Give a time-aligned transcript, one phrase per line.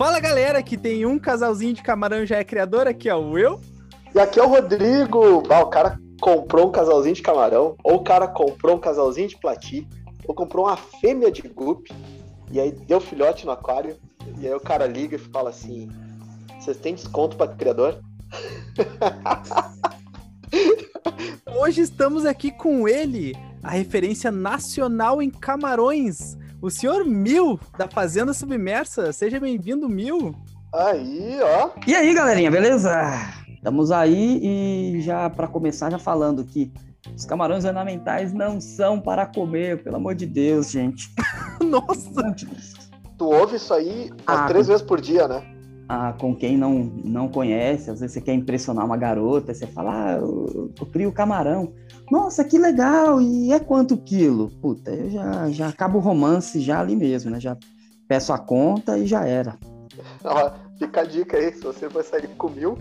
[0.00, 3.60] Fala galera, que tem um casalzinho de camarão já é criador, aqui é o Will.
[4.14, 5.42] E aqui é o Rodrigo.
[5.52, 9.36] Ah, o cara comprou um casalzinho de camarão, ou o cara comprou um casalzinho de
[9.36, 9.86] plati,
[10.26, 11.92] ou comprou uma fêmea de gupe,
[12.50, 13.98] e aí deu filhote no aquário,
[14.38, 15.90] e aí o cara liga e fala assim:
[16.58, 18.00] Vocês têm desconto para criador?
[21.60, 28.32] Hoje estamos aqui com ele, a referência nacional em camarões, o senhor Mil, da Fazenda
[28.32, 29.12] Submersa.
[29.12, 30.34] Seja bem-vindo, Mil.
[30.74, 31.70] Aí, ó.
[31.86, 32.92] E aí, galerinha, beleza?
[33.48, 36.72] Estamos aí e já para começar já falando que
[37.16, 41.08] os camarões ornamentais não são para comer, pelo amor de Deus, gente.
[41.64, 42.34] Nossa!
[43.16, 44.72] Tu ouve isso aí ah, três com...
[44.72, 45.42] vezes por dia, né?
[45.92, 49.90] Ah, com quem não, não conhece, às vezes você quer impressionar uma garota, você fala,
[49.92, 51.72] ah, eu, eu crio camarão.
[52.08, 53.20] Nossa, que legal!
[53.20, 54.50] E é quanto quilo?
[54.62, 57.40] Puta, eu já, já acabo o romance já ali mesmo, né?
[57.40, 57.56] Já
[58.06, 59.58] peço a conta e já era.
[60.78, 62.78] Fica a dica aí, se você vai sair com mil,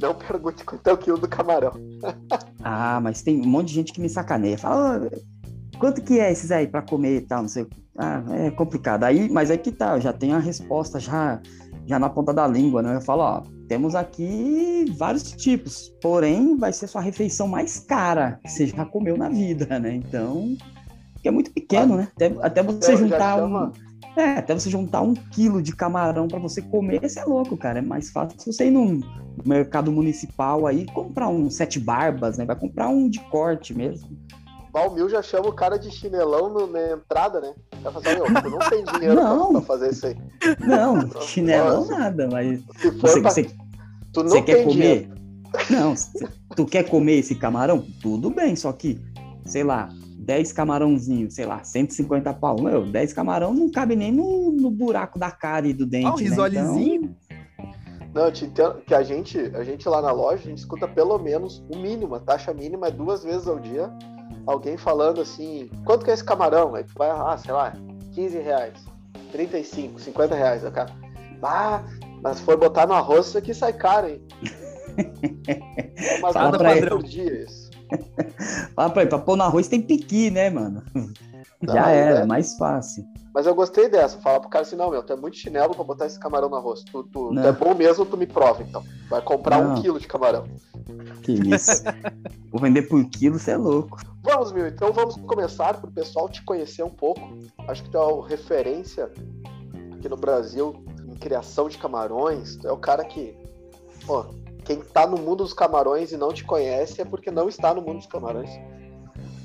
[0.00, 1.74] não pergunte quanto é o quilo do camarão.
[2.60, 4.58] ah, mas tem um monte de gente que me sacaneia.
[4.58, 7.68] Fala, oh, quanto que é esses aí para comer e tal, não sei.
[7.96, 9.04] Ah, é complicado.
[9.04, 11.40] Aí, mas aí que tá, eu já tenho a resposta já
[11.88, 12.96] já na ponta da língua, né?
[12.96, 18.50] Eu falo, ó, temos aqui vários tipos, porém vai ser sua refeição mais cara que
[18.50, 19.94] você já comeu na vida, né?
[19.94, 20.54] Então,
[21.24, 22.08] é muito pequeno, né?
[22.14, 23.72] Até, até você juntar um,
[24.16, 27.78] é, até você juntar um quilo de camarão para você comer, isso é louco, cara.
[27.78, 29.00] É mais fácil você ir num
[29.46, 32.44] mercado municipal aí comprar um sete barbas, né?
[32.44, 34.08] Vai comprar um de corte mesmo.
[34.72, 37.54] Valmil já chama o cara de chinelão no, na entrada, né?
[37.82, 39.50] Vai fazer, meu, tu não tem dinheiro não.
[39.50, 40.16] Pra, pra, fazer isso aí.
[40.60, 43.30] Não, chinelão nada, mas se você, pra...
[43.30, 43.50] você,
[44.12, 44.74] tu não você quer comer?
[44.74, 45.18] Dinheiro.
[45.70, 45.94] Não,
[46.54, 47.84] tu quer comer esse camarão?
[48.02, 49.00] Tudo bem, só que,
[49.46, 49.88] sei lá,
[50.18, 52.60] 10 camarãozinhos, sei lá, 150 pau.
[52.60, 56.06] Meu, 10 camarão não cabe nem no, no buraco da cara e do dente.
[56.06, 57.02] Ah, um risolezinho?
[57.02, 57.08] Né?
[57.08, 57.38] Então...
[58.14, 60.88] Não, eu te entendo que a gente, a gente lá na loja, a gente escuta
[60.88, 63.90] pelo menos o mínimo, a taxa mínima é duas vezes ao dia
[64.48, 66.74] alguém falando assim, quanto que é esse camarão?
[66.74, 67.72] Aí tu vai, ah, sei lá,
[68.14, 68.72] 15 reais,
[69.30, 70.64] 35, 50 reais.
[70.64, 70.90] Aí o cara,
[71.42, 71.82] ah,
[72.22, 74.22] mas se for botar no arroz, isso aqui sai caro, hein?
[76.20, 76.88] Mas Fala pra ele.
[76.90, 77.70] por dia isso.
[78.74, 80.82] Fala pra ele, pra pôr no arroz tem piqui, né, mano?
[81.62, 82.26] Não, Já era, é.
[82.26, 83.04] mais fácil.
[83.32, 84.18] Mas eu gostei dessa.
[84.18, 86.56] Fala pro cara assim, não, meu, tu é muito chinelo pra botar esse camarão no
[86.56, 86.82] arroz.
[86.82, 88.82] Tu, tu, tu é bom mesmo, tu me prova, então.
[89.08, 89.74] Vai comprar não.
[89.74, 90.46] um quilo de camarão.
[91.22, 91.82] Que isso.
[92.50, 93.98] Vou vender por quilo, você é louco.
[94.22, 97.20] Vamos, meu, então vamos começar pro pessoal te conhecer um pouco.
[97.66, 99.10] Acho que tu é uma referência
[99.92, 102.56] aqui no Brasil em criação de camarões.
[102.56, 103.36] Tu é o cara que,
[104.06, 104.24] pô,
[104.64, 107.80] quem tá no mundo dos camarões e não te conhece é porque não está no
[107.80, 108.50] mundo dos camarões.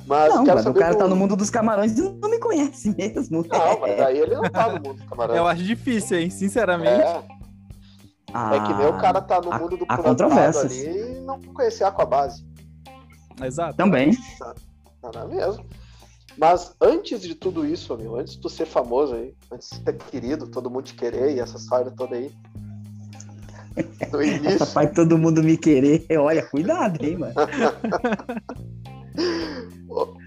[0.06, 0.97] Mas não, mas o cara do...
[0.97, 3.46] tá no mundo dos camarões e não me conhece mesmo.
[3.47, 5.38] Não, mas aí ele não tá no mundo dos camarões.
[5.38, 6.30] Eu acho difícil, hein?
[6.30, 7.02] Sinceramente.
[7.02, 7.24] É,
[8.34, 11.84] ah, é que nem o cara tá no mundo do plantado ali e não conhecer
[11.84, 12.46] a Aquabase.
[13.42, 13.78] Exato.
[13.78, 14.18] Também.
[15.02, 15.66] Não, é mesmo.
[16.38, 19.97] Mas antes de tudo isso, amigo, antes de tu ser famoso aí, antes de ser
[19.97, 22.31] querido, todo mundo te querer e essa história toda aí.
[24.12, 24.59] No início.
[24.59, 26.06] Rapaz, todo mundo me querer.
[26.18, 27.34] Olha, cuidado, hein, mano.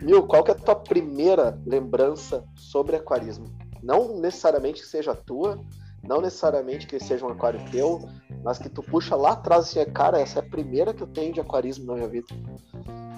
[0.03, 3.47] Mil, qual que é a tua primeira lembrança sobre aquarismo?
[3.83, 5.61] Não necessariamente que seja tua,
[6.07, 8.09] não necessariamente que seja um aquário teu,
[8.45, 11.33] mas que tu puxa lá atrás assim, cara, essa é a primeira que eu tenho
[11.33, 12.27] de aquarismo na minha vida.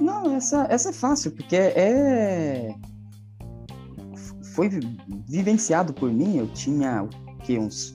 [0.01, 2.75] Não, essa, essa é fácil, porque é.
[4.55, 4.71] Foi
[5.29, 7.07] vivenciado por mim, eu tinha
[7.45, 7.95] que, uns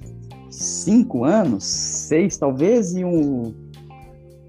[0.49, 3.53] cinco anos, seis talvez, e um,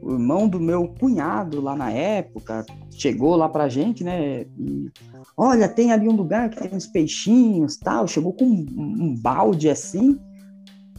[0.03, 2.65] o irmão do meu cunhado lá na época
[2.97, 4.43] chegou lá pra gente, né?
[4.59, 4.91] E,
[5.37, 8.07] olha, tem ali um lugar que tem uns peixinhos tal.
[8.07, 10.19] Chegou com um, um balde assim.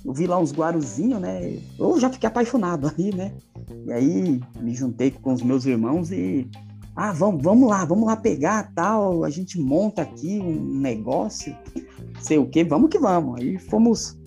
[0.03, 1.57] Eu vi lá uns guaruzinhos, né?
[1.79, 3.33] Eu já fiquei apaixonado ali, né?
[3.85, 6.49] E aí me juntei com os meus irmãos e.
[6.95, 9.25] Ah, vamos, vamos lá, vamos lá pegar tal.
[9.25, 11.53] A gente monta aqui um negócio,
[12.21, 13.41] sei o que, vamos que vamos.
[13.41, 14.17] Aí fomos,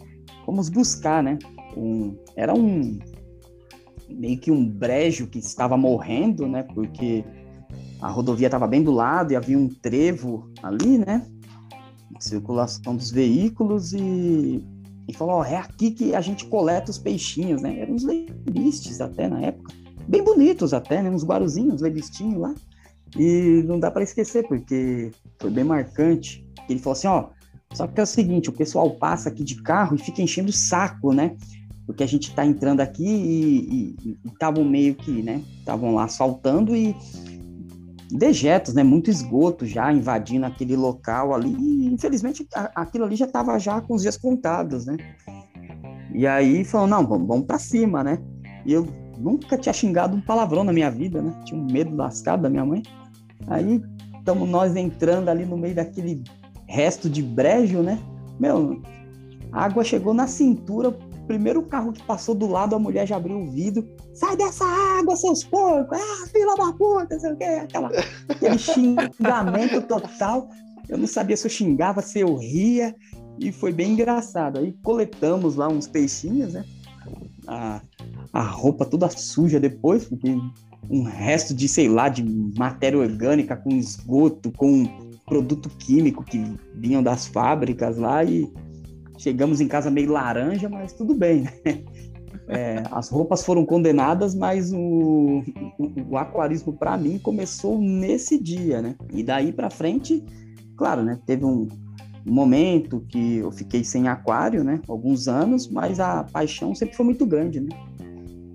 [0.44, 1.38] fomos buscar, né?
[1.74, 2.98] Um, era um,
[4.08, 6.62] meio que um brejo que estava morrendo, né?
[6.62, 7.24] Porque
[8.00, 11.26] a rodovia estava bem do lado e havia um trevo ali, né?
[12.20, 14.64] Circulação dos veículos e,
[15.06, 17.80] e falou: é aqui que a gente coleta os peixinhos, né?
[17.80, 19.72] Eram uns lebistes até na época,
[20.06, 21.10] bem bonitos até, né?
[21.10, 22.54] Uns guaruzinhos, lebistinhos lá.
[23.16, 25.10] E não dá para esquecer, porque
[25.40, 26.46] foi bem marcante.
[26.68, 27.28] Ele falou assim: ó,
[27.72, 30.52] só que é o seguinte, o pessoal passa aqui de carro e fica enchendo o
[30.52, 31.36] saco, né?
[31.88, 36.94] porque a gente está entrando aqui e estavam meio que, né, estavam lá asfaltando e
[38.10, 43.58] dejetos, né, muito esgoto já invadindo aquele local ali, e infelizmente aquilo ali já estava
[43.58, 44.96] já com os dias contados, né.
[46.14, 48.18] E aí falou, não, vamos, vamos pra cima, né?
[48.64, 48.86] E eu
[49.18, 51.34] nunca tinha xingado um palavrão na minha vida, né?
[51.44, 52.82] Tinha um medo lascado da minha mãe.
[53.46, 53.82] Aí
[54.18, 56.24] estamos nós entrando ali no meio daquele
[56.66, 57.98] resto de brejo, né?
[58.38, 58.82] Meu,
[59.52, 60.96] a água chegou na cintura,
[61.28, 63.86] primeiro carro que passou do lado, a mulher já abriu o vidro.
[64.14, 65.96] Sai dessa água, seus porcos!
[65.96, 67.44] Ah, filha da puta, sei o quê.
[67.44, 67.90] Aquela,
[68.28, 70.48] aquele xingamento total.
[70.88, 72.96] Eu não sabia se eu xingava, se eu ria.
[73.38, 74.58] E foi bem engraçado.
[74.58, 76.64] Aí coletamos lá uns peixinhos, né?
[77.46, 77.80] A,
[78.32, 80.34] a roupa toda suja depois, porque
[80.90, 82.24] um resto de, sei lá, de
[82.58, 84.84] matéria orgânica com esgoto, com
[85.26, 86.42] produto químico que
[86.74, 88.50] vinham das fábricas lá e
[89.18, 91.52] chegamos em casa meio laranja, mas tudo bem, né?
[92.50, 95.42] É, as roupas foram condenadas, mas o,
[95.78, 98.96] o, o aquarismo para mim começou nesse dia, né?
[99.12, 100.24] E daí para frente,
[100.74, 101.20] claro, né?
[101.26, 101.68] Teve um,
[102.26, 104.80] um, momento que eu fiquei sem aquário, né?
[104.88, 107.68] Alguns anos, mas a paixão sempre foi muito grande, né?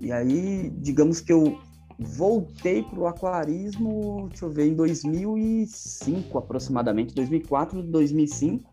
[0.00, 1.56] E aí, digamos que eu
[1.98, 8.70] voltei para o aquarismo, deixa eu ver, em 2005 aproximadamente, 2004, 2005,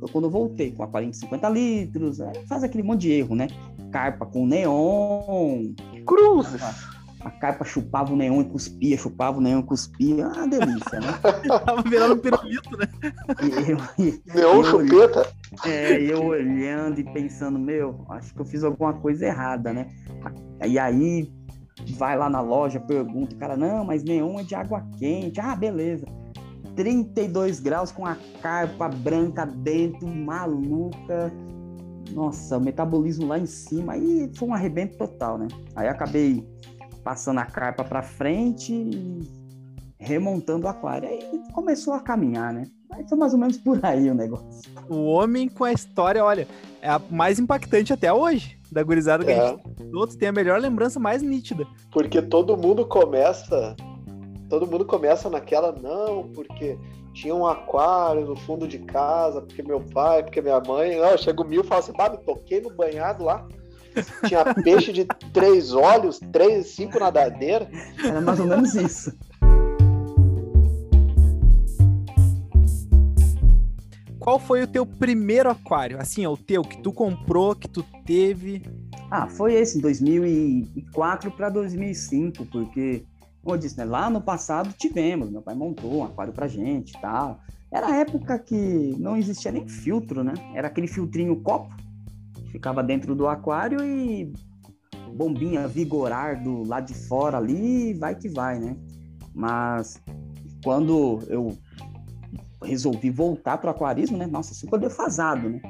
[0.00, 2.18] foi quando eu voltei com aquário de 50 litros,
[2.48, 3.48] faz aquele monte de erro, né?
[3.90, 5.74] Carpa com neon.
[6.06, 6.60] Cruzes!
[7.20, 10.28] A carpa chupava o neon e cuspia, chupava o neon e cuspia.
[10.28, 11.18] Ah, delícia, né?
[11.64, 12.86] Tava virando um pirulito, né?
[13.66, 15.32] Eu, neon eu, chupeta.
[15.64, 19.88] É, eu olhando e pensando, meu, acho que eu fiz alguma coisa errada, né?
[20.64, 21.28] E aí
[21.84, 25.40] vai lá na loja, pergunta, o cara, não, mas neon é de água quente.
[25.40, 26.06] Ah, beleza.
[26.74, 31.32] 32 graus com a carpa branca dentro, maluca.
[32.12, 33.94] Nossa, o metabolismo lá em cima.
[33.94, 35.48] Aí foi um arrebento total, né?
[35.74, 36.46] Aí acabei
[37.02, 39.20] passando a carpa para frente e
[39.98, 41.08] remontando o aquário.
[41.08, 41.20] Aí
[41.52, 42.64] começou a caminhar, né?
[42.92, 44.70] Aí foi mais ou menos por aí o negócio.
[44.88, 46.46] O homem com a história, olha,
[46.80, 49.38] é a mais impactante até hoje da gurizada que é.
[49.38, 49.62] a gente
[49.94, 51.66] outros tem a melhor lembrança mais nítida.
[51.90, 53.74] Porque todo mundo começa,
[54.48, 56.78] todo mundo começa naquela não, porque
[57.12, 61.42] tinha um aquário no fundo de casa, porque meu pai, porque minha mãe, não, chega
[61.42, 63.46] o mil e fala assim, bah, me toquei no banhado lá.
[64.28, 67.68] Tinha peixe de três olhos, três, cinco nadadeiras.
[68.04, 69.16] Era mais ou menos isso.
[74.26, 76.00] Qual foi o teu primeiro aquário?
[76.00, 78.60] Assim, é o teu que tu comprou, que tu teve?
[79.08, 83.04] Ah, foi esse, 2004 para 2005, porque,
[83.40, 86.90] como eu disse, né, lá no passado tivemos, meu pai montou um aquário pra gente
[86.90, 87.38] e tal.
[87.70, 90.34] Era a época que não existia nem filtro, né?
[90.56, 91.72] Era aquele filtrinho copo,
[92.34, 94.32] que ficava dentro do aquário e
[95.14, 98.76] bombinha vigorar do lado de fora ali, vai que vai, né?
[99.32, 100.02] Mas
[100.64, 101.56] quando eu
[102.66, 104.26] resolvi voltar para o aquarismo, né?
[104.26, 105.60] Nossa, super defasado, né?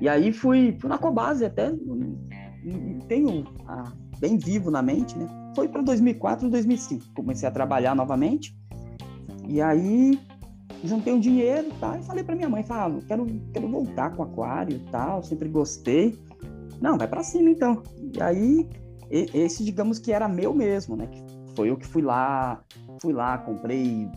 [0.00, 1.72] E aí fui, fui na Cobase até,
[3.08, 5.26] tenho ah, bem vivo na mente, né?
[5.54, 8.56] Foi para 2004, 2005, comecei a trabalhar novamente.
[9.48, 10.18] E aí
[10.84, 11.98] juntei um dinheiro, tá?
[11.98, 15.48] E falei para minha mãe, falei, ah, quero, quero voltar com o aquário, tal, sempre
[15.48, 16.18] gostei.
[16.80, 17.82] Não, vai para cima então.
[18.14, 18.68] E aí
[19.10, 21.08] esse, digamos que era meu mesmo, né?
[21.54, 22.60] Foi eu que fui lá,
[23.00, 24.10] fui lá, comprei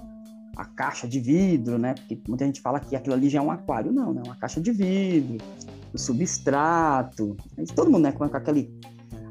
[0.59, 1.93] a caixa de vidro, né?
[1.93, 3.93] Porque muita gente fala que aquilo ali já é um aquário.
[3.93, 4.21] Não, né?
[4.25, 5.37] Uma caixa de vidro,
[5.93, 7.37] o substrato.
[7.73, 8.11] Todo mundo, né?
[8.11, 8.77] Com aquele,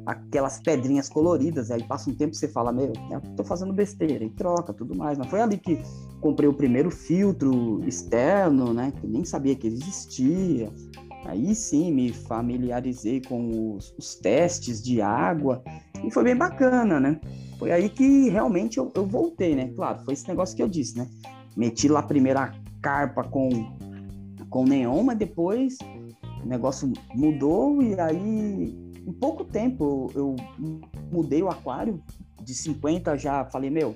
[0.06, 1.70] aquelas pedrinhas coloridas.
[1.70, 4.24] Aí passa um tempo você fala, meu, eu tô fazendo besteira.
[4.24, 5.18] E troca, tudo mais.
[5.18, 5.78] Mas foi ali que
[6.18, 8.90] comprei o primeiro filtro externo, né?
[8.98, 10.72] Que nem sabia que existia.
[11.26, 15.62] Aí sim me familiarizei com os, os testes de água.
[16.02, 17.20] E foi bem bacana, né?
[17.58, 19.72] Foi aí que realmente eu, eu, voltei, né?
[19.74, 21.08] Claro, foi esse negócio que eu disse, né?
[21.56, 23.48] Meti lá a primeira carpa com,
[24.48, 25.76] com neon, mas depois
[26.42, 32.00] o negócio mudou e aí em pouco tempo eu, eu mudei o aquário
[32.40, 33.94] de 50 já falei, meu,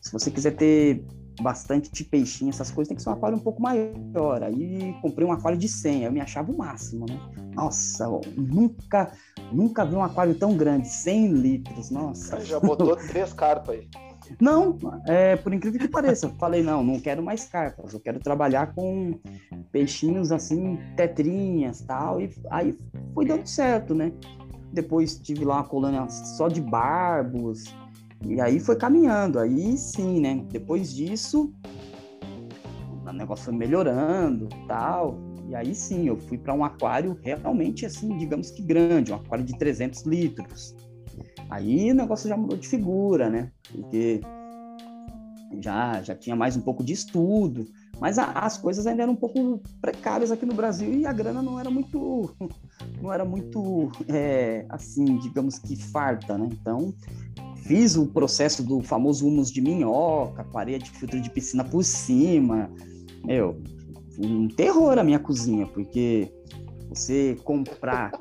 [0.00, 1.04] se você quiser ter
[1.40, 4.42] bastante peixinho, essas coisas, tem que ser um aquário um pouco maior.
[4.42, 7.18] Aí comprei um aquário de 100, eu me achava o máximo, né?
[7.54, 9.12] Nossa, nunca,
[9.52, 12.40] nunca vi um aquário tão grande, 100 litros, nossa.
[12.40, 13.88] Já botou três carpas aí.
[14.40, 14.76] Não,
[15.06, 18.74] é, por incrível que pareça, eu falei, não, não quero mais carpas, eu quero trabalhar
[18.74, 19.18] com
[19.70, 22.76] peixinhos assim, tetrinhas tal, e aí
[23.14, 24.12] foi dando certo, né?
[24.72, 27.72] Depois tive lá uma colônia só de barbos,
[28.24, 30.44] e aí foi caminhando, aí sim, né?
[30.50, 31.52] Depois disso,
[33.04, 35.18] o negócio foi melhorando, tal.
[35.48, 39.44] E aí sim, eu fui para um aquário realmente assim, digamos que grande, um aquário
[39.44, 40.74] de 300 litros.
[41.48, 43.52] Aí o negócio já mudou de figura, né?
[43.70, 44.20] Porque
[45.60, 47.66] já, já tinha mais um pouco de estudo,
[48.00, 51.40] mas a, as coisas ainda eram um pouco precárias aqui no Brasil e a grana
[51.40, 52.34] não era muito,
[53.00, 56.48] não era muito, é, assim, digamos que farta, né?
[56.50, 56.92] Então,
[57.66, 62.70] fiz o processo do famoso humus de minhoca, parede de filtro de piscina por cima,
[63.24, 63.60] meu,
[64.18, 66.32] um terror a minha cozinha, porque
[66.88, 68.12] você comprar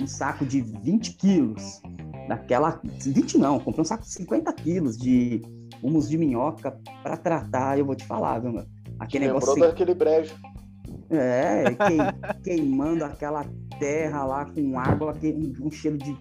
[0.00, 1.80] um saco de 20 quilos
[2.28, 2.80] daquela.
[2.84, 5.42] 20 não, comprei um saco de 50 quilos de
[5.82, 8.66] humus de minhoca para tratar, eu vou te falar, viu, meu?
[8.98, 9.60] Aquele Lembrou negócio.
[9.60, 10.34] daquele brejo.
[11.10, 11.64] É,
[12.42, 13.44] queimando aquela
[13.78, 16.16] terra lá com água, aquele, um cheiro de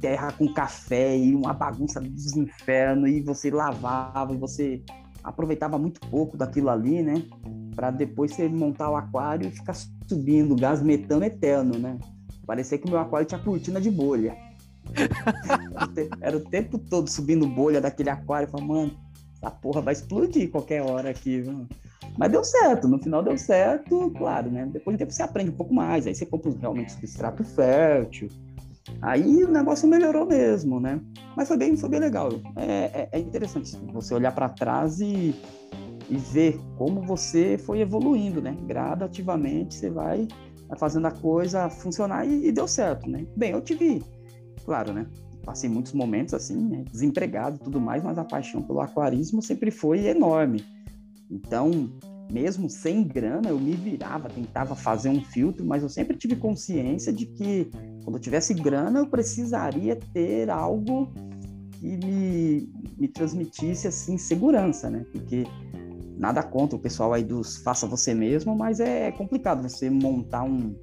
[0.00, 4.82] terra com café e uma bagunça dos infernos, e você lavava, você
[5.22, 7.22] aproveitava muito pouco daquilo ali, né?
[7.74, 9.74] Para depois você montar o aquário e ficar
[10.06, 11.98] subindo gás metano eterno, né?
[12.46, 14.36] Parecia que meu aquário tinha cortina de bolha.
[16.20, 18.48] Era o tempo todo subindo bolha daquele aquário.
[18.48, 18.92] Falei, mano,
[19.36, 21.44] essa porra vai explodir qualquer hora aqui.
[22.18, 24.66] Mas deu certo, no final deu certo, claro, né?
[24.66, 28.28] Depois de tempo você aprende um pouco mais, aí você compra realmente substrato fértil.
[29.00, 31.00] Aí o negócio melhorou mesmo, né?
[31.36, 32.30] Mas foi bem, foi bem legal.
[32.56, 35.34] É, é, é interessante você olhar para trás e,
[36.08, 38.56] e ver como você foi evoluindo, né?
[38.66, 40.26] Gradativamente você vai
[40.76, 43.26] fazendo a coisa funcionar e, e deu certo, né?
[43.36, 44.02] Bem, eu tive,
[44.64, 45.06] claro, né?
[45.44, 46.84] Passei muitos momentos assim, né?
[46.90, 50.64] desempregado e tudo mais, mas a paixão pelo aquarismo sempre foi enorme.
[51.30, 51.90] Então,
[52.30, 57.12] mesmo sem grana, eu me virava, tentava fazer um filtro, mas eu sempre tive consciência
[57.12, 57.70] de que
[58.04, 61.12] quando eu tivesse grana, eu precisaria ter algo
[61.72, 65.04] que me, me transmitisse assim segurança, né?
[65.12, 65.44] Porque
[66.16, 70.74] nada contra o pessoal aí dos faça você mesmo, mas é complicado você montar um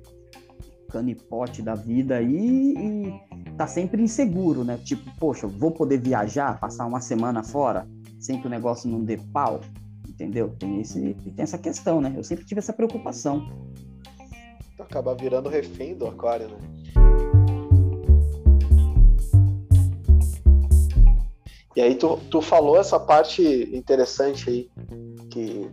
[0.90, 4.78] canipote da vida aí e tá sempre inseguro, né?
[4.84, 7.88] Tipo, poxa, vou poder viajar, passar uma semana fora
[8.20, 9.62] sem que o negócio não dê pau,
[10.20, 10.54] entendeu?
[10.60, 12.14] Tem, esse, tem essa questão, né?
[12.16, 13.50] Eu sempre tive essa preocupação.
[14.78, 16.58] Acaba virando refém do aquário, né?
[21.76, 23.42] E aí tu, tu falou essa parte
[23.74, 24.70] interessante aí,
[25.32, 25.70] que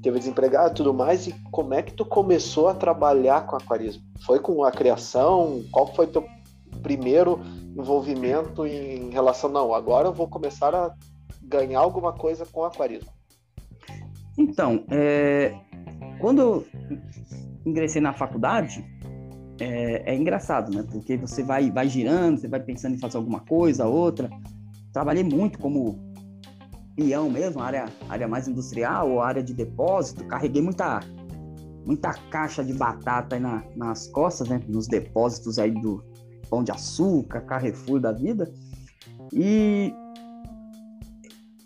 [0.00, 4.04] teve desempregado e tudo mais, e como é que tu começou a trabalhar com aquarismo?
[4.24, 5.64] Foi com a criação?
[5.72, 6.24] Qual foi teu
[6.82, 7.40] primeiro
[7.76, 10.94] envolvimento em relação, não, agora eu vou começar a
[11.42, 13.13] ganhar alguma coisa com aquarismo?
[14.36, 15.54] Então, é,
[16.20, 16.66] quando eu
[17.64, 18.84] ingressei na faculdade,
[19.60, 20.84] é, é, engraçado, né?
[20.90, 24.28] Porque você vai, vai girando, você vai pensando em fazer alguma coisa, outra.
[24.92, 26.12] Trabalhei muito como
[26.96, 31.00] peão mesmo, área, área mais industrial ou área de depósito, carreguei muita,
[31.84, 36.04] muita caixa de batata na, nas costas, né, nos depósitos aí do
[36.48, 38.52] Pão de Açúcar, Carrefour da vida,
[39.32, 39.92] e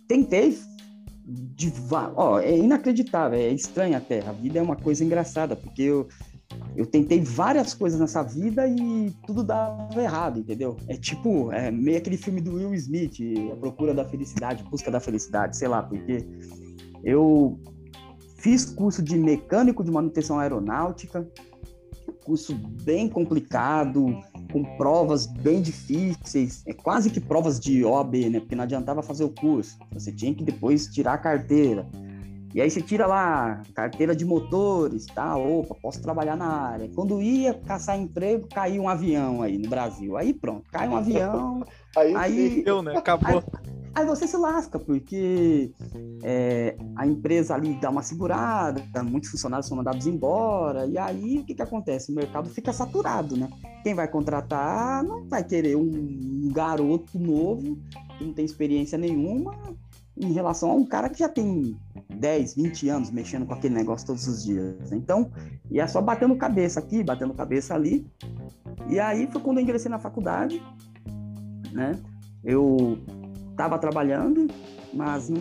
[0.06, 0.58] tentei
[1.30, 1.72] de,
[2.16, 6.08] ó, é inacreditável, é estranha até, a vida é uma coisa engraçada, porque eu
[6.74, 10.76] eu tentei várias coisas nessa vida e tudo dava errado, entendeu?
[10.88, 13.16] É tipo, é meio aquele filme do Will Smith,
[13.52, 16.26] A Procura da Felicidade, Busca da Felicidade, sei lá, porque
[17.04, 17.60] eu
[18.38, 21.28] fiz curso de mecânico de manutenção aeronáutica,
[22.24, 24.18] curso bem complicado,
[24.52, 28.40] com provas bem difíceis, é quase que provas de OAB, né?
[28.40, 31.86] Porque não adiantava fazer o curso, você tinha que depois tirar a carteira.
[32.54, 35.36] E aí você tira lá carteira de motores, tá?
[35.36, 36.90] Opa, posso trabalhar na área.
[36.94, 40.16] Quando ia caçar emprego, caiu um avião aí no Brasil.
[40.16, 41.62] Aí pronto, cai um avião.
[41.96, 42.96] aí, aí deu, né?
[42.96, 43.44] Acabou.
[43.94, 45.72] Aí, aí, você se lasca, porque
[46.22, 51.44] é, a empresa ali dá uma segurada, muitos funcionários são mandados embora, e aí o
[51.44, 52.10] que, que acontece?
[52.10, 53.48] O mercado fica saturado, né?
[53.82, 57.78] Quem vai contratar não vai querer um garoto novo,
[58.16, 59.54] que não tem experiência nenhuma,
[60.20, 61.76] em relação a um cara que já tem
[62.08, 64.92] 10, 20 anos mexendo com aquele negócio todos os dias.
[64.92, 65.30] Então,
[65.70, 68.06] e é só batendo cabeça aqui, batendo cabeça ali.
[68.88, 70.62] E aí foi quando eu ingressei na faculdade,
[71.72, 71.98] né?
[72.44, 72.98] Eu
[73.50, 74.46] estava trabalhando,
[74.92, 75.40] mas não,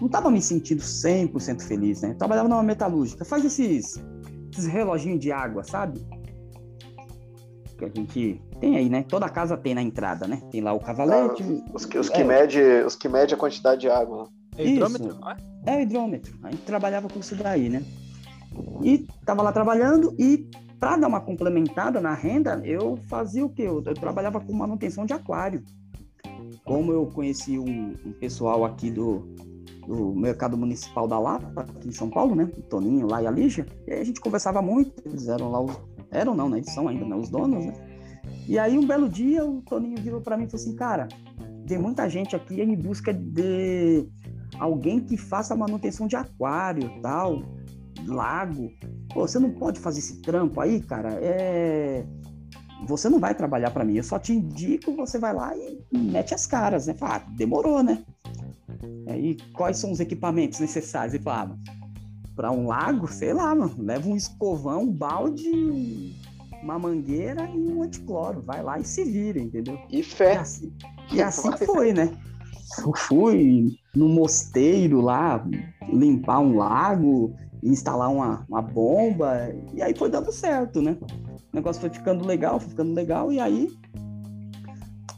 [0.00, 2.10] não tava me sentindo 100% feliz, né?
[2.10, 4.02] Eu trabalhava numa metalúrgica, faz esses,
[4.52, 6.00] esses reloginhos de água, sabe?
[7.82, 9.04] Que a gente tem aí, né?
[9.08, 10.40] Toda casa tem na entrada, né?
[10.50, 11.42] Tem lá o cavalete.
[11.42, 12.24] Ah, os, que, os, que é.
[12.24, 14.28] mede, os que mede a quantidade de água.
[14.56, 15.36] É hidrômetro, não é?
[15.66, 16.38] É o hidrômetro.
[16.42, 17.82] A gente trabalhava com isso daí, né?
[18.82, 20.48] E tava lá trabalhando e
[20.78, 23.62] para dar uma complementada na renda, eu fazia o quê?
[23.62, 25.62] Eu, eu, trabalhava com manutenção de aquário.
[26.64, 29.20] Como eu conheci um, um pessoal aqui do,
[29.86, 32.50] do mercado municipal da Lapa, aqui em São Paulo, né?
[32.56, 33.66] O Toninho lá e a Lígia.
[33.86, 35.72] E aí a gente conversava muito, eles eram lá os.
[36.12, 36.58] Eram não, né?
[36.58, 37.16] Eles são ainda, né?
[37.16, 37.74] Os donos, né?
[38.46, 41.08] E aí, um belo dia, o Toninho virou para mim e falou assim: Cara,
[41.66, 44.06] tem muita gente aqui em busca de
[44.58, 47.42] alguém que faça manutenção de aquário, tal,
[48.06, 48.70] lago.
[49.12, 51.14] Pô, você não pode fazer esse trampo aí, cara.
[51.20, 52.04] É
[52.86, 56.34] você não vai trabalhar para mim, eu só te indico, você vai lá e mete
[56.34, 56.94] as caras, né?
[56.94, 58.02] Fala, ah, demorou, né?
[59.08, 61.14] E quais são os equipamentos necessários?
[61.14, 61.81] Ele fala, ah,
[62.42, 66.12] para um lago, sei lá, mano, leva um escovão, um balde,
[66.60, 68.42] uma mangueira e um anticloro.
[68.42, 69.78] Vai lá e se vira, entendeu?
[69.88, 70.34] E fé.
[70.34, 70.72] E assim,
[71.12, 72.12] e assim foi, né?
[72.84, 75.48] Eu fui no mosteiro lá
[75.88, 77.32] limpar um lago,
[77.62, 80.98] instalar uma, uma bomba, e aí foi dando certo, né?
[81.52, 83.68] O negócio foi ficando legal, foi ficando legal, e aí,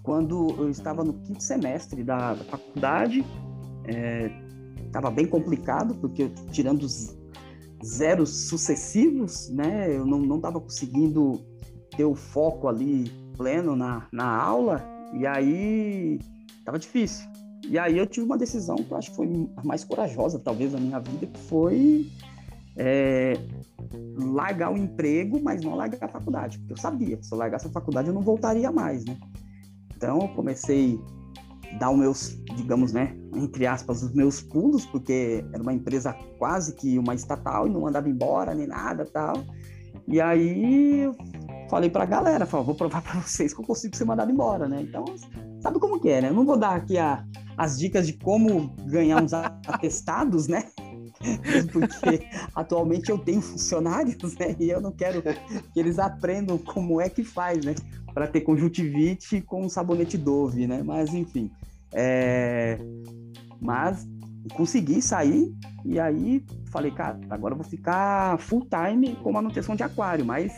[0.02, 3.24] quando eu estava no quinto semestre da, da faculdade,
[4.94, 7.16] estava bem complicado, porque tirando os
[7.84, 11.44] zeros sucessivos, né, eu não estava conseguindo
[11.96, 14.80] ter o foco ali pleno na, na aula,
[15.12, 16.20] e aí
[16.58, 17.28] estava difícil.
[17.68, 20.72] E aí eu tive uma decisão que eu acho que foi a mais corajosa, talvez,
[20.72, 22.06] da minha vida, que foi
[22.76, 23.34] é,
[24.16, 27.66] largar o emprego, mas não largar a faculdade, porque eu sabia que se eu largasse
[27.66, 29.16] a faculdade eu não voltaria mais, né?
[29.96, 31.00] Então eu comecei
[31.78, 36.74] dar os meus, digamos, né, entre aspas, os meus pulos, porque era uma empresa quase
[36.74, 39.44] que uma estatal e não andava embora nem nada tal.
[40.06, 41.16] E aí eu
[41.70, 44.82] falei pra galera, falei, vou provar para vocês que eu consigo ser mandado embora, né?
[44.82, 45.04] Então,
[45.60, 46.28] sabe como que é, né?
[46.28, 47.24] Eu não vou dar aqui a,
[47.56, 49.32] as dicas de como ganhar uns
[49.66, 50.64] atestados, né?
[51.72, 54.54] porque atualmente eu tenho funcionários, né?
[54.58, 57.74] E eu não quero que eles aprendam como é que faz, né?
[58.12, 60.82] Para ter conjuntivite com sabonete Dove, né?
[60.82, 61.50] Mas enfim,
[61.92, 62.78] é...
[63.60, 64.06] mas
[64.54, 65.52] consegui sair
[65.84, 70.52] e aí falei, cara, agora eu vou ficar full time com manutenção de aquário, mas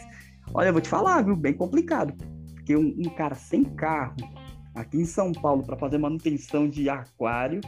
[0.53, 1.37] olha, eu vou te falar, viu?
[1.37, 2.13] Bem complicado,
[2.55, 4.17] porque um, um cara sem carro
[4.75, 7.61] aqui em São Paulo para fazer manutenção de aquário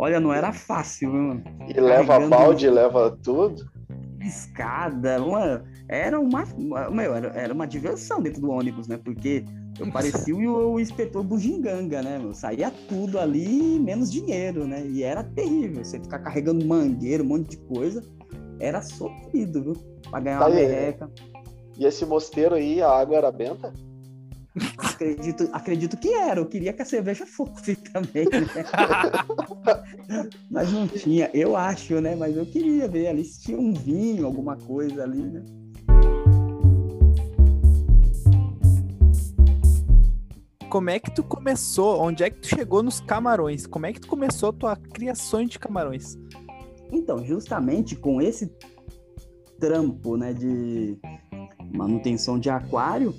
[0.00, 1.44] Olha, não era fácil, mano.
[1.68, 3.70] E leva balde, leva tudo.
[4.18, 6.42] Escada, uma, era uma,
[6.90, 8.96] meu, era, era uma diversão dentro do ônibus, né?
[8.96, 9.44] Porque
[9.78, 12.18] eu parecia o, o inspetor bugiganga, né?
[12.18, 12.32] Meu?
[12.32, 14.86] Saía tudo ali, menos dinheiro, né?
[14.86, 15.84] E era terrível.
[15.84, 18.02] Você ficar carregando mangueira, um monte de coisa.
[18.58, 19.74] Era sofrido, viu?
[20.10, 21.10] Pra ganhar tá uma merreca.
[21.78, 23.70] E esse mosteiro aí, a água era benta?
[24.76, 26.40] Acredito, acredito que era.
[26.40, 28.46] Eu queria que a cerveja fosse também, né?
[30.50, 31.30] Mas não tinha.
[31.32, 32.16] Eu acho, né?
[32.16, 35.44] Mas eu queria ver ali se tinha um vinho, alguma coisa ali, né?
[40.68, 42.00] Como é que tu começou?
[42.00, 43.66] Onde é que tu chegou nos camarões?
[43.66, 46.16] Como é que tu começou a tua criação de camarões?
[46.92, 48.52] Então, justamente com esse
[49.58, 50.96] trampo, né, de
[51.72, 53.14] manutenção de aquário,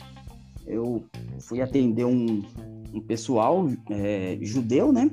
[0.65, 1.04] eu
[1.41, 2.43] fui atender um,
[2.93, 5.10] um pessoal é, judeu, né?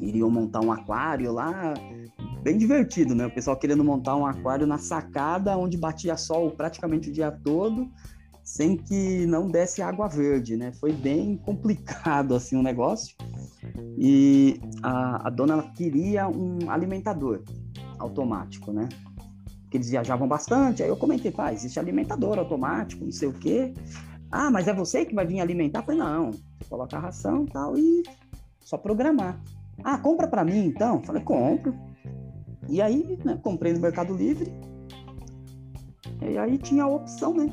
[0.00, 1.74] Iriam montar um aquário lá,
[2.42, 3.26] bem divertido, né?
[3.26, 7.90] O pessoal querendo montar um aquário na sacada, onde batia sol praticamente o dia todo,
[8.42, 10.72] sem que não desse água verde, né?
[10.72, 13.16] Foi bem complicado, assim, o negócio.
[13.98, 17.42] E a, a dona queria um alimentador
[17.98, 18.88] automático, né?
[19.70, 20.82] Que eles viajavam bastante.
[20.82, 23.74] Aí eu comentei, pá, existe alimentador automático, não sei o quê.
[24.30, 25.80] Ah, mas é você que vai vir alimentar?
[25.80, 26.30] Eu falei, não,
[26.68, 28.02] coloca a ração e tal, e
[28.60, 29.40] só programar.
[29.82, 30.96] Ah, compra para mim então?
[30.96, 31.74] Eu falei, compro.
[32.68, 34.52] E aí, né, comprei no Mercado Livre.
[36.20, 37.48] E aí tinha a opção, né?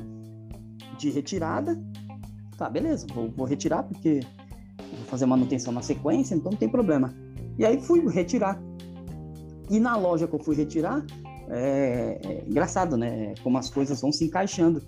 [0.98, 1.82] De retirada.
[2.58, 4.22] Tá, beleza, vou, vou retirar porque
[4.78, 7.14] vou fazer manutenção na sequência, então não tem problema.
[7.58, 8.62] E aí fui retirar.
[9.70, 11.06] E na loja que eu fui retirar,
[11.50, 13.34] é, é engraçado, né?
[13.44, 14.82] Como as coisas vão se encaixando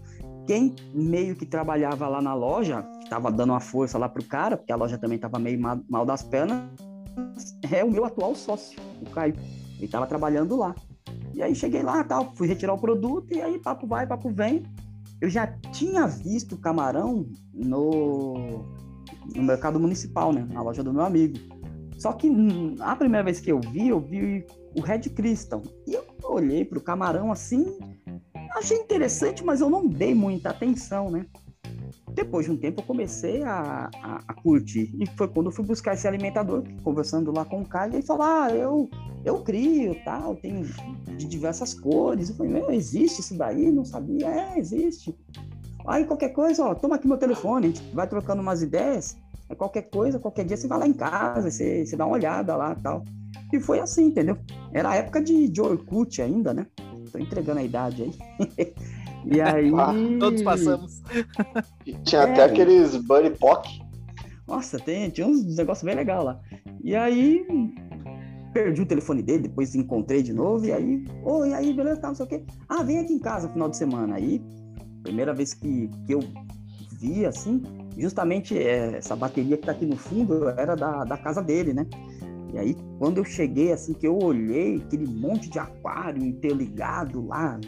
[0.47, 4.55] quem meio que trabalhava lá na loja, que estava dando uma força lá pro cara,
[4.55, 6.63] porque a loja também estava meio mal, mal, das pernas,
[7.69, 9.35] é o meu atual sócio, o Caio.
[9.75, 10.73] Ele estava trabalhando lá.
[11.33, 14.63] E aí cheguei lá, tal, fui retirar o produto e aí papo vai, papo vem.
[15.19, 18.63] Eu já tinha visto camarão no,
[19.35, 21.37] no mercado municipal, né, na loja do meu amigo.
[21.97, 25.61] Só que hum, a primeira vez que eu vi, eu vi o Red Crystal.
[25.85, 27.77] E eu olhei pro camarão assim,
[28.55, 31.25] Achei interessante, mas eu não dei muita atenção, né?
[32.13, 34.91] Depois de um tempo eu comecei a, a, a curtir.
[34.99, 38.23] E foi quando eu fui buscar esse alimentador, conversando lá com o e ele falou:
[38.23, 38.89] Ah, eu,
[39.23, 40.63] eu crio, tal, tem
[41.15, 42.29] de diversas cores.
[42.29, 43.71] Eu falei, meu, existe isso daí?
[43.71, 44.27] Não sabia?
[44.27, 45.15] É, existe.
[45.85, 49.15] Aí qualquer coisa, ó, toma aqui meu telefone, a gente vai trocando umas ideias.
[49.49, 52.55] É qualquer coisa, qualquer dia você vai lá em casa, você, você dá uma olhada
[52.55, 53.03] lá tal.
[53.53, 54.37] E foi assim, entendeu?
[54.73, 56.67] Era a época de, de Orkut ainda, né?
[57.11, 58.73] Tô entregando a idade aí.
[59.25, 59.71] e aí.
[59.75, 61.01] Ah, todos passamos.
[62.03, 63.81] Tinha é, até aqueles Buddy Pock.
[64.47, 66.39] Nossa, tem, tinha uns negócios bem legais lá.
[66.83, 67.45] E aí
[68.53, 72.15] perdi o telefone dele, depois encontrei de novo, e aí, oi, aí, beleza, tá, não
[72.15, 72.43] sei o quê.
[72.67, 74.15] Ah, vem aqui em casa no final de semana.
[74.15, 74.41] Aí,
[75.03, 76.19] primeira vez que, que eu
[76.99, 77.61] vi, assim,
[77.97, 81.85] justamente é, essa bateria que tá aqui no fundo era da, da casa dele, né?
[82.53, 87.59] E aí, quando eu cheguei, assim, que eu olhei aquele monte de aquário interligado lá,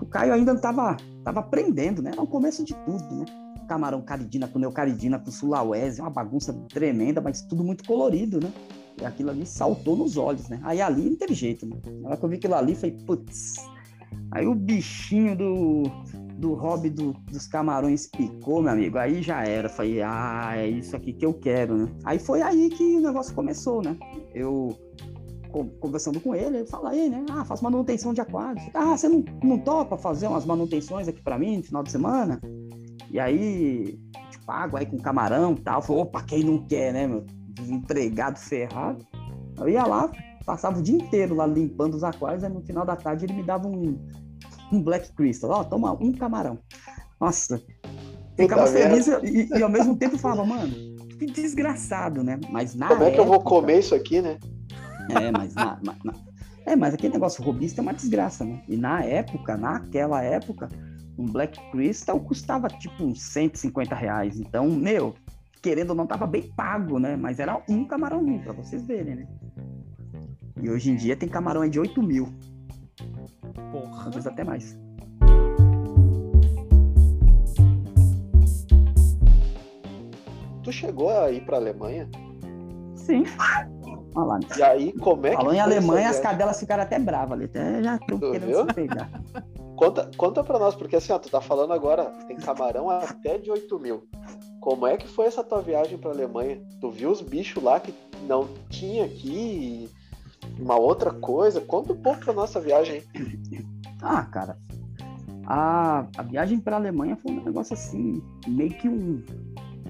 [0.00, 2.10] o Caio ainda tava, tava aprendendo, né?
[2.12, 3.24] Era o começo de tudo, né?
[3.68, 8.52] Camarão caridina com neocaridina com sulawese, uma bagunça tremenda, mas tudo muito colorido, né?
[9.00, 10.60] E aquilo ali saltou nos olhos, né?
[10.62, 11.76] Aí ali não teve jeito, né?
[12.00, 13.54] Na hora que eu vi aquilo ali, falei, putz.
[14.30, 15.82] Aí o bichinho do,
[16.38, 18.98] do hobby do, dos camarões picou, meu amigo.
[18.98, 19.68] Aí já era.
[19.68, 21.92] Falei, ah, é isso aqui que eu quero, né?
[22.04, 23.96] Aí foi aí que o negócio começou, né?
[24.34, 24.76] Eu
[25.80, 27.24] conversando com ele, ele fala aí, né?
[27.30, 28.64] Ah, faço manutenção de aquários.
[28.74, 32.40] Ah, você não, não topa fazer umas manutenções aqui para mim no final de semana?
[33.08, 33.96] E aí,
[34.30, 35.80] te pago aí com camarão e tal.
[35.80, 37.24] Falei, opa, quem não quer, né, meu?
[37.50, 39.06] Desempregado ferrado.
[39.56, 40.10] Eu ia lá,
[40.44, 43.44] passava o dia inteiro lá limpando os aquários, aí no final da tarde ele me
[43.44, 43.96] dava um,
[44.74, 45.50] um Black Crystal.
[45.50, 46.58] Ó, toma um camarão.
[47.20, 47.62] Nossa,
[48.36, 50.74] ficava feliz e, e, ao mesmo tempo falava, mano,
[51.18, 52.38] que desgraçado, né?
[52.50, 54.38] Mas na Como é que eu vou comer isso aqui, né?
[55.10, 56.14] É, mas na, na, na,
[56.66, 58.62] é, mas aquele negócio robista é uma desgraça, né?
[58.68, 60.68] E na época, naquela época,
[61.16, 64.40] um Black Crystal custava tipo uns 150 reais.
[64.40, 65.14] Então, meu,
[65.62, 67.16] querendo ou não, tava bem pago, né?
[67.16, 69.28] Mas era um camarãozinho, para vocês verem, né?
[70.60, 72.32] E hoje em dia tem camarão aí de 8 mil.
[73.72, 74.08] Porra.
[74.08, 74.78] Às vezes até mais.
[80.62, 82.08] Tu chegou a ir pra Alemanha?
[82.94, 83.24] Sim.
[84.16, 84.40] Olha lá.
[84.56, 85.36] E aí, como é que.
[85.36, 87.44] Falou em Alemanha, as cadelas ficaram até bravas ali.
[87.44, 88.60] Até já tô querendo viu?
[88.60, 89.10] se pegar.
[89.76, 93.50] Conta, conta pra nós, porque assim, ó, tu tá falando agora, tem camarão até de
[93.50, 94.06] 8 mil.
[94.60, 96.62] Como é que foi essa tua viagem pra Alemanha?
[96.80, 97.92] Tu viu os bichos lá que
[98.28, 99.90] não tinha aqui?
[100.58, 101.60] Uma outra coisa?
[101.60, 103.02] Conta um pouco pra nossa viagem.
[104.06, 104.58] Ah, cara.
[105.46, 109.22] A, a viagem pra Alemanha foi um negócio assim, meio que um.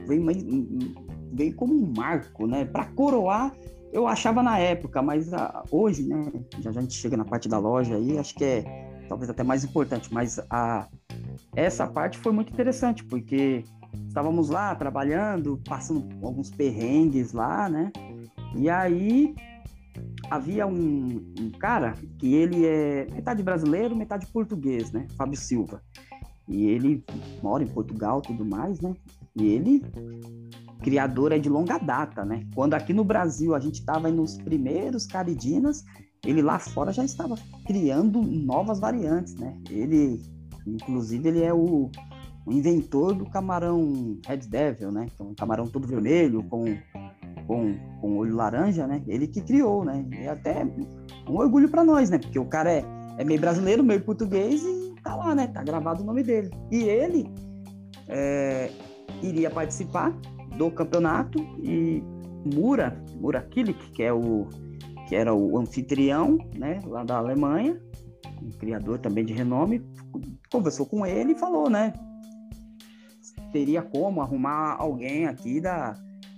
[0.06, 0.94] Veio, meio,
[1.32, 2.64] veio como um marco, né?
[2.64, 3.52] Pra coroar
[3.94, 6.26] eu achava na época, mas a, hoje, né,
[6.58, 8.64] já, a gente chega na parte da loja aí, acho que é
[9.08, 10.88] talvez até mais importante, mas a,
[11.54, 13.62] essa parte foi muito interessante, porque
[14.08, 17.92] estávamos lá trabalhando, passando alguns perrengues lá, né,
[18.56, 19.36] e aí
[20.30, 25.82] havia um, um cara que ele é metade brasileiro, metade português, né, Fábio Silva,
[26.48, 27.04] e ele
[27.42, 28.94] mora em Portugal tudo mais, né,
[29.36, 29.82] e ele
[30.84, 32.46] criador é de longa data, né?
[32.54, 35.82] Quando aqui no Brasil a gente estava nos primeiros caridinas,
[36.26, 39.58] ele lá fora já estava criando novas variantes, né?
[39.70, 40.20] Ele,
[40.66, 41.90] inclusive, ele é o,
[42.44, 45.06] o inventor do camarão Red Devil, né?
[45.16, 46.64] Que é um camarão todo vermelho com
[47.46, 49.02] com, com olho laranja, né?
[49.06, 50.04] Ele que criou, né?
[50.12, 50.64] E é até
[51.28, 52.18] um orgulho para nós, né?
[52.18, 52.84] Porque o cara é,
[53.18, 55.46] é meio brasileiro, meio português e tá lá, né?
[55.48, 56.50] Tá gravado o nome dele.
[56.70, 57.28] E ele
[58.08, 58.70] é,
[59.22, 60.12] iria participar
[60.56, 62.02] do campeonato e
[62.54, 64.46] Mura, Mura Kilik, que é o
[65.08, 67.78] que era o anfitrião, né, lá da Alemanha,
[68.42, 69.84] um criador também de renome,
[70.50, 71.92] conversou com ele e falou, né,
[73.52, 75.94] teria como arrumar alguém aqui da,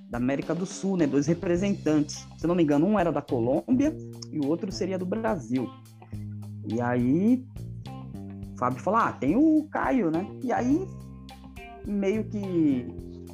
[0.08, 2.26] da América do Sul, né, dois representantes.
[2.38, 3.96] Se não me engano, um era da Colômbia
[4.30, 5.68] e o outro seria do Brasil.
[6.68, 7.44] E aí
[8.54, 10.86] o Fábio falou: "Ah, tem o Caio, né?" E aí
[11.86, 12.86] meio que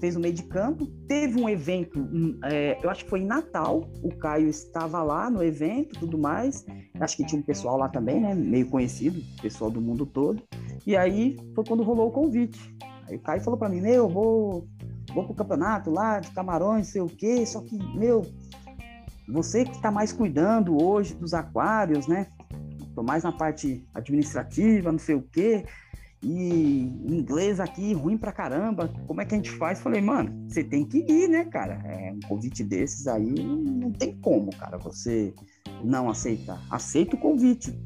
[0.02, 0.86] fez o meio de campo.
[1.06, 5.30] Teve um evento, hum, é, eu acho que foi em Natal, o Caio estava lá
[5.30, 6.66] no evento tudo mais.
[6.98, 8.34] Acho que tinha um pessoal lá também, né?
[8.34, 10.42] Meio conhecido, pessoal do mundo todo.
[10.84, 12.58] E aí foi quando rolou o convite.
[13.08, 14.66] Aí o Caio falou para mim: eu vou,
[15.14, 17.44] vou pro campeonato lá de camarões, sei o quê.
[17.46, 18.22] Só que, meu,
[19.28, 22.28] você que está mais cuidando hoje dos aquários, né?
[22.94, 25.64] Tô mais na parte administrativa, não sei o quê
[26.22, 29.80] e inglês aqui ruim pra caramba, como é que a gente faz?
[29.80, 31.74] Falei, mano, você tem que ir, né, cara?
[31.84, 35.34] É, um convite desses aí não tem como, cara, você
[35.82, 36.60] não aceitar.
[36.70, 37.76] Aceita o convite,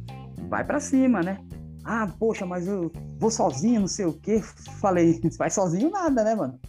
[0.48, 1.38] vai para cima, né?
[1.82, 4.42] Ah, poxa, mas eu vou sozinho, não sei o quê.
[4.80, 6.60] Falei, vai sozinho nada, né, mano?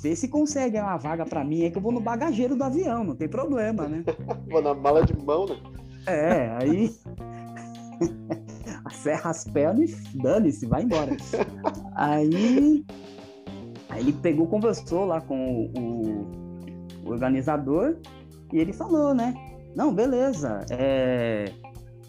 [0.00, 3.02] Vê se consegue uma vaga para mim, é que eu vou no bagageiro do avião,
[3.02, 4.04] não tem problema, né?
[4.48, 5.56] vou na mala de mão, né?
[6.06, 6.94] É, aí
[8.92, 11.16] serra as pernas e dane-se, vai embora.
[11.96, 12.84] aí,
[13.88, 17.96] aí ele pegou, conversou lá com o, o, organizador
[18.52, 19.34] e ele falou, né?
[19.74, 21.52] Não, beleza, é,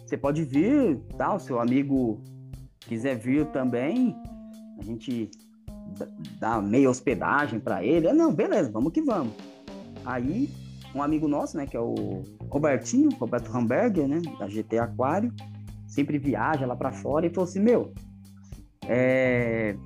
[0.06, 2.20] você pode vir, tal, seu amigo
[2.80, 4.16] quiser vir também,
[4.78, 5.30] a gente
[6.38, 8.12] dá meia hospedagem para ele.
[8.12, 9.34] Não, beleza, vamos que vamos.
[10.04, 10.48] Aí
[10.94, 15.32] um amigo nosso, né, que é o Robertinho, Roberto Hamburger, né, da GT Aquário,
[15.86, 17.92] sempre viaja lá para fora e falou assim, meu,
[18.88, 19.76] é,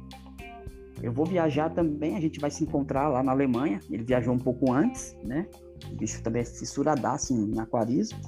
[1.02, 3.80] eu vou viajar também, a gente vai se encontrar lá na Alemanha.
[3.90, 5.46] Ele viajou um pouco antes, né?
[5.92, 8.18] O bicho também é fissuradaço em aquarismo.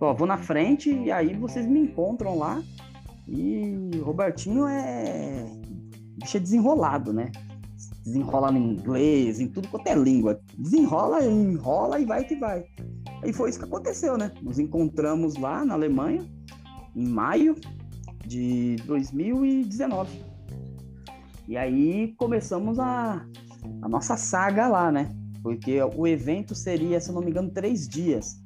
[0.00, 2.62] Ó, vou na frente e aí vocês me encontram lá.
[3.26, 5.46] E Robertinho é.
[6.18, 7.30] Bicho é desenrolado, né?
[8.04, 10.40] Desenrola no inglês, em tudo quanto é língua.
[10.56, 12.64] Desenrola, enrola e vai que vai.
[13.24, 14.32] E foi isso que aconteceu, né?
[14.42, 16.26] Nos encontramos lá na Alemanha,
[16.94, 17.56] em maio
[18.26, 20.24] de 2019.
[21.46, 23.24] E aí começamos a,
[23.82, 25.10] a nossa saga lá, né?
[25.42, 28.42] Porque o evento seria, se não me engano, três dias.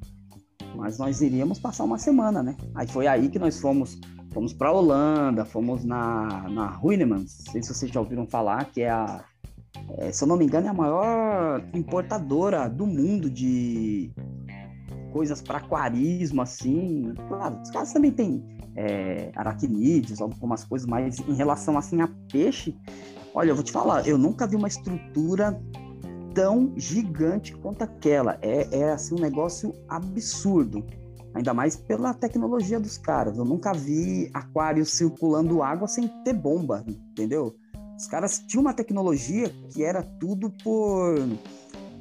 [0.77, 2.57] Mas nós iríamos passar uma semana, né?
[2.75, 3.99] Aí foi aí que nós fomos
[4.33, 8.83] fomos para Holanda, fomans na, na Ruinemans, não sei se vocês já ouviram falar, que
[8.83, 9.25] é a,
[9.99, 14.11] é, se eu não me engano, é a maior importadora do mundo de
[15.13, 17.13] coisas para aquarismo, assim.
[17.29, 18.43] Claro, os caras também têm
[18.75, 22.75] é, aracnídeos, algumas coisas, mas em relação assim a peixe,
[23.35, 25.61] olha, eu vou te falar, eu nunca vi uma estrutura
[26.35, 28.39] tão gigante quanto aquela.
[28.41, 30.85] É, é assim um negócio absurdo.
[31.35, 33.39] Ainda mais pela tecnologia dos caras.
[33.39, 37.55] Eu nunca vi aquário circulando água sem ter bomba, entendeu?
[37.97, 41.15] Os caras tinham uma tecnologia que era tudo por.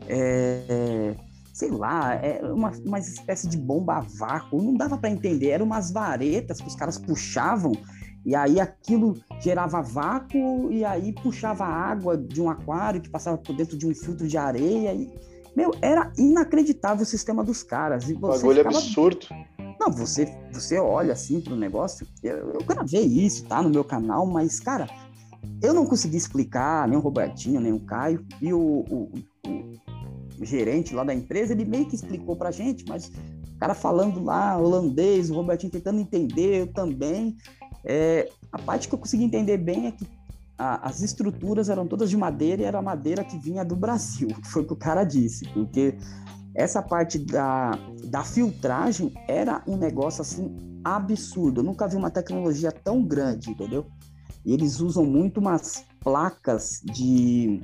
[0.08, 1.16] É,
[1.54, 5.66] sei lá, é uma, uma espécie de bomba a vácuo, não dava para entender, eram
[5.66, 7.74] umas varetas que os caras puxavam
[8.24, 13.56] e aí aquilo gerava vácuo e aí puxava água de um aquário que passava por
[13.56, 15.12] dentro de um filtro de areia e
[15.56, 18.10] meu, era inacreditável o sistema dos caras.
[18.10, 18.78] E você Bagulho ficava...
[18.78, 19.28] absurdo.
[19.80, 22.08] Não, você, você olha assim pro negócio.
[22.22, 23.62] Eu, eu gravei isso, tá?
[23.62, 24.88] No meu canal, mas, cara,
[25.62, 28.26] eu não consegui explicar, nem o Robertinho, nem o Caio.
[28.42, 29.12] E o, o,
[29.48, 34.24] o, gerente lá da empresa, ele meio que explicou pra gente, mas o cara falando
[34.24, 37.36] lá holandês, o Robertinho tentando entender, eu também.
[37.84, 40.06] É, a parte que eu consegui entender bem é que
[40.62, 44.62] a, as estruturas eram todas de madeira e era madeira que vinha do Brasil, foi
[44.62, 45.98] o que o cara disse, porque
[46.54, 47.72] essa parte da,
[48.04, 51.62] da filtragem era um negócio assim absurdo.
[51.62, 53.88] Eu nunca vi uma tecnologia tão grande, entendeu?
[54.46, 57.62] E eles usam muito umas placas de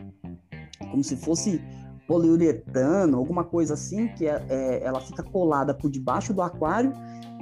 [0.90, 1.62] como se fosse
[2.08, 6.94] poliuretano, alguma coisa assim, que é, é, ela fica colada por debaixo do aquário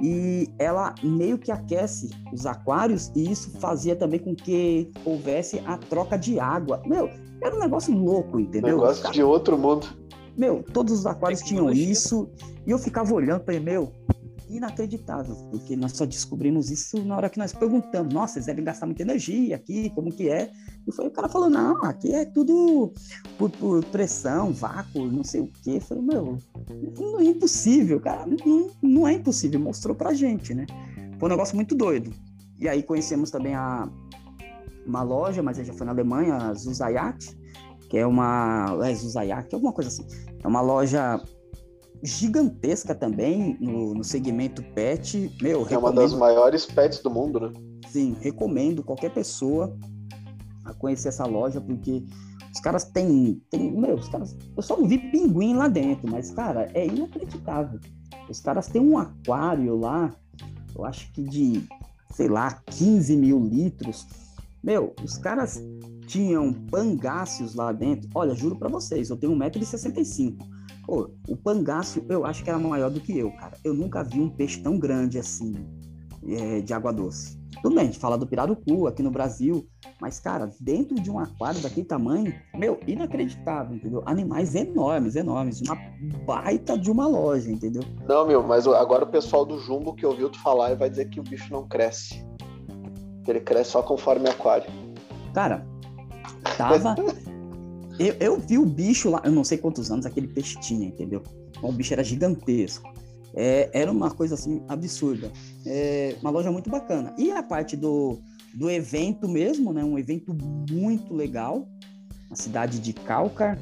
[0.02, 5.78] e ela meio que aquece os aquários e isso fazia também com que houvesse a
[5.78, 6.82] troca de água.
[6.84, 7.08] Meu,
[7.40, 8.76] era um negócio louco, entendeu?
[8.76, 9.86] Negócio de outro mundo.
[10.36, 12.28] Meu, todos os aquários tinham isso
[12.66, 13.90] e eu ficava olhando para meu,
[14.50, 18.86] inacreditável, porque nós só descobrimos isso na hora que nós perguntamos, nossa, vocês devem gastar
[18.86, 20.50] muita energia aqui, como que é?
[20.86, 22.92] E foi o cara falou, não, aqui é tudo
[23.36, 25.76] por, por pressão, vácuo, não sei o quê.
[25.76, 26.38] Eu falei, meu,
[26.96, 30.64] não é impossível, cara, não, não é impossível, mostrou pra gente, né?
[31.18, 32.12] Foi um negócio muito doido.
[32.58, 33.88] E aí conhecemos também a,
[34.86, 37.36] uma loja, mas já foi na Alemanha, a Zuzayat,
[37.90, 38.78] que é uma.
[38.84, 40.06] É Zuzayat, é alguma coisa assim.
[40.42, 41.20] É uma loja
[42.02, 45.34] gigantesca também no, no segmento pet.
[45.42, 45.78] Meu, é recomendo...
[45.78, 47.52] uma das maiores pets do mundo, né?
[47.88, 49.76] Sim, recomendo qualquer pessoa
[50.66, 52.04] a conhecer essa loja, porque
[52.52, 53.42] os caras têm.
[53.50, 54.36] Tem, meu, os caras.
[54.56, 57.80] Eu só não vi pinguim lá dentro, mas, cara, é inacreditável.
[58.28, 60.14] Os caras têm um aquário lá,
[60.74, 61.66] eu acho que de,
[62.12, 64.06] sei lá, 15 mil litros.
[64.62, 65.62] Meu, os caras
[66.06, 68.08] tinham pangáceos lá dentro.
[68.14, 70.36] Olha, juro para vocês, eu tenho 1,65m.
[70.86, 73.56] Pô, o pangácio eu acho que era maior do que eu, cara.
[73.62, 75.52] Eu nunca vi um peixe tão grande assim,
[76.26, 77.35] é, de água doce.
[77.62, 79.66] Tudo bem, a gente fala do pirarucu aqui no Brasil,
[80.00, 84.02] mas, cara, dentro de um aquário daquele tamanho, meu, inacreditável, entendeu?
[84.04, 85.60] Animais enormes, enormes.
[85.62, 85.76] Uma
[86.24, 87.82] baita de uma loja, entendeu?
[88.06, 91.18] Não, meu, mas agora o pessoal do Jumbo que ouviu tu falar vai dizer que
[91.18, 92.24] o bicho não cresce.
[93.26, 94.70] Ele cresce só conforme aquário.
[95.34, 95.66] Cara,
[96.56, 96.94] tava.
[97.98, 101.22] Eu, eu vi o bicho lá, eu não sei quantos anos aquele peixe tinha, entendeu?
[101.62, 102.92] O bicho era gigantesco.
[103.36, 105.30] É, era uma coisa assim absurda.
[105.66, 107.14] É uma loja muito bacana.
[107.18, 108.18] E a parte do,
[108.54, 109.84] do evento mesmo, né?
[109.84, 110.34] Um evento
[110.70, 111.68] muito legal,
[112.30, 113.58] na cidade de Kalkar,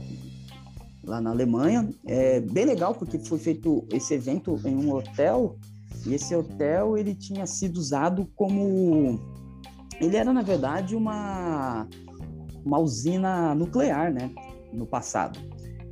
[1.03, 1.89] lá na Alemanha.
[2.07, 5.59] É bem legal porque foi feito esse evento em um hotel
[6.07, 9.19] e esse hotel ele tinha sido usado como
[10.01, 11.89] ele era na verdade uma
[12.65, 14.31] uma usina nuclear, né,
[14.73, 15.39] no passado.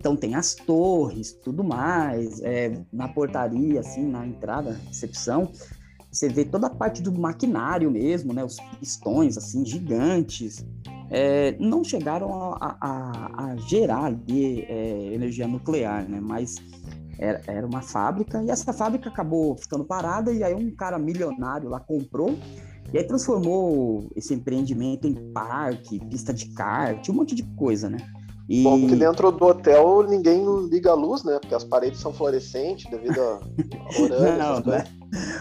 [0.02, 5.52] Então tem as torres, tudo mais, é, na portaria, assim, na entrada, recepção,
[6.10, 10.66] você vê toda a parte do maquinário mesmo, né, os pistões, assim, gigantes.
[11.08, 16.56] É, não chegaram a, a, a gerar ali é, energia nuclear, né, mas
[17.16, 21.68] Era, era uma fábrica, e essa fábrica acabou ficando parada, e aí um cara milionário
[21.68, 22.36] lá comprou,
[22.92, 27.98] e aí transformou esse empreendimento em parque, pista de kart, um monte de coisa, né?
[28.52, 28.62] E...
[28.62, 31.38] Bom, que dentro do hotel ninguém liga a luz, né?
[31.40, 33.40] Porque as paredes são fluorescentes devido a
[33.98, 34.36] horário.
[34.38, 34.84] não, não é,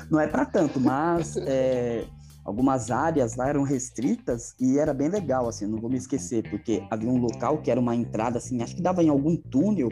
[0.09, 2.05] não é para tanto, mas é,
[2.45, 6.87] algumas áreas lá eram restritas e era bem legal, assim, não vou me esquecer, porque
[6.89, 9.89] havia um local que era uma entrada, assim, acho que dava em algum túnel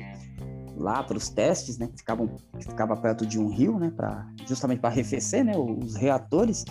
[0.77, 4.25] lá para os testes, né, que ficavam que ficava perto de um rio, né, para
[4.47, 6.63] justamente para arrefecer, né, os reatores.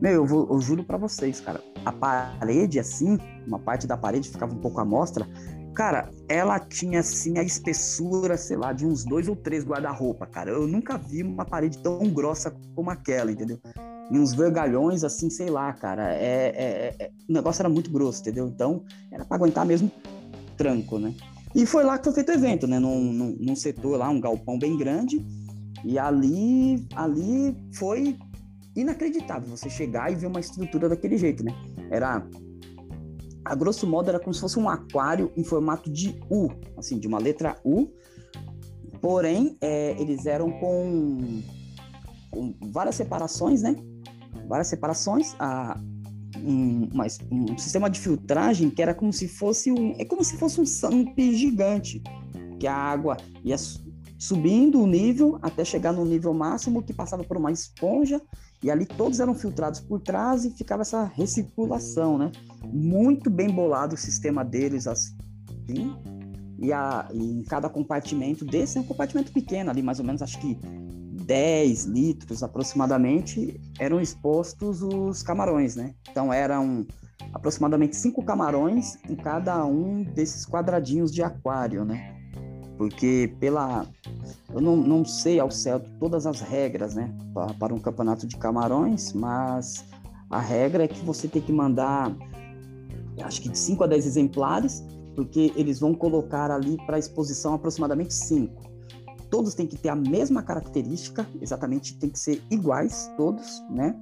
[0.00, 4.30] Meu, eu, vou, eu juro para vocês, cara, a parede assim, uma parte da parede
[4.30, 5.28] ficava um pouco à mostra.
[5.74, 10.50] Cara, ela tinha assim a espessura, sei lá, de uns dois ou três guarda-roupa, cara.
[10.50, 13.58] Eu nunca vi uma parede tão grossa como aquela, entendeu?
[14.10, 16.12] E uns vergalhões, assim, sei lá, cara.
[16.14, 18.48] É, é, é, o negócio era muito grosso, entendeu?
[18.48, 19.90] Então, era para aguentar mesmo
[20.56, 21.14] tranco, né?
[21.54, 22.78] E foi lá que foi feito o evento, né?
[22.78, 25.24] Num, num, num, setor lá, um galpão bem grande.
[25.84, 28.16] E ali, ali foi
[28.76, 31.52] inacreditável você chegar e ver uma estrutura daquele jeito, né?
[31.90, 32.26] Era.
[33.44, 37.06] A grosso modo, era como se fosse um aquário em formato de U, assim, de
[37.06, 37.88] uma letra U.
[39.00, 41.42] Porém, é, eles eram com,
[42.30, 43.74] com várias separações, né?
[44.46, 45.34] Várias separações.
[45.38, 45.80] A,
[46.36, 50.36] um, mas um sistema de filtragem que era como se fosse um é como se
[50.36, 52.02] fosse um samp gigante
[52.58, 53.56] que a água ia
[54.18, 58.20] subindo o nível até chegar no nível máximo que passava por uma esponja
[58.62, 62.30] e ali todos eram filtrados por trás e ficava essa recirculação, né?
[62.64, 65.96] Muito bem bolado o sistema deles assim.
[66.58, 70.20] E, a, e em cada compartimento desse é um compartimento pequeno ali, mais ou menos
[70.20, 70.58] acho que
[71.24, 75.94] 10 litros aproximadamente eram expostos os camarões, né?
[76.10, 76.86] Então eram
[77.32, 82.19] aproximadamente cinco camarões em cada um desses quadradinhos de aquário, né?
[82.80, 83.86] Porque pela
[84.48, 87.14] eu não, não sei ao certo todas as regras, né,
[87.58, 89.84] para, um campeonato de camarões, mas
[90.30, 92.10] a regra é que você tem que mandar
[93.22, 94.82] acho que de 5 a 10 exemplares,
[95.14, 98.70] porque eles vão colocar ali para exposição aproximadamente 5
[99.28, 103.94] todos têm que ter a mesma característica, exatamente, tem que ser iguais, todos, né?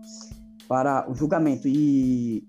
[0.69, 1.69] Para o julgamento.
[1.69, 2.48] E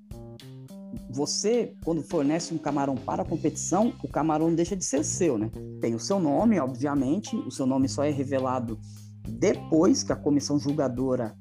[1.10, 5.52] você, quando fornece um camarão para a competição, o camarão deixa de ser seu, né?
[5.82, 8.80] Tem o seu nome, obviamente, o seu nome só é revelado
[9.28, 11.36] depois que a comissão julgadora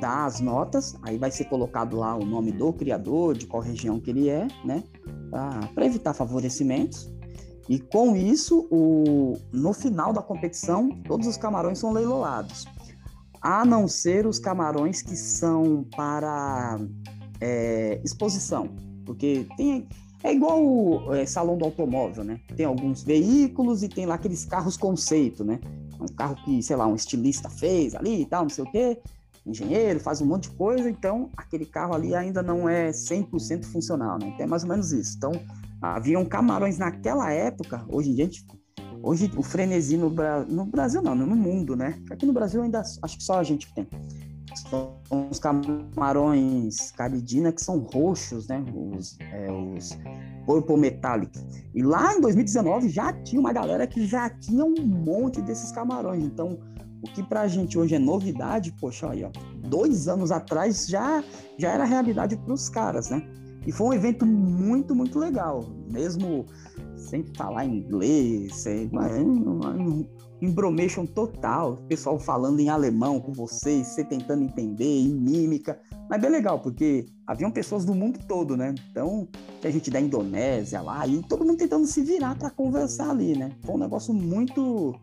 [0.00, 4.00] dá as notas, aí vai ser colocado lá o nome do criador, de qual região
[4.00, 4.84] que ele é, né?
[5.74, 7.10] Para evitar favorecimentos.
[7.68, 12.64] E com isso, o, no final da competição, todos os camarões são leiloados,
[13.40, 16.78] a não ser os camarões que são para
[17.40, 18.70] é, exposição,
[19.08, 19.88] porque tem
[20.22, 22.40] é igual o é, salão do automóvel, né?
[22.56, 25.60] Tem alguns veículos e tem lá aqueles carros conceito, né?
[26.00, 28.98] Um carro que, sei lá, um estilista fez ali e tal, não sei o quê,
[29.46, 34.18] engenheiro, faz um monte de coisa, então aquele carro ali ainda não é 100% funcional,
[34.18, 34.32] né?
[34.34, 35.16] Então é mais ou menos isso.
[35.16, 35.32] Então,
[35.80, 38.28] Haviam camarões naquela época, hoje em dia,
[39.00, 42.02] hoje o frenesi no, no Brasil não, no mundo, né?
[42.10, 43.86] Aqui no Brasil ainda acho que só a gente tem.
[44.56, 44.98] São
[45.30, 48.64] os camarões caridina que são roxos, né?
[48.74, 49.98] Os, é, os
[50.46, 51.38] Purple Metallic.
[51.74, 56.24] E lá em 2019 já tinha uma galera que já tinha um monte desses camarões.
[56.24, 56.58] Então,
[57.02, 59.30] o que pra gente hoje é novidade, poxa, aí, ó,
[59.68, 61.22] dois anos atrás já,
[61.56, 63.22] já era realidade para os caras, né?
[63.66, 65.64] E foi um evento muito, muito legal.
[65.92, 66.46] Mesmo
[66.96, 68.90] sem falar inglês, sem,
[70.40, 75.78] embromation total, o pessoal falando em alemão com vocês, você tentando entender, em mímica.
[76.08, 78.74] Mas bem legal, porque haviam pessoas do mundo todo, né?
[78.90, 79.28] Então,
[79.62, 83.52] a gente da Indonésia lá, e todo mundo tentando se virar para conversar ali, né?
[83.64, 84.94] Foi um negócio muito,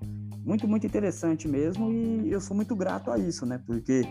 [0.44, 3.62] muito, muito interessante mesmo, e eu sou muito grato a isso, né?
[3.68, 4.04] Porque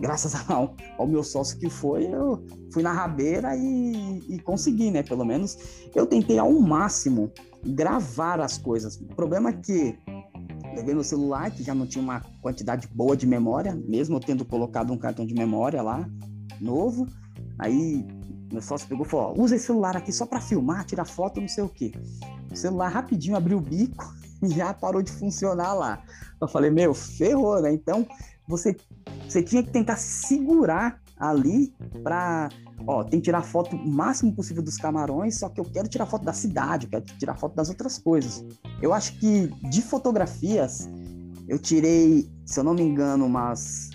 [0.00, 5.02] graças ao, ao meu sócio que foi, eu fui na rabeira e, e consegui, né?
[5.02, 5.58] Pelo menos
[5.94, 7.32] eu tentei ao máximo
[7.64, 8.96] gravar as coisas.
[8.96, 9.98] O problema é que
[10.78, 14.92] levei meu celular, que já não tinha uma quantidade boa de memória, mesmo tendo colocado
[14.92, 16.08] um cartão de memória lá,
[16.60, 17.06] novo.
[17.58, 18.06] Aí
[18.52, 21.48] meu sócio pegou e falou: usa esse celular aqui só para filmar, tirar foto, não
[21.48, 21.92] sei o quê.
[22.50, 24.04] O celular rapidinho abriu o bico
[24.42, 26.02] e já parou de funcionar lá.
[26.40, 27.72] Eu falei: meu, ferrou, né?
[27.72, 28.06] Então
[28.46, 28.76] você
[29.28, 32.48] você tinha que tentar segurar ali para,
[32.86, 36.06] ó, tem que tirar foto o máximo possível dos camarões, só que eu quero tirar
[36.06, 38.44] foto da cidade, eu quero tirar foto das outras coisas.
[38.80, 40.88] Eu acho que de fotografias
[41.48, 43.90] eu tirei, se eu não me engano, umas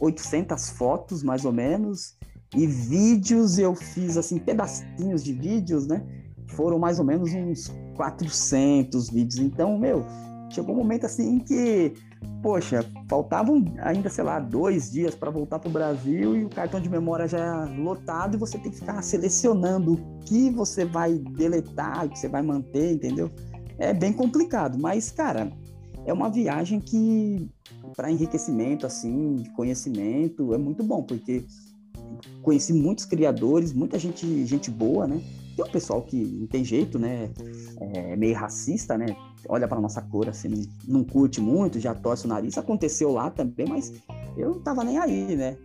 [0.00, 2.16] 800 fotos mais ou menos,
[2.54, 6.04] e vídeos eu fiz assim pedacinhos de vídeos, né?
[6.48, 9.38] Foram mais ou menos uns 400 vídeos.
[9.38, 10.04] Então, meu,
[10.50, 11.94] chegou um momento assim que,
[12.42, 16.80] poxa, faltavam ainda, sei lá, dois dias para voltar para o Brasil e o cartão
[16.80, 22.04] de memória já lotado e você tem que ficar selecionando o que você vai deletar,
[22.04, 23.30] o que você vai manter, entendeu?
[23.78, 25.50] É bem complicado, mas, cara,
[26.06, 27.50] é uma viagem que,
[27.96, 31.44] para enriquecimento, assim, de conhecimento, é muito bom, porque
[32.42, 35.20] conheci muitos criadores, muita gente, gente boa, né?
[35.56, 37.30] Tem um pessoal que não tem jeito, né?
[37.80, 39.06] É meio racista, né?
[39.48, 42.56] Olha para nossa cor assim, não, curte muito, já torce o nariz.
[42.58, 43.92] Aconteceu lá também, mas
[44.36, 45.56] eu não tava nem aí, né?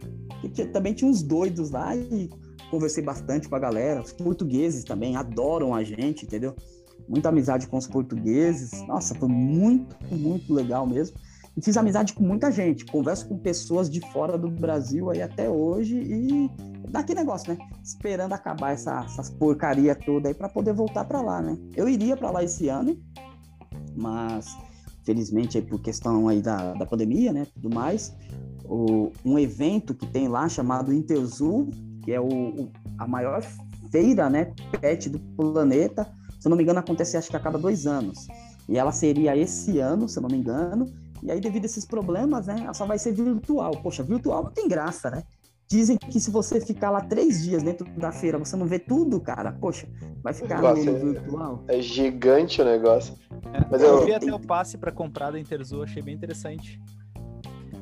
[0.71, 2.29] Também tinha uns doidos lá e
[2.69, 4.01] conversei bastante com a galera.
[4.01, 6.55] Os portugueses também adoram a gente, entendeu?
[7.07, 8.85] Muita amizade com os portugueses.
[8.87, 11.17] Nossa, foi muito, muito legal mesmo.
[11.57, 12.85] E fiz amizade com muita gente.
[12.85, 16.49] Converso com pessoas de fora do Brasil aí até hoje e
[16.89, 17.59] daquele negócio, né?
[17.83, 21.57] Esperando acabar essa, essas porcaria toda aí para poder voltar para lá, né?
[21.75, 22.97] Eu iria para lá esse ano,
[23.95, 24.57] mas
[25.03, 27.47] felizmente aí por questão aí da, da pandemia, né?
[27.53, 28.15] Tudo mais,
[28.65, 31.69] o, um evento que tem lá chamado Interzoo,
[32.03, 33.41] que é o, o, a maior
[33.91, 34.53] feira, né?
[34.79, 36.07] Pet do planeta.
[36.39, 38.27] Se eu não me engano, acontece acho que a cada dois anos.
[38.67, 40.85] E ela seria esse ano, se eu não me engano.
[41.21, 42.61] E aí, devido a esses problemas, né?
[42.63, 43.71] Ela só vai ser virtual.
[43.81, 45.23] Poxa, virtual não tem graça, né?
[45.71, 49.21] Dizem que se você ficar lá três dias dentro da feira, você não vê tudo,
[49.21, 49.51] cara.
[49.51, 49.87] Poxa,
[50.23, 51.63] vai ficar no é, virtual.
[51.67, 53.13] É gigante o negócio.
[53.53, 56.81] É, Mas eu, eu vi até o passe para comprar da Interzoo, achei bem interessante.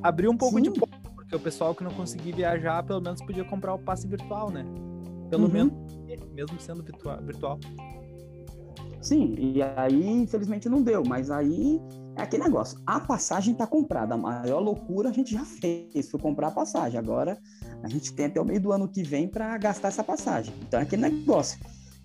[0.03, 0.63] Abriu um pouco Sim.
[0.63, 4.05] de pouco, porque o pessoal que não conseguia viajar, pelo menos podia comprar o passe
[4.05, 4.65] virtual, né?
[5.29, 5.49] Pelo uhum.
[5.49, 5.73] menos,
[6.33, 7.57] mesmo sendo virtual.
[8.99, 11.79] Sim, e aí, infelizmente, não deu, mas aí
[12.17, 12.79] é aquele negócio.
[12.85, 14.15] A passagem está comprada.
[14.15, 16.99] A maior loucura a gente já fez, foi comprar a passagem.
[16.99, 17.37] Agora
[17.83, 20.53] a gente tem até o meio do ano que vem para gastar essa passagem.
[20.67, 21.59] Então é aquele negócio.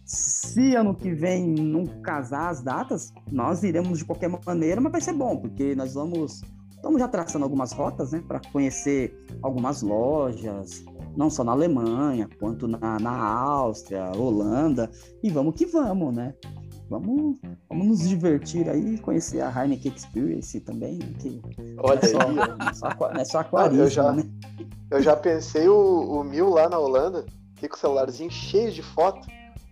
[0.05, 5.01] Se ano que vem não casar as datas, nós iremos de qualquer maneira, mas vai
[5.01, 6.43] ser bom, porque nós vamos.
[6.71, 10.85] Estamos já traçando algumas rotas, né, para conhecer algumas lojas,
[11.17, 14.91] não só na Alemanha, quanto na, na Áustria, Holanda,
[15.23, 16.35] e vamos que vamos, né?
[16.93, 17.38] Vamos,
[17.70, 21.40] vamos nos divertir aí, conhecer a Heineken Experience também, que
[21.78, 24.24] Olha não é só, não é só, não é só aquarismo, eu já, né?
[24.90, 27.24] Eu já pensei o, o Mil lá na Holanda,
[27.57, 29.26] que com o celularzinho cheio de foto,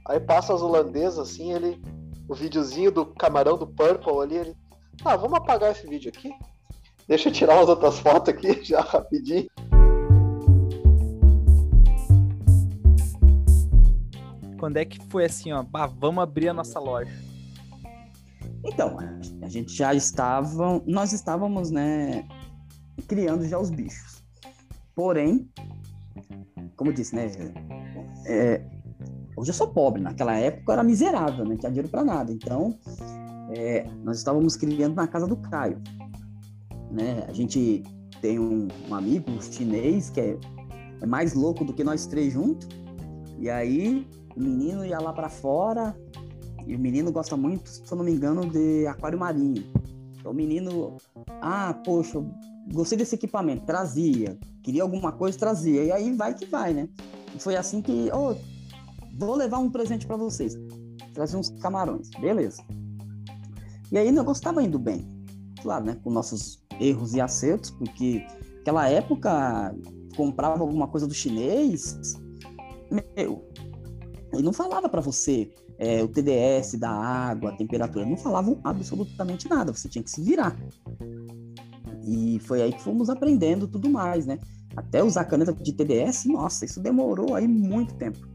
[0.08, 1.78] aí passa as holandesas assim, ele,
[2.26, 4.56] o videozinho do camarão do Purple ali, ele,
[5.04, 6.32] ah, vamos apagar esse vídeo aqui?
[7.06, 9.46] Deixa eu tirar umas outras fotos aqui já rapidinho.
[14.60, 17.10] Quando é que foi assim, ó, bah, vamos abrir a nossa loja?
[18.62, 18.98] Então,
[19.40, 22.28] a gente já estava, nós estávamos, né,
[23.08, 24.22] criando já os bichos.
[24.94, 25.48] Porém,
[26.76, 27.30] como eu disse, né,
[28.26, 28.62] é,
[29.34, 32.30] hoje eu sou pobre, naquela época eu era miserável, não tinha dinheiro para nada.
[32.30, 32.78] Então,
[33.56, 35.80] é, nós estávamos criando na casa do Caio.
[36.90, 37.24] Né?
[37.26, 37.82] A gente
[38.20, 40.38] tem um, um amigo chinês que é,
[41.00, 42.68] é mais louco do que nós três juntos.
[43.38, 44.06] E aí
[44.40, 45.94] o menino ia lá para fora
[46.66, 49.64] e o menino gosta muito, se eu não me engano, de aquário marinho.
[50.18, 50.96] Então, o menino,
[51.42, 52.24] ah, poxa,
[52.72, 54.38] gostei desse equipamento, trazia.
[54.62, 55.84] Queria alguma coisa, trazia.
[55.84, 56.88] E aí vai que vai, né?
[57.38, 58.34] Foi assim que, oh,
[59.18, 60.56] vou levar um presente para vocês.
[61.14, 62.62] Trazer uns camarões, beleza.
[63.90, 65.06] E aí o negócio estava indo bem.
[65.62, 65.96] Claro, né?
[66.02, 68.24] Com nossos erros e acertos, porque
[68.58, 69.74] naquela época
[70.16, 71.98] comprava alguma coisa do chinês,
[73.16, 73.44] meu,
[74.32, 79.48] ele não falava para você é, o TDS da água, a temperatura, não falavam absolutamente
[79.48, 80.56] nada, você tinha que se virar.
[82.04, 84.38] E foi aí que fomos aprendendo tudo mais, né?
[84.76, 88.28] Até usar caneta de TDS, nossa, isso demorou aí muito tempo.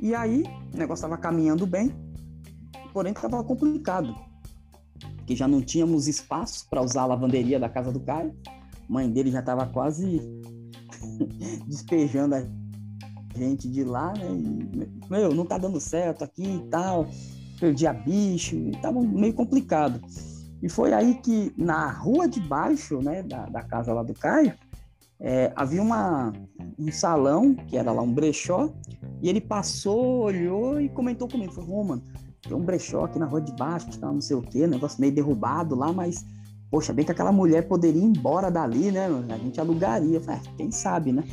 [0.00, 1.92] E aí, o negócio estava caminhando bem,
[2.92, 4.14] porém estava complicado,
[5.16, 8.34] porque já não tínhamos espaço para usar a lavanderia da casa do Caio.
[8.46, 10.20] A mãe dele já estava quase
[11.66, 12.42] despejando a
[13.38, 14.28] gente de lá, né?
[14.30, 17.06] E, meu, não tá dando certo aqui e tal.
[17.60, 20.00] Perdi a bicho, e tava meio complicado.
[20.62, 24.52] E foi aí que na rua de baixo, né, da, da casa lá do Caio,
[25.20, 26.32] é, havia uma,
[26.78, 28.70] um salão, que era lá um brechó,
[29.20, 31.52] e ele passou, olhou e comentou comigo.
[31.52, 32.02] Falou, oh, mano,
[32.42, 35.12] tem um brechó aqui na rua de baixo, tá, não sei o quê, negócio meio
[35.12, 36.24] derrubado lá, mas,
[36.70, 39.06] poxa, bem que aquela mulher poderia ir embora dali, né?
[39.28, 40.20] A gente alugaria.
[40.20, 41.24] Falei, é, quem sabe, né?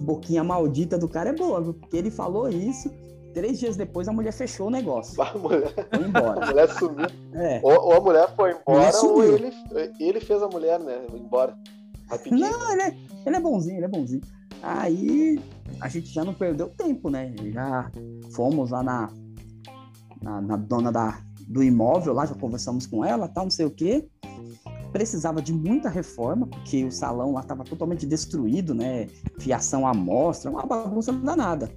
[0.00, 1.74] Boquinha maldita do cara é boa, viu?
[1.74, 2.90] Porque ele falou isso,
[3.34, 5.20] três dias depois a mulher fechou o negócio.
[5.22, 6.44] A mulher, foi embora.
[6.44, 7.06] a mulher sumiu.
[7.34, 7.60] É.
[7.62, 9.52] Ou, ou, a mulher foi embora, mulher ou ele,
[10.00, 11.06] ele fez a mulher, né?
[11.14, 11.56] Embora.
[12.08, 12.40] Rapidinho.
[12.40, 14.22] Não, ele é, ele é bonzinho, ele é bonzinho.
[14.62, 15.40] Aí
[15.80, 17.32] a gente já não perdeu tempo, né?
[17.52, 17.90] Já
[18.32, 19.10] fomos lá na,
[20.22, 23.70] na, na dona da, do imóvel lá, já conversamos com ela, tal, não sei o
[23.70, 24.08] quê.
[24.92, 29.06] Precisava de muita reforma, porque o salão lá estava totalmente destruído, né?
[29.38, 31.70] Fiação à mostra, uma bagunça danada.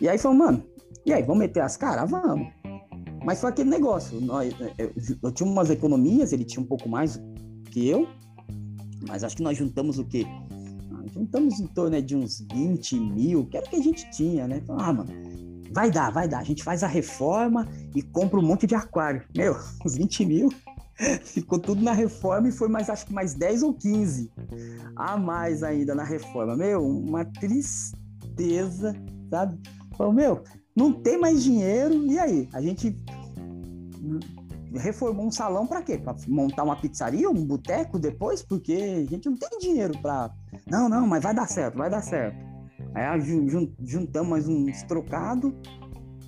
[0.00, 0.64] E aí falou, mano,
[1.06, 2.10] e aí, vamos meter as caras?
[2.10, 2.48] Vamos.
[3.24, 4.20] Mas foi aquele negócio.
[4.20, 4.92] Nós, eu,
[5.22, 7.20] eu tinha umas economias, ele tinha um pouco mais
[7.70, 8.06] que eu,
[9.08, 10.26] mas acho que nós juntamos o quê?
[11.18, 14.46] juntamos em torno né, de uns 20 mil, que era o que a gente tinha,
[14.46, 14.62] né?
[14.68, 15.10] Ah, mano,
[15.72, 16.38] vai dar, vai dar.
[16.38, 19.22] A gente faz a reforma e compra um monte de aquário.
[19.36, 20.48] Meu, uns 20 mil.
[21.22, 24.30] Ficou tudo na reforma e foi mais, acho que mais 10 ou 15
[24.96, 26.56] a mais ainda na reforma.
[26.56, 28.94] Meu, uma tristeza,
[29.30, 29.58] sabe?
[29.96, 30.42] Falou, meu,
[30.74, 32.48] não tem mais dinheiro, e aí?
[32.52, 32.96] A gente
[34.74, 35.98] reformou um salão para quê?
[35.98, 38.42] Para montar uma pizzaria, um boteco depois?
[38.42, 40.30] Porque a gente não tem dinheiro para.
[40.70, 42.36] Não, não, mas vai dar certo, vai dar certo.
[42.94, 43.20] Aí
[43.84, 45.52] juntamos mais uns trocados,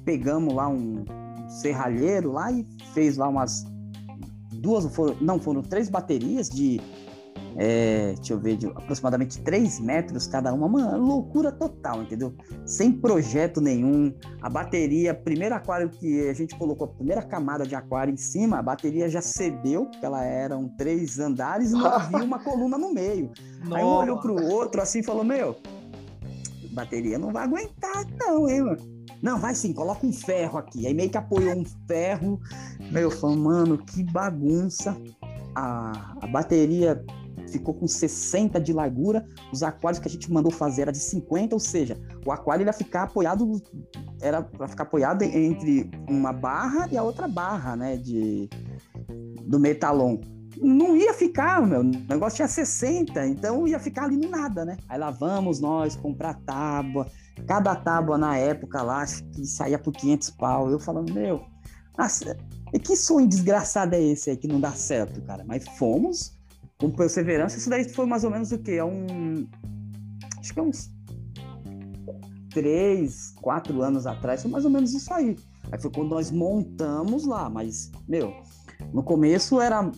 [0.05, 1.05] pegamos lá um
[1.49, 3.65] serralheiro lá e fez lá umas
[4.61, 6.81] duas, foram, não, foram três baterias de
[7.57, 12.35] é, deixa eu ver, de aproximadamente 3 metros cada uma, uma loucura total, entendeu?
[12.65, 14.13] Sem projeto nenhum.
[14.41, 18.59] A bateria, primeiro aquário que a gente colocou, a primeira camada de aquário em cima,
[18.59, 22.93] a bateria já cedeu, porque ela eram três andares e não havia uma coluna no
[22.93, 23.31] meio.
[23.65, 23.77] Nossa.
[23.77, 25.57] Aí um olhou pro outro assim e falou: Meu,
[26.73, 29.00] bateria não vai aguentar, não, hein, mano?
[29.23, 30.87] Não, vai sim, coloca um ferro aqui.
[30.87, 32.41] Aí meio que apoiou um ferro.
[32.91, 34.97] Meu, falou, mano, que bagunça.
[35.55, 37.05] A, a bateria
[37.51, 39.27] ficou com 60 de largura.
[39.53, 42.73] Os aquários que a gente mandou fazer era de 50, ou seja, o aquário ia
[42.73, 43.61] ficar apoiado
[44.21, 48.49] era para ficar apoiado entre uma barra e a outra barra, né, de
[49.43, 50.19] do metalon.
[50.61, 54.77] Não ia ficar, meu, o negócio tinha 60, então ia ficar ali no nada, né?
[54.89, 57.07] Aí lá vamos nós comprar tábua.
[57.47, 60.71] Cada tábua na época lá, que saía por 500 pau.
[60.71, 61.45] Eu falando, meu,
[61.97, 62.37] nossa,
[62.85, 65.45] que sonho desgraçado é esse aí que não dá certo, cara?
[65.47, 66.39] Mas fomos,
[66.79, 68.73] com perseverança, isso daí foi mais ou menos o quê?
[68.73, 69.47] É um.
[70.39, 70.91] Acho que é uns
[72.51, 75.37] três, quatro anos atrás, foi mais ou menos isso aí.
[75.71, 78.33] Aí foi quando nós montamos lá, mas, meu,
[78.93, 79.91] no começo era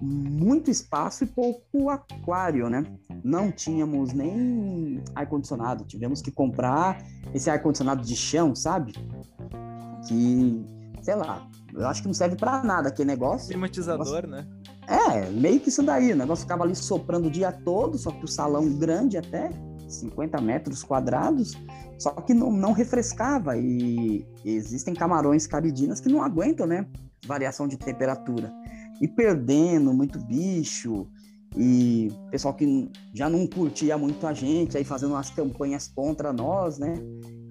[0.00, 2.84] muito espaço e pouco aquário, né?
[3.22, 7.02] Não tínhamos nem ar-condicionado, tivemos que comprar
[7.34, 8.92] esse ar-condicionado de chão, sabe?
[10.06, 10.64] Que,
[11.02, 13.48] sei lá, eu acho que não serve para nada aquele negócio.
[13.48, 14.28] Climatizador, negócio...
[14.28, 14.46] né?
[14.88, 16.12] É, meio que isso daí.
[16.12, 19.50] O negócio ficava ali soprando o dia todo, só que o salão grande até,
[19.86, 21.56] 50 metros quadrados,
[21.98, 23.56] só que não, não refrescava.
[23.56, 26.86] E existem camarões caridinas que não aguentam, né?
[27.26, 28.52] Variação de temperatura.
[29.00, 31.06] E perdendo muito bicho,
[31.56, 36.78] e pessoal que já não curtia muito a gente, aí fazendo umas campanhas contra nós,
[36.78, 36.94] né?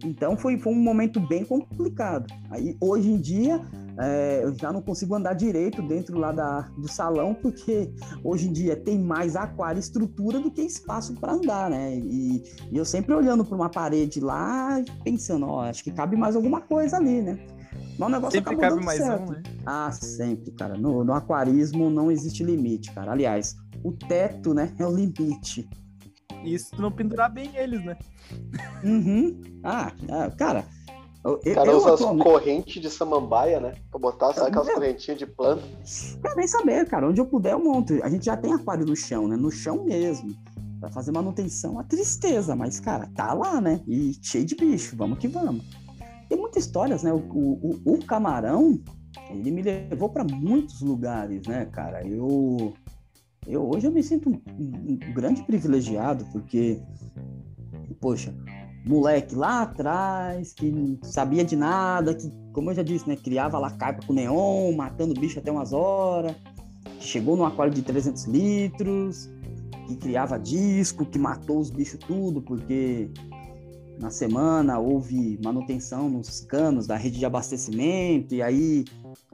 [0.03, 2.33] Então foi, foi um momento bem complicado.
[2.49, 3.61] Aí hoje em dia
[3.99, 7.93] é, eu já não consigo andar direito dentro lá da, do salão, porque
[8.23, 11.97] hoje em dia tem mais aquário e estrutura do que espaço para andar, né?
[11.97, 12.41] E,
[12.71, 16.61] e, eu sempre olhando para uma parede lá, pensando, ó, acho que cabe mais alguma
[16.61, 17.37] coisa ali, né?
[17.99, 19.29] Mas o negócio sempre cabe mais certo.
[19.29, 19.43] um, né?
[19.65, 20.77] Ah, sempre, cara.
[20.77, 23.11] No, no aquarismo não existe limite, cara.
[23.11, 25.69] Aliás, o teto, né, é o limite.
[26.45, 27.97] Isso não pendurar bem eles, né?
[28.85, 29.41] Uhum.
[29.61, 30.65] Ah, ah cara,
[31.25, 32.25] o cara usa atualmente...
[32.25, 33.73] as correntes de samambaia, né?
[33.91, 35.63] Pra botar, sabe aquelas correntinhas de planta?
[36.21, 37.09] Quero nem saber, cara.
[37.09, 38.01] Onde eu puder, eu monto.
[38.01, 39.35] A gente já tem aquário no chão, né?
[39.35, 40.33] No chão mesmo.
[40.79, 42.55] Pra fazer manutenção, a tristeza.
[42.55, 43.81] Mas, cara, tá lá, né?
[43.85, 44.95] E cheio de bicho.
[44.95, 45.65] Vamos que vamos.
[46.29, 47.11] Tem muitas histórias, né?
[47.11, 48.79] O, o, o camarão,
[49.31, 52.07] ele me levou para muitos lugares, né, cara?
[52.07, 52.73] Eu,
[53.47, 56.79] eu hoje eu me sinto um, um grande privilegiado, porque,
[57.99, 58.31] poxa,
[58.85, 63.57] moleque lá atrás, que não sabia de nada, que, como eu já disse, né, criava
[63.57, 66.35] lá carpa com neon, matando bicho até umas horas,
[66.99, 69.29] chegou num aquário de 300 litros,
[69.87, 73.09] que criava disco, que matou os bichos tudo, porque
[73.99, 78.85] na semana houve manutenção nos canos da rede de abastecimento, e aí,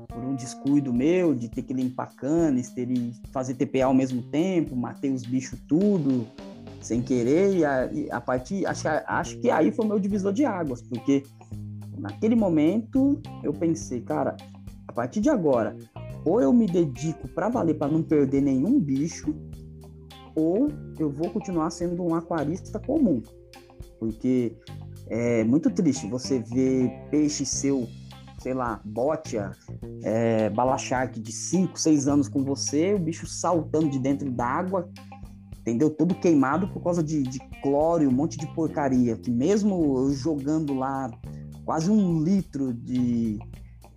[0.07, 4.24] por um descuido meu de ter que limpar canos, ter que fazer TPA ao mesmo
[4.24, 6.26] tempo, matei os bichos tudo,
[6.82, 10.34] sem querer, e a, e a partir, acho, acho que aí foi o meu divisor
[10.34, 11.24] de águas, porque
[11.99, 14.36] naquele momento eu pensei, cara,
[14.88, 15.76] a partir de agora,
[16.26, 19.36] ou eu me dedico para valer para não perder nenhum bicho,
[20.36, 23.22] ou eu vou continuar sendo um aquarista comum.
[24.06, 24.56] Porque
[25.08, 27.88] é muito triste você ver peixe seu,
[28.39, 29.51] sei lá, botia,
[30.03, 34.88] é, bala shark de 5, 6 anos com você, o bicho saltando de dentro d'água,
[35.60, 35.89] entendeu?
[35.89, 39.18] Todo queimado por causa de, de cloro um monte de porcaria.
[39.18, 41.10] Que mesmo eu jogando lá
[41.66, 43.39] quase um litro de,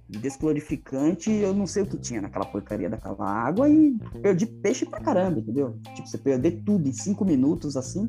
[0.08, 5.00] desclorificante, eu não sei o que tinha naquela porcaria daquela água e perdi peixe pra
[5.00, 5.78] caramba, entendeu?
[5.94, 8.08] Tipo, você perder tudo em cinco minutos assim,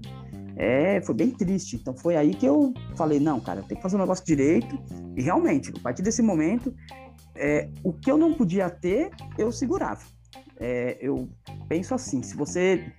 [0.59, 1.77] é, foi bem triste.
[1.77, 4.77] Então foi aí que eu falei, não, cara, tem que fazer o um negócio direito.
[5.15, 6.75] E realmente, a partir desse momento,
[7.33, 10.01] é, o que eu não podia ter, eu segurava.
[10.59, 11.29] É, eu
[11.69, 12.91] penso assim, se você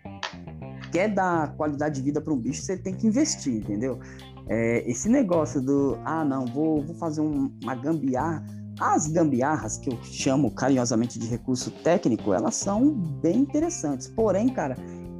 [0.90, 4.00] quer dar qualidade de vida para um bicho, você tem que investir, entendeu?
[4.48, 8.42] É, esse negócio do, ah, não, vou, vou fazer um, uma gambiarra.
[8.80, 14.08] As gambiarras, que eu chamo carinhosamente de recurso técnico, elas são bem interessantes.
[14.08, 14.74] Porém, cara,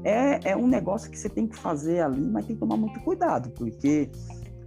[0.04, 3.00] é, é um negócio que você tem que fazer ali, mas tem que tomar muito
[3.00, 4.10] cuidado, porque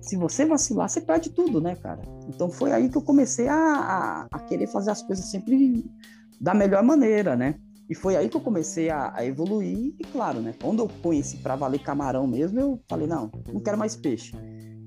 [0.01, 2.01] se você vacilar, você perde tudo, né, cara?
[2.27, 5.85] Então foi aí que eu comecei a, a, a querer fazer as coisas sempre
[6.39, 7.55] da melhor maneira, né?
[7.89, 10.53] E foi aí que eu comecei a, a, evoluir, e claro, né?
[10.61, 14.33] Quando eu conheci para valer camarão mesmo, eu falei, não, não quero mais peixe.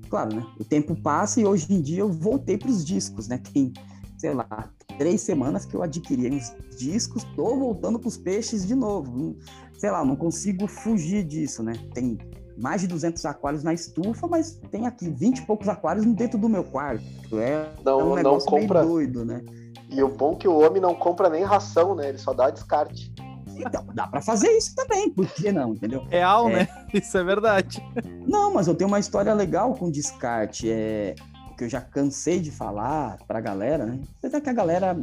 [0.09, 0.45] Claro, né?
[0.59, 3.39] O tempo passa e hoje em dia eu voltei para os discos, né?
[3.53, 3.73] Tem,
[4.17, 8.75] sei lá, três semanas que eu adquiri uns discos, tô voltando para os peixes de
[8.75, 9.35] novo.
[9.77, 11.73] Sei lá, não consigo fugir disso, né?
[11.93, 12.17] Tem
[12.57, 16.49] mais de 200 aquários na estufa, mas tem aqui 20 e poucos aquários dentro do
[16.49, 17.03] meu quarto.
[17.33, 18.83] É, não, é um não compra...
[18.83, 19.43] doido, né?
[19.89, 22.09] E o bom é que o homem não compra nem ração, né?
[22.09, 23.13] Ele só dá descarte.
[23.55, 26.03] Então, dá para fazer isso também, por que não, entendeu?
[26.09, 26.53] Real, é...
[26.53, 26.67] né?
[26.93, 27.83] Isso é verdade.
[28.27, 31.15] Não, mas eu tenho uma história legal com descarte, é
[31.57, 33.99] que eu já cansei de falar pra galera, né?
[34.19, 34.95] Apesar que a galera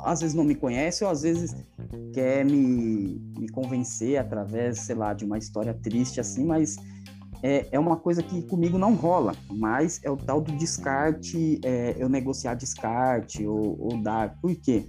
[0.00, 1.54] às vezes não me conhece ou às vezes
[2.12, 6.76] quer me, me convencer através, sei lá, de uma história triste assim, mas
[7.40, 11.94] é, é uma coisa que comigo não rola, mas é o tal do descarte, é,
[11.96, 14.36] eu negociar descarte ou, ou dar.
[14.40, 14.88] Por quê?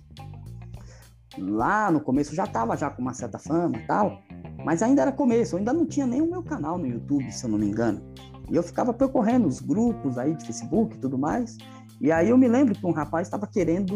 [1.38, 4.20] Lá no começo já estava já com uma certa fama tal,
[4.66, 7.44] mas ainda era começo, eu ainda não tinha nem o meu canal no YouTube, se
[7.44, 8.02] eu não me engano.
[8.50, 11.58] E eu ficava percorrendo os grupos aí de Facebook e tudo mais.
[12.02, 13.96] E aí eu me lembro que um rapaz estava querendo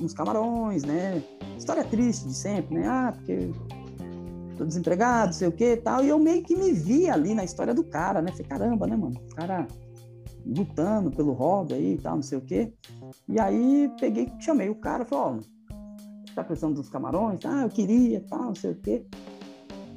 [0.00, 1.22] uns camarões, né?
[1.56, 2.88] História triste de sempre, né?
[2.88, 3.50] Ah, porque
[4.56, 6.04] tô desempregado, sei o que tal.
[6.04, 8.30] E eu meio que me vi ali na história do cara, né?
[8.32, 9.20] Falei, caramba, né, mano?
[9.30, 9.66] O cara
[10.46, 12.72] lutando pelo hobby aí e tal, não sei o quê.
[13.28, 17.44] E aí peguei, chamei o cara, falei, ó, oh, tá precisando dos camarões?
[17.44, 19.04] Ah, eu queria, tal, não sei o quê.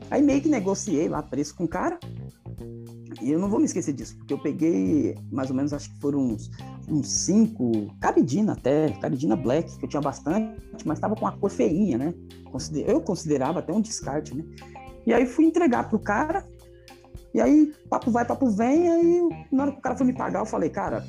[0.09, 1.97] Aí meio que negociei lá preço com o cara.
[3.21, 5.99] E eu não vou me esquecer disso, porque eu peguei mais ou menos, acho que
[5.99, 6.49] foram uns,
[6.89, 11.51] uns cinco, caridina até, caridina black, que eu tinha bastante, mas tava com uma cor
[11.51, 12.13] feinha, né?
[12.85, 14.43] Eu considerava até um descarte, né?
[15.05, 16.45] E aí fui entregar pro cara,
[17.33, 20.39] e aí papo vai, papo vem, aí na hora que o cara foi me pagar,
[20.39, 21.05] eu falei, cara,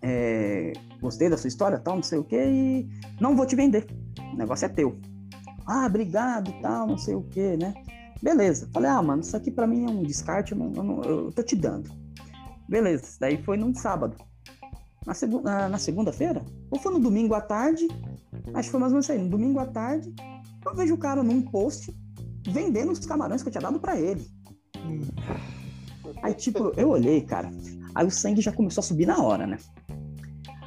[0.00, 2.88] é, gostei da sua história, tal, não sei o que, e
[3.20, 3.86] não vou te vender,
[4.32, 4.96] o negócio é teu.
[5.66, 7.74] Ah, obrigado tal, não sei o que, né?
[8.22, 8.68] Beleza.
[8.72, 11.32] Falei, ah, mano, isso aqui para mim é um descarte, eu, não, eu, não, eu,
[11.32, 11.90] tô te dando.
[12.68, 13.16] Beleza.
[13.18, 14.16] Daí foi num sábado.
[15.04, 16.44] Na, segu na, na segunda-feira?
[16.70, 17.88] Ou foi no domingo à tarde?
[18.54, 19.18] Acho que foi mais ou menos isso aí.
[19.18, 20.14] No domingo à tarde,
[20.64, 21.92] eu vejo o cara num post
[22.46, 24.24] vendendo os camarões que eu tinha dado para ele.
[26.22, 27.50] Aí, tipo, eu olhei, cara.
[27.92, 29.58] Aí o sangue já começou a subir na hora, né?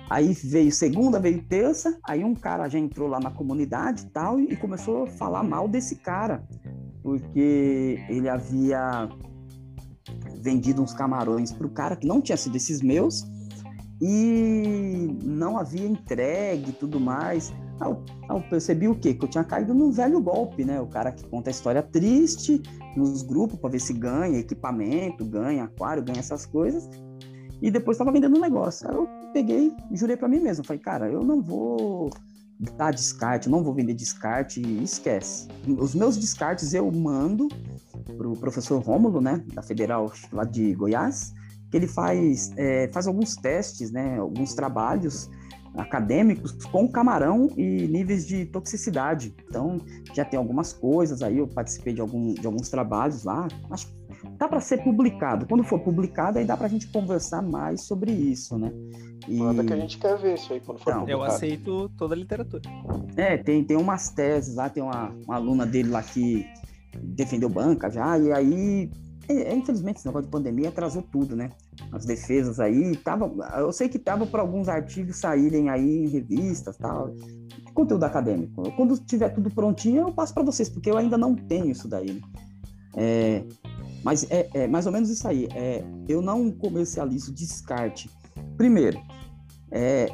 [0.10, 4.40] Aí veio segunda, veio terça, aí um cara já entrou lá na comunidade e tal
[4.40, 6.44] e começou a falar mal desse cara
[7.06, 9.08] porque ele havia
[10.42, 13.24] vendido uns camarões para o cara que não tinha sido esses meus
[14.02, 17.54] e não havia entregue e tudo mais.
[17.80, 19.14] Eu, eu, percebi o quê?
[19.14, 20.82] Que eu tinha caído num velho golpe, né?
[20.82, 22.60] O cara que conta a história triste
[22.98, 26.90] nos grupos para ver se ganha equipamento, ganha aquário, ganha essas coisas.
[27.62, 28.90] E depois estava vendendo um negócio.
[28.90, 32.10] Aí eu peguei, jurei para mim mesmo, falei, cara, eu não vou
[32.78, 35.48] dar descarte, não vou vender descarte, esquece.
[35.68, 37.48] Os meus descartes eu mando
[38.18, 41.34] para o professor Rômulo, né, da Federal lá de Goiás,
[41.70, 45.30] que ele faz, é, faz alguns testes, né, alguns trabalhos
[45.78, 49.36] acadêmicos com camarão e níveis de toxicidade.
[49.48, 49.78] Então,
[50.14, 53.96] já tem algumas coisas aí, eu participei de, algum, de alguns trabalhos lá, acho que
[54.38, 55.46] dá para ser publicado.
[55.46, 58.72] Quando for publicado, aí dá para a gente conversar mais sobre isso, né?
[59.28, 59.38] E...
[59.38, 62.18] Manda que a gente quer ver isso aí quando for então, Eu aceito toda a
[62.18, 62.62] literatura.
[63.16, 66.46] É, tem, tem umas teses lá, tem uma, uma aluna dele lá que
[67.02, 68.92] defendeu banca já, e aí,
[69.28, 71.50] é, é, infelizmente, esse negócio de pandemia atrasou tudo, né?
[71.92, 76.78] As defesas aí, tava, eu sei que tava para alguns artigos saírem aí em revistas
[76.78, 77.14] tal,
[77.74, 78.72] conteúdo acadêmico.
[78.74, 82.14] Quando tiver tudo prontinho, eu passo para vocês, porque eu ainda não tenho isso daí.
[82.14, 82.22] Né?
[82.96, 83.44] É,
[84.04, 85.48] mas é, é, mais ou menos isso aí.
[85.54, 88.10] É, eu não comercializo descarte.
[88.58, 89.00] Primeiro,
[89.72, 90.08] é,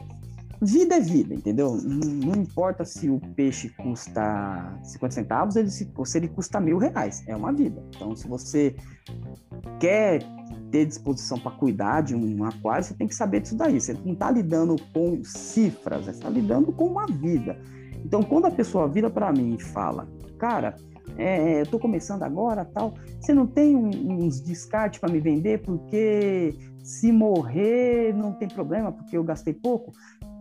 [0.62, 1.76] vida é vida, entendeu?
[1.84, 6.60] Não, não, importa se o peixe custa 50 centavos ele, se, ou se ele custa
[6.60, 7.24] mil reais.
[7.28, 7.84] É uma vida.
[7.96, 8.76] Então, se você
[9.80, 10.20] quer
[10.72, 13.80] ter disposição para cuidar de um aquário, você tem que saber disso daí.
[13.80, 17.60] Você não está lidando com cifras, você está lidando com uma vida.
[18.06, 20.08] Então, quando a pessoa vira para mim e fala,
[20.38, 20.76] cara,
[21.18, 23.90] é, eu estou começando agora, tal, você não tem um,
[24.26, 29.92] uns descartes para me vender porque se morrer não tem problema porque eu gastei pouco?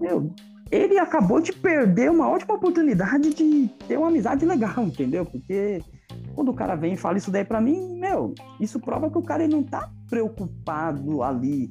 [0.01, 0.33] Meu,
[0.71, 5.27] ele acabou de perder uma ótima oportunidade de ter uma amizade legal, entendeu?
[5.27, 5.83] Porque
[6.35, 9.23] quando o cara vem e fala isso daí para mim, meu, isso prova que o
[9.23, 11.71] cara ele não tá preocupado ali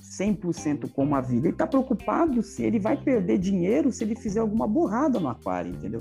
[0.00, 1.48] 100% com a vida.
[1.48, 5.72] Ele tá preocupado se ele vai perder dinheiro se ele fizer alguma burrada no aquário,
[5.72, 6.00] entendeu?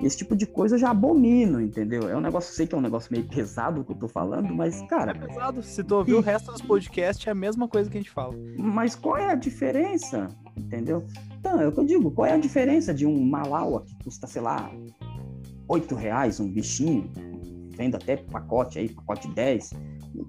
[0.00, 2.08] Esse tipo de coisa eu já abomino, entendeu?
[2.08, 4.82] É um negócio, sei que é um negócio meio pesado que eu tô falando, mas,
[4.82, 5.12] cara.
[5.12, 5.62] É pesado.
[5.62, 6.14] Se tu ouvir e...
[6.14, 8.34] o resto dos podcasts, é a mesma coisa que a gente fala.
[8.58, 10.28] Mas qual é a diferença?
[10.56, 11.04] Entendeu?
[11.38, 14.26] Então, é o que eu digo, qual é a diferença de um Malaua que custa,
[14.26, 14.70] sei lá,
[15.68, 17.10] 8 reais, um bichinho,
[17.70, 19.70] vendo até pacote aí, pacote 10.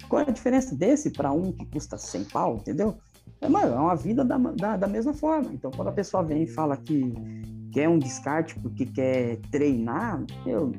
[0.08, 2.98] Qual é a diferença desse para um que custa 100 pau, entendeu?
[3.42, 5.52] É, mano, é uma vida da, da, da mesma forma.
[5.54, 7.14] Então, quando a pessoa vem e fala que
[7.78, 10.72] quer um descarte porque quer treinar, eu,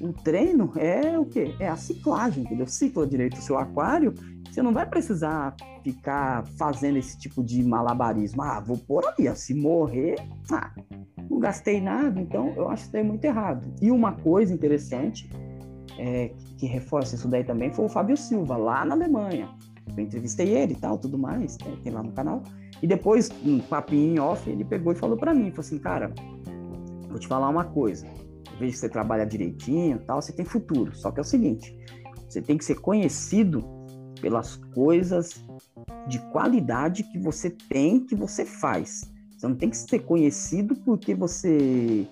[0.00, 1.52] o treino é o quê?
[1.58, 2.68] É a ciclagem, entendeu?
[2.68, 4.14] Cicla direito o seu aquário,
[4.48, 8.40] você não vai precisar ficar fazendo esse tipo de malabarismo.
[8.40, 10.14] Ah, vou pôr ali, se morrer,
[10.52, 10.70] ah,
[11.28, 13.66] não gastei nada, então eu acho que é muito errado.
[13.82, 15.28] E uma coisa interessante
[15.98, 19.48] é, que reforça isso daí também foi o Fábio Silva, lá na Alemanha.
[19.96, 22.44] Eu entrevistei ele e tal, tudo mais, né, tem lá no canal.
[22.82, 26.12] E depois, um papinho off, ele pegou e falou para mim, falou assim, cara,
[27.08, 28.06] vou te falar uma coisa.
[28.06, 30.94] Eu vejo que você trabalha direitinho tal, você tem futuro.
[30.96, 31.76] Só que é o seguinte,
[32.28, 33.62] você tem que ser conhecido
[34.20, 35.44] pelas coisas
[36.08, 39.12] de qualidade que você tem, que você faz.
[39.36, 42.06] Você não tem que ser conhecido porque você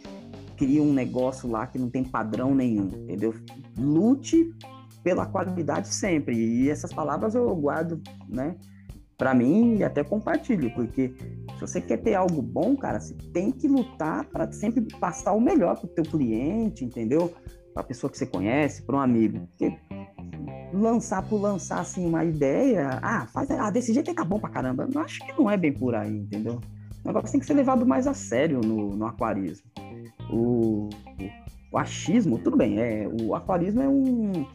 [0.56, 3.34] cria um negócio lá que não tem padrão nenhum, entendeu?
[3.78, 4.52] Lute
[5.02, 6.36] pela qualidade sempre.
[6.36, 8.56] E essas palavras eu guardo, né,
[9.20, 11.12] para mim e até compartilho, porque
[11.54, 15.40] se você quer ter algo bom, cara, você tem que lutar para sempre passar o
[15.40, 17.30] melhor para o teu cliente, entendeu?
[17.74, 19.46] Para pessoa que você conhece, para um amigo.
[19.48, 19.76] Porque
[20.72, 24.88] lançar por lançar assim uma ideia, ah, faz, ah, desse jeito tá bom pra caramba.
[24.90, 26.58] Eu acho que não é bem por aí, entendeu?
[27.04, 29.70] O negócio tem que ser levado mais a sério no, no aquarismo.
[30.30, 30.88] O,
[31.70, 34.46] o achismo, tudo bem, é, o aquarismo é, um,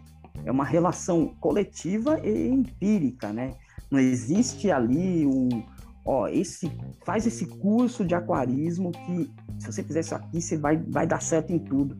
[0.43, 3.51] é uma relação coletiva e empírica, né?
[3.91, 5.63] Não existe ali um,
[6.05, 6.71] ó, esse
[7.05, 11.21] faz esse curso de aquarismo que se você fizer isso aqui, você vai, vai dar
[11.21, 11.97] certo em tudo.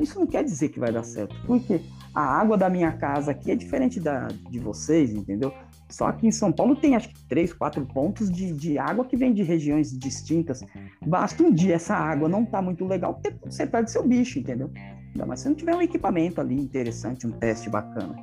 [0.00, 1.80] Isso não quer dizer que vai dar certo, porque
[2.14, 5.52] a água da minha casa aqui é diferente da de vocês, entendeu?
[5.88, 9.16] Só aqui em São Paulo tem acho que três, quatro pontos de, de água que
[9.16, 10.62] vem de regiões distintas.
[11.04, 14.70] Basta um dia essa água não tá muito legal, você perde seu bicho, entendeu?
[15.12, 18.14] Ainda mais se não tiver um equipamento ali interessante, um teste bacana.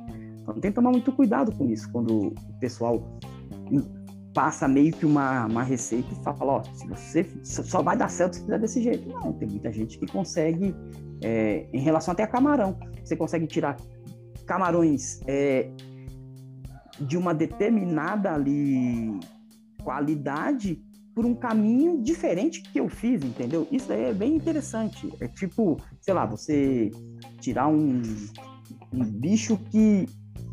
[0.50, 3.18] Então tem que tomar muito cuidado com isso quando o pessoal
[4.34, 8.34] passa meio que uma, uma receita e fala, ó, se você só vai dar certo
[8.34, 9.08] se fizer desse jeito.
[9.08, 10.74] Não, tem muita gente que consegue,
[11.22, 13.76] é, em relação até a camarão, você consegue tirar
[14.46, 15.70] camarões é,
[17.00, 19.18] de uma determinada ali
[19.82, 20.82] qualidade
[21.14, 23.66] por um caminho diferente que eu fiz, entendeu?
[23.70, 25.12] Isso aí é bem interessante.
[25.20, 26.90] É tipo, sei lá, você
[27.40, 28.00] tirar um,
[28.92, 30.06] um bicho que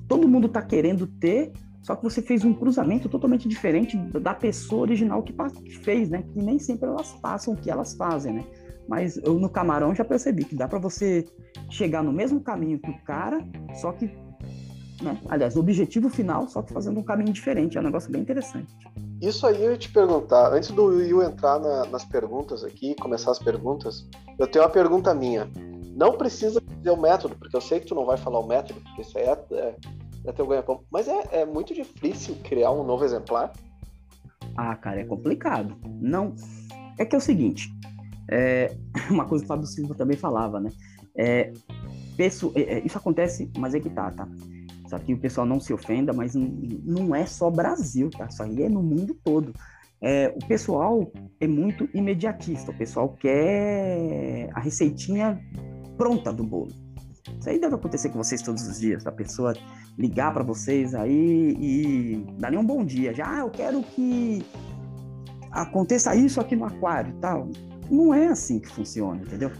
[0.08, 1.51] todo mundo tá querendo ter,
[1.82, 5.34] só que você fez um cruzamento totalmente diferente da pessoa original que
[5.84, 6.24] fez, né?
[6.34, 8.43] Que nem sempre elas passam o que elas fazem, né?
[8.88, 11.26] Mas eu no camarão já percebi que dá para você
[11.70, 13.39] chegar no mesmo caminho que o cara,
[13.76, 14.10] só que
[15.01, 15.20] né?
[15.30, 17.78] Aliás, o objetivo final, só que fazendo um caminho diferente.
[17.78, 18.74] É um negócio bem interessante.
[19.22, 23.32] Isso aí eu ia te perguntar, antes do Will entrar na, nas perguntas aqui, começar
[23.32, 25.49] as perguntas, eu tenho uma pergunta minha.
[25.97, 28.79] Não precisa dizer o método, porque eu sei que tu não vai falar o método,
[28.81, 29.75] porque isso aí é, é,
[30.25, 30.83] é teu ganha-pão.
[30.91, 33.51] Mas é, é muito difícil criar um novo exemplar?
[34.55, 35.75] Ah, cara, é complicado.
[35.99, 36.35] Não.
[36.99, 37.71] É que é o seguinte,
[38.29, 38.75] é,
[39.09, 40.69] uma coisa que o Fábio Silva também falava, né?
[41.17, 41.51] É,
[42.15, 44.27] peço, é, é, isso acontece, mas é que tá, tá?
[44.87, 48.27] Só que o pessoal não se ofenda, mas não é só Brasil, tá?
[48.27, 49.51] Isso aí é no mundo todo.
[49.99, 55.43] É, o pessoal é muito imediatista, o pessoal quer a receitinha
[55.97, 56.71] pronta do bolo.
[57.39, 59.53] Isso aí deve acontecer com vocês todos os dias, a pessoa
[59.97, 63.13] ligar para vocês aí e dar nem um bom dia.
[63.13, 64.43] Já, ah, eu quero que
[65.51, 67.49] aconteça isso aqui no aquário tal.
[67.89, 69.51] Não é assim que funciona, entendeu?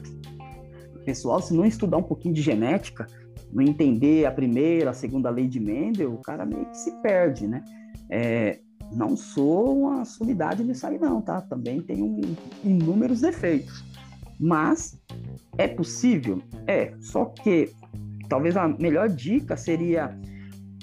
[0.96, 3.08] O pessoal, se não estudar um pouquinho de genética,
[3.52, 7.48] não entender a primeira, a segunda lei de Mendel, o cara meio que se perde,
[7.48, 7.64] né?
[8.10, 8.60] É,
[8.92, 11.42] não sou uma sumidade nisso aí não, tá?
[11.42, 12.22] Também tem um,
[12.64, 13.84] inúmeros defeitos.
[14.40, 15.00] Mas
[15.58, 16.42] é possível?
[16.68, 17.72] É, só que
[18.30, 20.18] talvez a melhor dica seria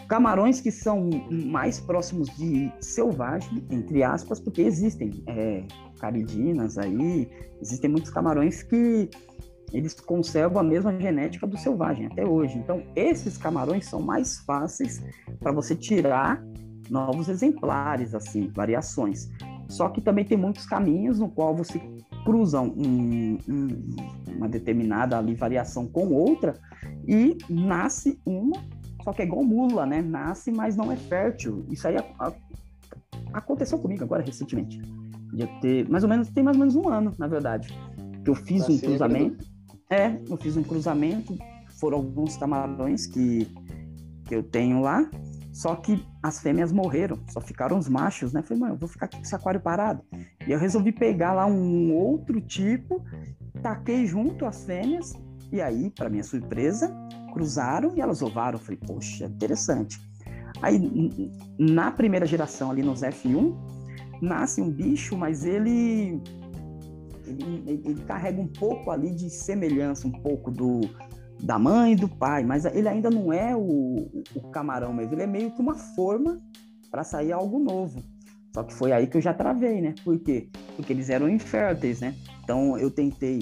[0.09, 5.65] camarões que são mais próximos de selvagem, entre aspas, porque existem é,
[5.99, 7.29] caridinas aí,
[7.61, 9.09] existem muitos camarões que
[9.73, 12.59] eles conservam a mesma genética do selvagem até hoje.
[12.59, 15.03] Então, esses camarões são mais fáceis
[15.41, 16.45] para você tirar
[16.89, 19.29] novos exemplares, assim, variações.
[19.69, 21.81] Só que também tem muitos caminhos no qual você
[22.25, 23.69] cruza um, um,
[24.37, 26.55] uma determinada ali, variação com outra
[27.07, 28.63] e nasce uma,
[29.03, 30.01] só que é igual mula, né?
[30.01, 31.67] Nasce, mas não é fértil.
[31.71, 32.33] Isso aí a, a,
[33.35, 34.81] aconteceu comigo agora recentemente.
[35.33, 37.69] De ter mais ou menos, tem mais ou menos um ano, na verdade,
[38.25, 39.47] que eu fiz tá um cruzamento.
[39.91, 41.37] É, eu fiz um cruzamento,
[41.79, 43.47] foram alguns camarões que,
[44.25, 45.09] que eu tenho lá,
[45.53, 48.41] só que as fêmeas morreram, só ficaram os machos, né?
[48.41, 50.03] Falei, mano, eu vou ficar aqui com esse aquário parado.
[50.49, 53.05] E eu resolvi pegar lá um outro tipo,
[53.61, 55.13] taquei junto as fêmeas,
[55.53, 56.91] e aí, para minha surpresa,
[57.31, 58.59] cruzaram e elas ovaram.
[58.59, 60.01] falei, poxa, interessante.
[60.63, 63.55] Aí, na primeira geração, ali nos F1,
[64.23, 66.23] nasce um bicho, mas ele
[67.27, 70.81] ele, ele, carrega um pouco ali de semelhança, um pouco do
[71.41, 75.23] da mãe e do pai, mas ele ainda não é o, o camarão mesmo, ele
[75.23, 76.41] é meio que uma forma
[76.91, 78.03] para sair algo novo.
[78.55, 79.97] Só que foi aí que eu já travei, né?
[80.05, 80.49] Por quê?
[80.77, 82.15] Porque eles eram inférteis, né?
[82.45, 83.41] Então eu tentei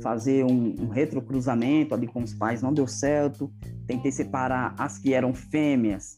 [0.00, 3.52] fazer um, um retrocruzamento ali com os pais, não deu certo.
[3.86, 6.16] Tentei separar as que eram fêmeas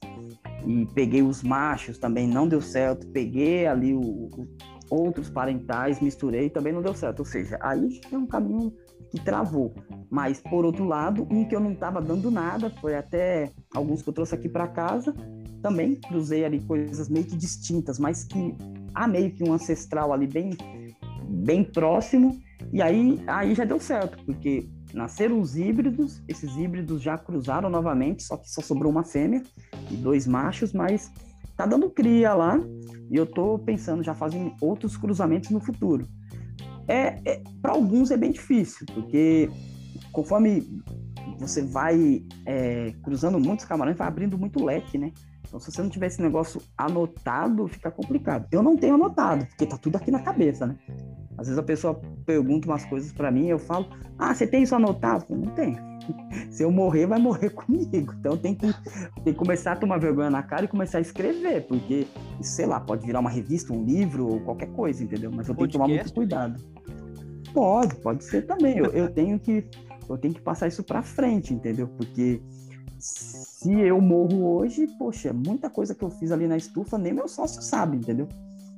[0.64, 3.08] e peguei os machos, também não deu certo.
[3.08, 4.48] Peguei ali o, o
[4.90, 7.20] outros parentais, misturei, também não deu certo.
[7.20, 8.72] Ou seja, aí é um caminho
[9.10, 9.74] que travou.
[10.08, 14.08] Mas, por outro lado, um que eu não estava dando nada, foi até alguns que
[14.08, 15.14] eu trouxe aqui para casa,
[15.62, 18.54] também cruzei ali coisas meio que distintas, mas que
[18.94, 20.50] há meio que um ancestral ali bem,
[21.28, 22.40] bem próximo,
[22.72, 28.22] e aí, aí já deu certo, porque nasceram os híbridos, esses híbridos já cruzaram novamente,
[28.22, 29.42] só que só sobrou uma fêmea
[29.90, 31.12] e dois machos, mas
[31.56, 32.58] tá dando cria lá,
[33.10, 36.08] e eu tô pensando já fazer outros cruzamentos no futuro
[36.90, 39.48] é, é para alguns é bem difícil, porque
[40.12, 40.82] conforme
[41.38, 45.12] você vai é, cruzando muitos camarões, vai abrindo muito leque, né?
[45.46, 48.46] Então, se você não tiver esse negócio anotado, fica complicado.
[48.52, 50.76] Eu não tenho anotado, porque tá tudo aqui na cabeça, né?
[51.36, 53.86] Às vezes a pessoa pergunta umas coisas para mim, eu falo,
[54.18, 55.24] ah, você tem isso anotado?
[55.30, 55.89] Eu não tenho.
[56.50, 58.14] Se eu morrer, vai morrer comigo.
[58.18, 58.66] Então tem que,
[59.24, 62.06] tem que começar a tomar vergonha na cara e começar a escrever, porque,
[62.40, 65.30] sei lá, pode virar uma revista, um livro ou qualquer coisa, entendeu?
[65.34, 66.62] Mas eu tenho que tomar muito cuidado.
[67.52, 68.78] Pode, pode ser também.
[68.78, 69.64] Eu, eu tenho que
[70.08, 71.86] eu tenho que passar isso para frente, entendeu?
[71.86, 72.42] Porque
[72.98, 77.28] se eu morro hoje, poxa, muita coisa que eu fiz ali na estufa nem meu
[77.28, 78.28] sócio sabe, entendeu?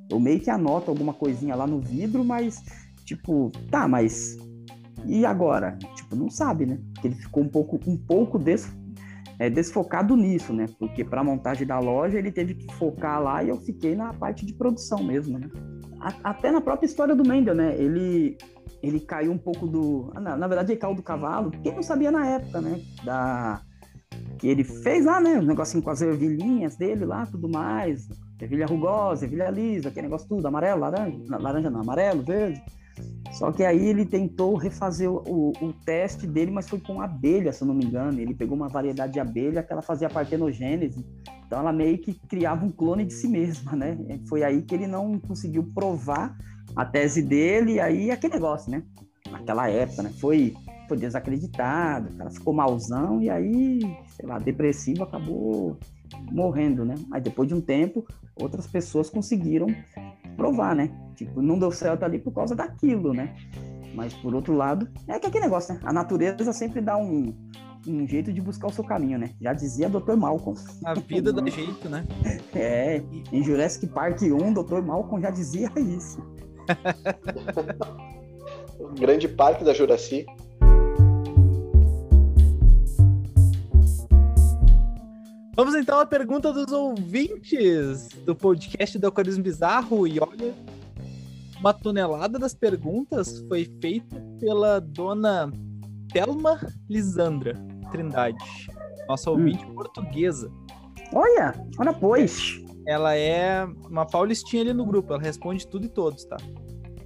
[0.09, 2.61] Eu meio que anoto alguma coisinha lá no vidro, mas
[3.03, 4.37] tipo, tá, mas
[5.05, 5.77] e agora?
[5.95, 6.79] Tipo, não sabe, né?
[6.93, 8.71] Porque ele ficou um pouco um pouco des,
[9.39, 10.67] é, desfocado nisso, né?
[10.79, 14.13] Porque para a montagem da loja ele teve que focar lá e eu fiquei na
[14.13, 15.49] parte de produção mesmo, né?
[16.23, 17.75] até na própria história do Mendel, né?
[17.77, 18.37] Ele,
[18.81, 20.11] ele caiu um pouco do.
[20.15, 22.81] Ah, na, na verdade, ele caiu do cavalo, porque não sabia na época, né?
[23.03, 23.61] Da,
[24.37, 25.39] que ele fez lá, né?
[25.39, 28.07] Um negocinho com as ervilhinhas dele lá, tudo mais.
[28.41, 32.61] Ervilha rugosa, ervilha lisa, aquele negócio tudo, amarelo, laranja, laranja não, amarelo, verde.
[33.43, 37.51] Só que aí ele tentou refazer o, o, o, teste dele, mas foi com abelha,
[37.51, 38.17] se eu não me engano.
[38.17, 41.05] Ele pegou uma variedade de abelha que ela fazia partenogênese.
[41.45, 43.97] Então ela meio que criava um clone de si mesma, né?
[44.29, 46.37] Foi aí que ele não conseguiu provar
[46.73, 48.81] a tese dele, e aí aquele negócio, né?
[49.29, 50.11] Naquela época, né?
[50.21, 50.53] Foi,
[50.87, 53.81] foi desacreditado, o cara ficou malzão, e aí,
[54.15, 55.77] sei lá, depressivo, acabou
[56.31, 56.95] morrendo, né?
[57.09, 58.05] Mas depois de um tempo,
[58.39, 59.67] outras pessoas conseguiram
[60.33, 60.89] provar, né?
[61.15, 63.35] Tipo, não deu certo ali por causa daquilo, né?
[63.93, 65.79] Mas por outro lado, é que aquele negócio, né?
[65.83, 67.33] A natureza sempre dá um,
[67.87, 69.29] um jeito de buscar o seu caminho, né?
[69.39, 70.15] Já dizia Dr.
[70.15, 70.59] Malcolm.
[70.85, 72.05] A vida dá jeito, né?
[72.55, 74.81] É, em Jurassic Park 1, Dr.
[74.81, 76.21] Malcolm já dizia isso.
[78.79, 80.25] o grande parque da Juraci.
[85.55, 90.07] Vamos então à pergunta dos ouvintes do podcast do Aquarismo Bizarro.
[90.07, 90.51] E olha,
[91.59, 95.51] uma tonelada das perguntas foi feita pela dona
[96.11, 97.53] Thelma Lisandra
[97.91, 98.43] Trindade,
[99.07, 99.33] nossa hum.
[99.33, 99.75] ouvinte hum.
[99.75, 100.51] portuguesa.
[101.13, 102.59] Olha, olha pois.
[102.87, 106.35] Ela é uma paulistinha ali no grupo, ela responde tudo e todos, tá?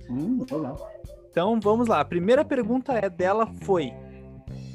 [0.09, 0.89] Hum, legal.
[1.29, 1.99] Então vamos lá.
[1.99, 3.93] A primeira pergunta é dela foi: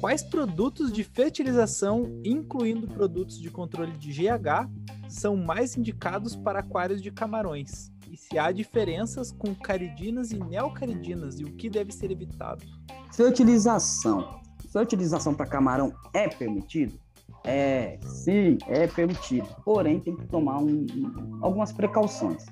[0.03, 4.69] quais produtos de fertilização, incluindo produtos de controle de GH,
[5.07, 7.89] são mais indicados para aquários de camarões?
[8.11, 12.65] E se há diferenças com caridinas e neocaridinas e o que deve ser evitado?
[13.13, 14.41] Fertilização.
[14.73, 16.99] Fertilização para camarão é permitido?
[17.45, 19.47] É, sim, é permitido.
[19.63, 22.45] Porém, tem que tomar um, um, algumas precauções.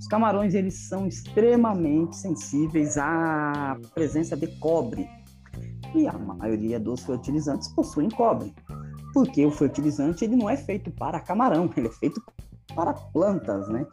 [0.00, 5.08] Os camarões eles são extremamente sensíveis à presença de cobre.
[5.94, 8.54] E a maioria dos fertilizantes possuem cobre.
[9.12, 12.22] Porque o fertilizante ele não é feito para camarão, ele é feito
[12.74, 13.86] para plantas, né?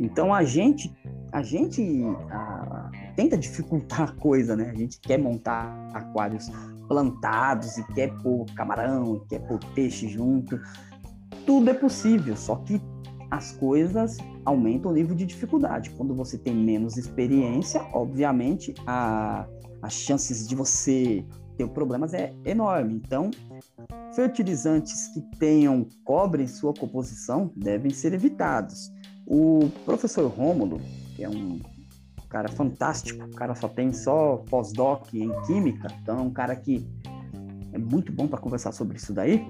[0.00, 0.92] Então a gente
[1.32, 4.70] a gente a, tenta dificultar a coisa, né?
[4.70, 6.50] A gente quer montar aquários
[6.88, 10.58] plantados e quer pôr camarão, quer pôr peixe junto.
[11.44, 12.80] Tudo é possível, só que
[13.30, 15.90] as coisas aumentam o nível de dificuldade.
[15.90, 19.46] Quando você tem menos experiência, obviamente, a,
[19.82, 21.24] as chances de você
[21.56, 22.94] ter problemas é enorme.
[22.94, 23.30] Então,
[24.14, 28.90] fertilizantes que tenham cobre em sua composição devem ser evitados.
[29.26, 30.80] O professor Rômulo,
[31.14, 31.60] que é um
[32.28, 36.86] cara fantástico, o cara só tem só pós-doc em química, então é um cara que
[37.72, 39.46] é muito bom para conversar sobre isso daí.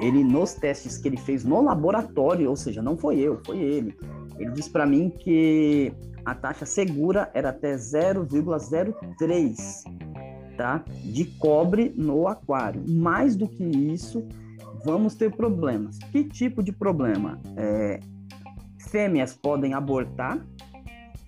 [0.00, 3.96] Ele nos testes que ele fez no laboratório, ou seja, não foi eu, foi ele.
[4.38, 5.92] Ele disse para mim que
[6.24, 9.56] a taxa segura era até 0,03
[10.56, 10.84] tá?
[11.04, 12.84] de cobre no aquário.
[12.88, 14.26] Mais do que isso,
[14.84, 15.98] vamos ter problemas.
[16.10, 17.40] Que tipo de problema?
[17.56, 18.00] É,
[18.78, 20.44] fêmeas podem abortar,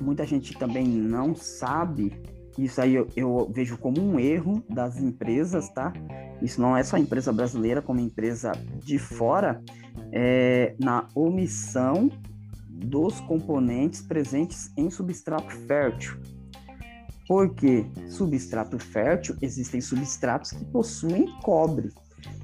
[0.00, 2.20] muita gente também não sabe,
[2.58, 5.92] isso aí eu, eu vejo como um erro das empresas, tá?
[6.40, 9.62] Isso não é só empresa brasileira, como empresa de fora,
[10.12, 12.10] é, na omissão
[12.68, 16.18] dos componentes presentes em substrato fértil.
[17.28, 21.90] Porque substrato fértil, existem substratos que possuem cobre.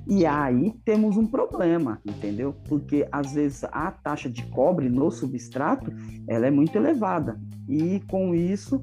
[0.07, 2.55] E aí temos um problema, entendeu?
[2.67, 5.93] Porque às vezes a taxa de cobre no substrato
[6.27, 7.39] ela é muito elevada.
[7.69, 8.81] E com isso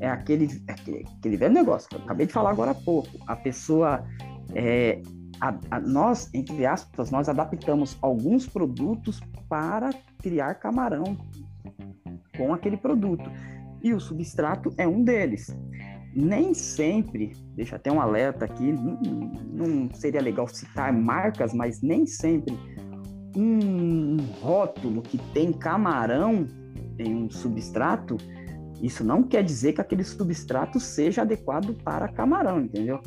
[0.00, 3.10] é aquele, aquele, aquele velho negócio que eu acabei de falar agora há pouco.
[3.26, 4.04] A pessoa
[4.54, 5.00] é,
[5.40, 11.16] a, a, nós, entre aspas, nós adaptamos alguns produtos para criar camarão
[12.36, 13.30] com aquele produto.
[13.82, 15.56] E o substrato é um deles.
[16.14, 18.98] Nem sempre, deixa até um alerta aqui, não,
[19.52, 22.58] não seria legal citar marcas, mas nem sempre
[23.36, 26.46] um rótulo que tem camarão
[26.98, 28.16] em um substrato,
[28.82, 33.00] isso não quer dizer que aquele substrato seja adequado para camarão, entendeu?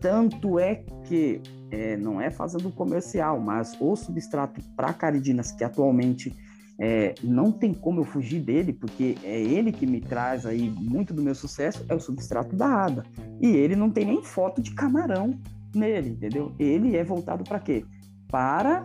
[0.00, 1.40] Tanto é que
[1.70, 6.36] é, não é fazendo comercial, mas o substrato para caridinas, que atualmente
[6.78, 11.14] é, não tem como eu fugir dele, porque é ele que me traz aí muito
[11.14, 13.04] do meu sucesso, é o substrato da ADA.
[13.40, 15.38] E ele não tem nem foto de camarão
[15.74, 16.52] nele, entendeu?
[16.58, 17.84] Ele é voltado para quê?
[18.28, 18.84] Para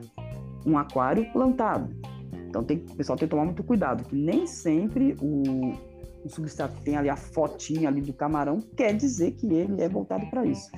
[0.65, 1.93] um aquário plantado.
[2.47, 5.73] Então tem, o pessoal tem que tomar muito cuidado, que nem sempre o,
[6.23, 9.89] o substrato que tem ali a fotinha ali do camarão quer dizer que ele é
[9.89, 10.69] voltado para isso.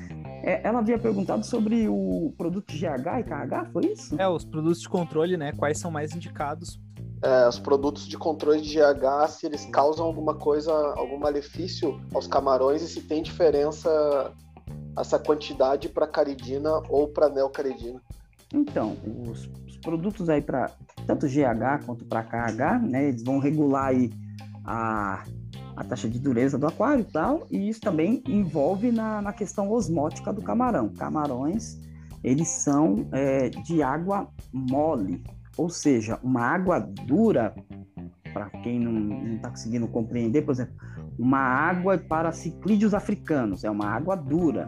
[0.43, 4.19] É, ela havia perguntado sobre o produto GH e KH, foi isso?
[4.19, 5.51] É, os produtos de controle, né?
[5.53, 6.79] Quais são mais indicados?
[7.21, 12.27] É, os produtos de controle de GH, se eles causam alguma coisa, algum malefício aos
[12.27, 14.33] camarões e se tem diferença
[14.97, 18.01] essa quantidade para caridina ou para neocaridina.
[18.53, 20.69] Então, os, os produtos aí para
[21.07, 24.11] tanto GH quanto para KH, né, eles vão regular aí
[24.66, 25.24] a
[25.76, 29.72] a taxa de dureza do aquário e tal, e isso também envolve na, na questão
[29.72, 30.89] osmótica do camarão.
[30.89, 31.80] Camarões,
[32.24, 35.24] eles são é, de água mole,
[35.57, 37.55] ou seja, uma água dura,
[38.32, 40.74] para quem não está conseguindo compreender, por exemplo,
[41.18, 44.68] uma água para ciclídeos africanos, é uma água dura,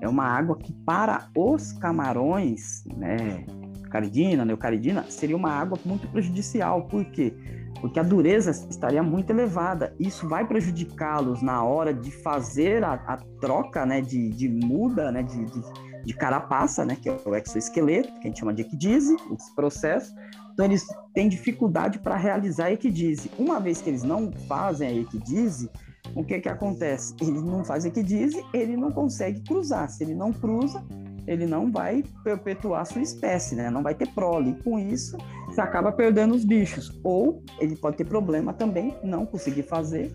[0.00, 3.44] é uma água que para os camarões, né,
[3.90, 6.86] caridina, neocaridina, seria uma água muito prejudicial.
[6.88, 7.34] Por quê?
[7.82, 9.92] Porque a dureza estaria muito elevada.
[9.98, 15.24] Isso vai prejudicá-los na hora de fazer a, a troca né, de, de muda, né,
[15.24, 15.62] de, de,
[16.04, 20.14] de, carapaça, né, que é o exoesqueleto, que a gente chama de equidise, esse processo.
[20.52, 23.28] Então, eles têm dificuldade para realizar a equidise.
[23.36, 25.68] Uma vez que eles não fazem a equidise,
[26.14, 27.16] o que, que acontece?
[27.20, 29.90] Ele não faz equidise, ele não consegue cruzar.
[29.90, 30.84] Se ele não cruza,
[31.26, 33.70] ele não vai perpetuar sua espécie, né?
[33.70, 34.56] Não vai ter prole.
[34.62, 35.16] Com isso,
[35.46, 36.98] você acaba perdendo os bichos.
[37.04, 40.12] Ou ele pode ter problema também, não conseguir fazer.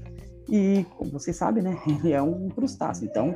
[0.50, 1.78] E, como você sabe, né?
[1.86, 3.06] Ele é um crustáceo.
[3.06, 3.36] Então,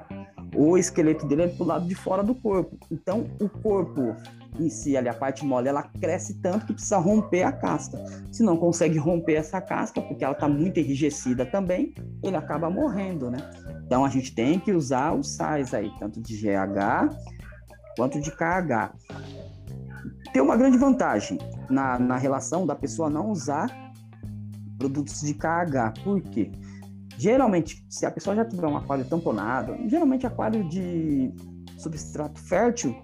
[0.56, 2.78] o esqueleto dele é pro lado de fora do corpo.
[2.90, 4.16] Então, o corpo
[4.60, 7.98] em si, ali, a parte mole, ela cresce tanto que precisa romper a casca.
[8.32, 11.94] Se não consegue romper essa casca, porque ela está muito enrijecida também,
[12.24, 13.38] ele acaba morrendo, né?
[13.86, 17.14] Então, a gente tem que usar os sais aí, tanto de GH
[17.96, 18.94] quanto de KH.
[20.34, 21.38] Tem uma grande vantagem
[21.70, 23.70] na, na relação da pessoa não usar
[24.78, 26.02] produtos de KH.
[26.04, 26.52] Por quê?
[27.18, 31.32] Geralmente, se a pessoa já tiver um aquário tamponado, geralmente aquário de
[31.78, 32.96] substrato fértil,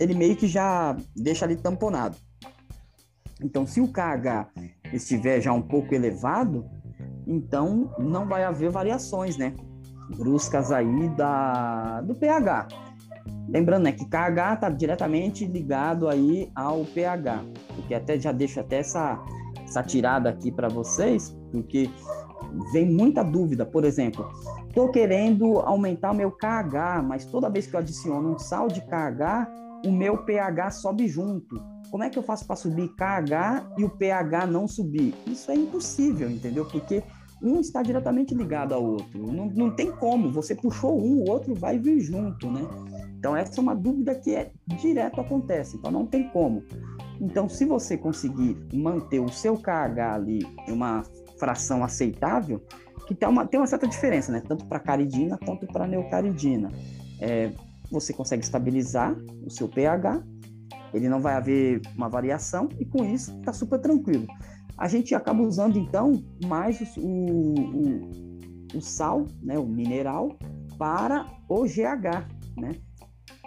[0.00, 2.16] ele meio que já deixa ali tamponado.
[3.40, 4.48] Então, se o KH
[4.92, 6.68] estiver já um pouco elevado,
[7.26, 9.54] então não vai haver variações, né?
[10.16, 12.68] Bruscas aí da, do pH.
[13.48, 18.78] Lembrando né, que KH está diretamente ligado aí ao pH, porque até já deixo até
[18.78, 19.18] essa,
[19.64, 21.88] essa tirada aqui para vocês, porque
[22.72, 23.64] vem muita dúvida.
[23.64, 24.28] Por exemplo,
[24.68, 28.82] estou querendo aumentar o meu KH, mas toda vez que eu adiciono um sal de
[28.82, 29.48] KH,
[29.86, 31.56] o meu pH sobe junto.
[31.90, 35.14] Como é que eu faço para subir KH e o pH não subir?
[35.26, 36.66] Isso é impossível, entendeu?
[36.66, 37.02] Porque
[37.42, 39.32] um está diretamente ligado ao outro.
[39.32, 40.30] Não, não tem como.
[40.32, 42.62] Você puxou um, o outro vai vir junto, né?
[43.18, 45.76] Então, essa é uma dúvida que é direto acontece.
[45.76, 46.62] Então, não tem como.
[47.20, 51.02] Então, se você conseguir manter o seu KH ali em uma
[51.38, 52.62] fração aceitável,
[53.06, 54.42] que tem uma, tem uma certa diferença, né?
[54.46, 56.70] Tanto para caridina quanto para neocaridina.
[57.20, 57.50] É,
[57.90, 60.22] você consegue estabilizar o seu pH,
[60.92, 64.26] ele não vai haver uma variação e com isso está super tranquilo.
[64.78, 70.38] A gente acaba usando então mais o, o, o sal, né, o mineral,
[70.78, 72.24] para o GH,
[72.56, 72.76] né?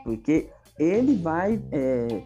[0.03, 2.23] Porque ele vai é,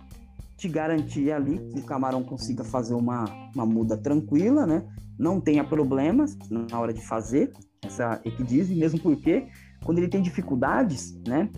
[0.58, 4.84] te garantir ali que o camarão consiga fazer uma, uma muda tranquila, né?
[5.20, 7.54] Não tenha problemas na hora de fazer
[7.84, 9.48] essa equidise, mesmo porque
[9.84, 11.50] quando ele tem dificuldades, né?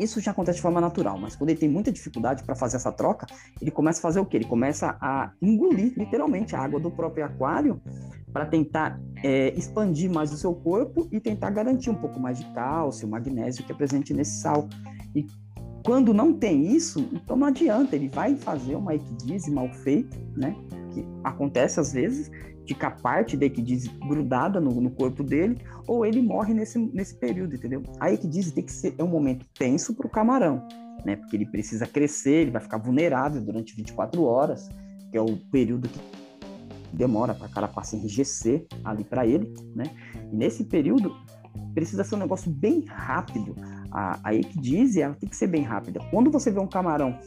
[0.00, 2.90] Isso já acontece de forma natural, mas quando ele tem muita dificuldade para fazer essa
[2.90, 3.26] troca,
[3.60, 4.38] ele começa a fazer o quê?
[4.38, 7.80] Ele começa a engolir literalmente a água do próprio aquário
[8.32, 12.46] para tentar é, expandir mais o seu corpo e tentar garantir um pouco mais de
[12.52, 14.68] cálcio, magnésio que é presente nesse sal.
[15.14, 15.26] E
[15.84, 20.56] quando não tem isso, então não adianta, ele vai fazer uma equidise mal feita, né?
[20.92, 22.30] Que acontece às vezes,
[22.70, 25.58] fica parte da equidise grudada no, no, corpo dele,
[25.88, 27.82] ou ele morre nesse, nesse período, entendeu?
[27.98, 30.68] A equidise tem que ser é um momento tenso para o camarão,
[31.04, 31.16] né?
[31.16, 34.68] Porque ele precisa crescer, ele vai ficar vulnerável durante 24 horas,
[35.10, 35.98] que é o período que
[36.92, 39.86] demora para a carapaça enrijecer ali para ele, né?
[40.32, 41.12] E nesse período
[41.74, 43.56] precisa ser um negócio bem rápido.
[43.90, 45.98] A, a equidise ela tem que ser bem rápida.
[46.12, 47.18] Quando você vê um camarão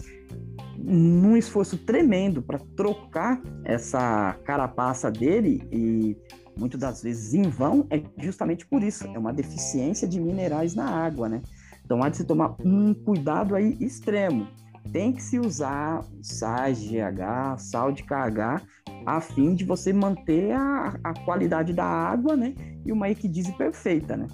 [0.86, 6.18] num esforço tremendo para trocar essa carapaça dele e
[6.58, 9.08] muitas das vezes em vão, é justamente por isso.
[9.08, 11.42] É uma deficiência de minerais na água, né?
[11.86, 14.48] Então há de se tomar um cuidado aí extremo.
[14.92, 18.62] Tem que se usar sais de GH, sal de KH,
[19.06, 22.54] a fim de você manter a, a qualidade da água, né?
[22.86, 24.28] E uma equidise perfeita, né?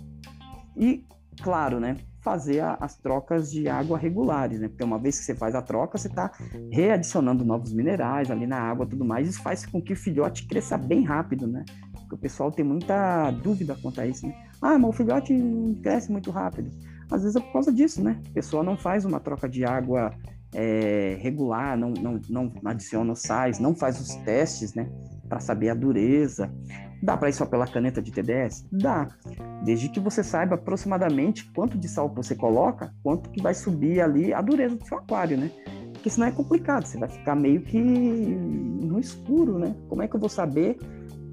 [0.76, 1.06] E,
[1.42, 1.98] claro, né?
[2.22, 4.68] Fazer a, as trocas de água regulares, né?
[4.68, 6.32] Porque uma vez que você faz a troca, você está
[6.72, 9.28] readicionando novos minerais ali na água tudo mais.
[9.28, 11.64] Isso faz com que o filhote cresça bem rápido, né?
[11.94, 14.34] Porque o pessoal tem muita dúvida quanto a isso, né?
[14.62, 15.34] Ah, mas o filhote
[15.82, 16.70] cresce muito rápido.
[17.12, 18.22] Às vezes é por causa disso, né?
[18.30, 20.14] A pessoa não faz uma troca de água
[20.54, 24.90] é, regular, não, não, não adiciona os sais, não faz os testes, né?
[25.28, 26.52] Para saber a dureza.
[27.02, 28.68] Dá para ir só pela caneta de TDS?
[28.72, 29.08] Dá.
[29.64, 34.34] Desde que você saiba aproximadamente quanto de sal você coloca, quanto que vai subir ali
[34.34, 35.52] a dureza do seu aquário, né?
[35.94, 39.76] Porque senão é complicado, você vai ficar meio que no escuro, né?
[39.88, 40.78] Como é que eu vou saber,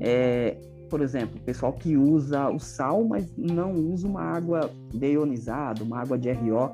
[0.01, 0.59] é,
[0.91, 6.01] por exemplo, o pessoal que usa o sal, mas não usa uma água deionizada, uma
[6.01, 6.71] água de RO,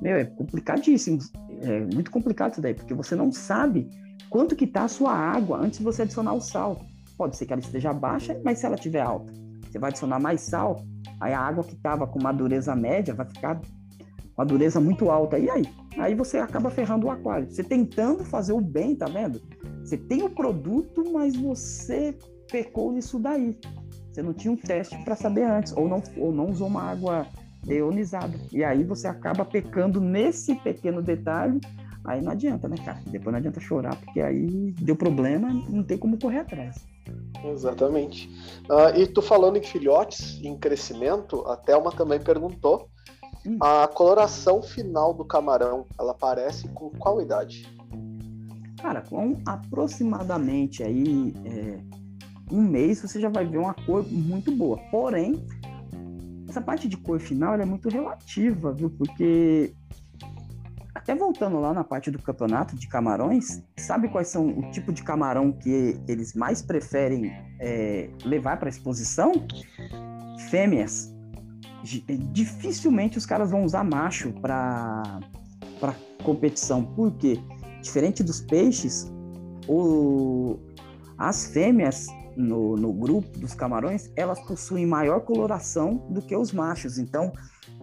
[0.00, 1.18] meu, é complicadíssimo,
[1.60, 3.88] é muito complicado isso daí, porque você não sabe
[4.30, 6.80] quanto que tá a sua água antes de você adicionar o sal.
[7.16, 9.32] Pode ser que ela esteja baixa, mas se ela estiver alta,
[9.68, 10.84] você vai adicionar mais sal,
[11.20, 13.60] aí a água que estava com uma dureza média vai ficar
[14.36, 15.36] uma dureza muito alta.
[15.36, 15.64] E aí?
[15.98, 17.50] Aí você acaba ferrando o aquário.
[17.50, 19.42] Você tentando fazer o bem, tá vendo?
[19.82, 22.16] Você tem o produto, mas você
[22.50, 23.58] pecou nisso daí.
[24.12, 27.26] Você não tinha um teste para saber antes, ou não, ou não usou uma água
[27.68, 28.34] deionizada.
[28.50, 31.60] E aí você acaba pecando nesse pequeno detalhe.
[32.04, 33.00] Aí não adianta, né, cara?
[33.06, 36.76] Depois não adianta chorar, porque aí deu problema, não tem como correr atrás.
[37.44, 38.28] Exatamente.
[38.64, 42.88] Uh, e tu falando em filhotes em crescimento, a Thelma também perguntou
[43.46, 43.56] Hum.
[43.60, 47.66] A coloração final do camarão, ela aparece com qual idade?
[48.80, 51.78] Cara, com aproximadamente aí é,
[52.52, 54.78] um mês você já vai ver uma cor muito boa.
[54.90, 55.44] Porém,
[56.48, 58.90] essa parte de cor final é muito relativa, viu?
[58.90, 59.74] Porque
[60.94, 65.02] até voltando lá na parte do campeonato de camarões, sabe quais são o tipo de
[65.02, 69.32] camarão que eles mais preferem é, levar para exposição?
[70.50, 71.14] Fêmeas
[72.32, 75.20] dificilmente os caras vão usar macho para
[75.78, 75.94] para
[76.24, 77.40] competição, porque
[77.80, 79.12] diferente dos peixes,
[79.68, 80.58] o,
[81.16, 82.08] as fêmeas
[82.38, 86.98] no, no grupo dos camarões, elas possuem maior coloração do que os machos.
[86.98, 87.32] Então,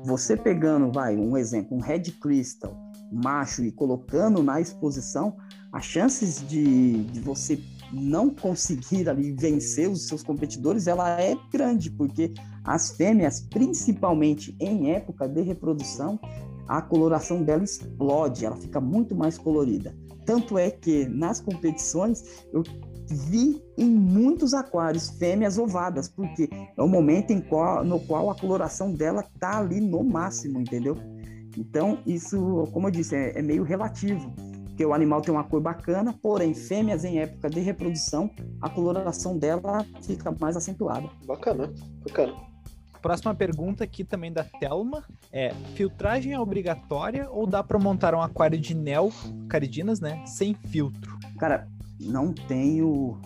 [0.04, 2.76] você pegando, vai, um exemplo, um red crystal
[3.12, 5.38] macho e colocando na exposição,
[5.72, 7.60] as chances de, de você
[7.94, 12.34] não conseguir ali vencer os seus competidores, ela é grande, porque
[12.64, 16.20] as fêmeas, principalmente em época de reprodução,
[16.68, 19.96] a coloração dela explode, ela fica muito mais colorida.
[20.26, 22.64] Tanto é que nas competições eu
[23.10, 28.94] vi em muitos aquários fêmeas ovadas, porque é o momento qual, no qual a coloração
[28.94, 30.98] dela tá ali no máximo, entendeu?
[31.58, 34.34] Então, isso, como eu disse, é, é meio relativo
[34.76, 38.30] porque o animal tem uma cor bacana, porém, fêmeas em época de reprodução,
[38.60, 41.10] a coloração dela fica mais acentuada.
[41.26, 41.74] Bacana,
[42.06, 42.34] bacana.
[43.02, 48.22] Próxima pergunta aqui também da Telma é: filtragem é obrigatória ou dá para montar um
[48.22, 49.14] aquário de neo
[49.48, 51.18] caridinas, né, sem filtro?
[51.40, 51.70] Cara,
[52.00, 53.20] não tenho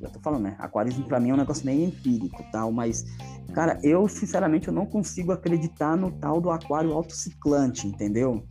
[0.00, 0.56] eu tô falando, né?
[0.58, 3.04] Aquarismo para mim é um negócio meio empírico, tal, mas
[3.52, 8.44] cara, eu sinceramente eu não consigo acreditar no tal do aquário autociclante, entendeu?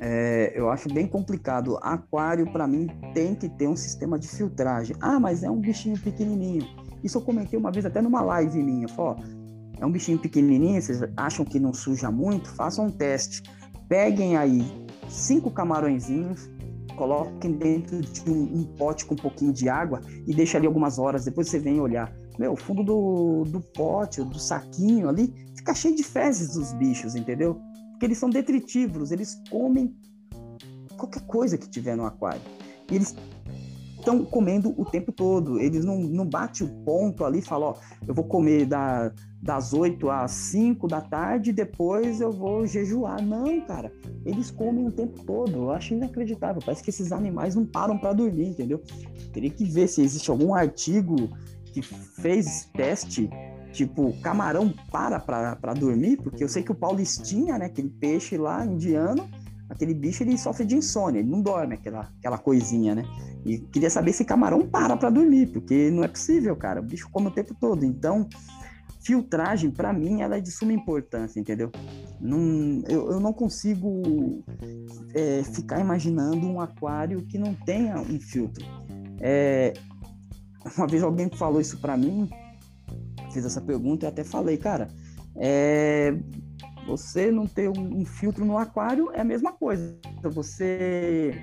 [0.00, 1.78] É, eu acho bem complicado.
[1.82, 4.96] Aquário, para mim, tem que ter um sistema de filtragem.
[5.00, 6.66] Ah, mas é um bichinho pequenininho.
[7.02, 8.86] Isso eu comentei uma vez até numa live minha.
[8.96, 9.16] Ó,
[9.78, 12.48] é um bichinho pequenininho, vocês acham que não suja muito?
[12.50, 13.42] Façam um teste.
[13.88, 14.64] Peguem aí
[15.08, 16.48] cinco camarõezinhos,
[16.94, 20.98] coloquem dentro de um, um, pote com um pouquinho de água e deixem ali algumas
[20.98, 21.24] horas.
[21.24, 22.12] Depois você vem olhar.
[22.38, 27.14] Meu, o fundo do, do pote, do saquinho ali, fica cheio de fezes dos bichos,
[27.14, 27.60] entendeu?
[27.90, 29.94] Porque eles são detritívoros, eles comem
[30.96, 32.40] qualquer coisa que tiver no aquário.
[32.90, 33.14] E eles
[33.98, 35.58] estão comendo o tempo todo.
[35.58, 37.76] Eles não, não bate o ponto ali e falam, ó,
[38.06, 39.12] eu vou comer da,
[39.44, 43.22] das 8 às 5 da tarde, depois eu vou jejuar.
[43.22, 43.92] Não, cara.
[44.24, 45.54] Eles comem o tempo todo.
[45.54, 46.62] Eu acho inacreditável.
[46.64, 48.82] Parece que esses animais não param para dormir, entendeu?
[49.34, 51.28] Teria que ver se existe algum artigo
[51.74, 53.28] que fez teste
[53.74, 58.64] Tipo, camarão para para dormir, porque eu sei que o paulistinha, né, aquele peixe lá
[58.64, 59.28] indiano,
[59.68, 63.02] aquele bicho ele sofre de insônia, ele não dorme, aquela, aquela coisinha, né?
[63.44, 66.78] E queria saber se camarão para para dormir, porque não é possível, cara.
[66.78, 67.84] O bicho come o tempo todo.
[67.84, 68.28] Então,
[69.04, 71.70] filtragem, para mim, ela é de suma importância, entendeu?
[72.20, 74.42] Não, eu, eu não consigo
[75.14, 78.64] é, ficar imaginando um aquário que não tenha um filtro.
[79.20, 79.74] É,
[80.76, 82.28] uma vez alguém falou isso para mim,
[83.30, 84.88] fez essa pergunta e até falei, cara,
[85.36, 86.16] é,
[86.86, 89.98] você não ter um, um, filtro no aquário é a mesma coisa.
[90.22, 91.34] Você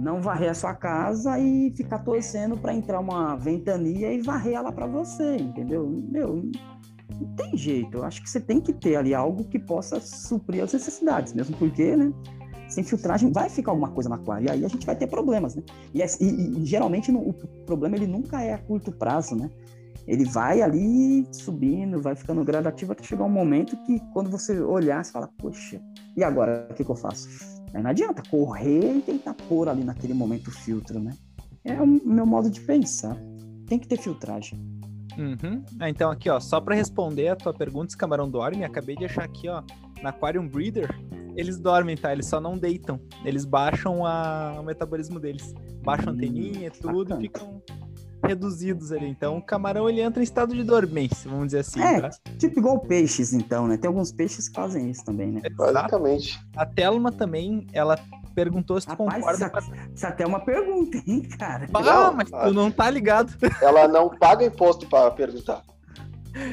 [0.00, 4.72] não varrer a sua casa e ficar torcendo para entrar uma ventania e varrer ela
[4.72, 5.86] para você, entendeu?
[5.88, 6.42] Meu,
[7.20, 7.98] não tem jeito.
[7.98, 11.56] Eu acho que você tem que ter ali algo que possa suprir as necessidades, mesmo
[11.56, 12.12] porque, né?
[12.68, 15.54] Sem filtragem vai ficar alguma coisa no aquário e aí a gente vai ter problemas,
[15.54, 15.62] né?
[15.92, 17.34] E, e, e geralmente o
[17.66, 19.50] problema ele nunca é a curto prazo, né?
[20.06, 25.04] ele vai ali subindo, vai ficando gradativo até chegar um momento que quando você olhar,
[25.04, 25.80] você fala, poxa,
[26.16, 27.28] e agora o que, que eu faço?
[27.72, 31.16] Não adianta correr e tentar pôr ali naquele momento o filtro, né?
[31.64, 33.16] É o meu modo de pensar.
[33.66, 34.58] Tem que ter filtragem.
[35.18, 35.62] Uhum.
[35.78, 39.24] Ah, então aqui, ó, só para responder a tua pergunta, camarão dorme, acabei de achar
[39.24, 39.62] aqui, ó,
[40.02, 40.88] na Aquarium Breeder,
[41.36, 42.12] eles dormem, tá?
[42.12, 43.00] Eles só não deitam.
[43.24, 44.56] Eles baixam a...
[44.58, 45.54] o metabolismo deles.
[45.82, 47.62] Baixam a anteninha e tudo, e ficam
[48.22, 49.08] reduzidos ali.
[49.08, 51.80] Então, o camarão ele entra em estado de dormência, vamos dizer assim.
[51.80, 52.10] É, tá?
[52.38, 53.76] tipo igual peixes, então, né?
[53.76, 55.42] Tem alguns peixes que fazem isso também, né?
[55.50, 56.40] Basicamente.
[56.56, 57.98] A Telma também, ela
[58.34, 59.52] perguntou se tu Rapaz, concorda
[59.94, 61.66] isso, até é uma pergunta, hein, cara?
[61.74, 63.32] Ah, mas tu não tá ligado.
[63.60, 65.62] Ela não paga imposto para perguntar.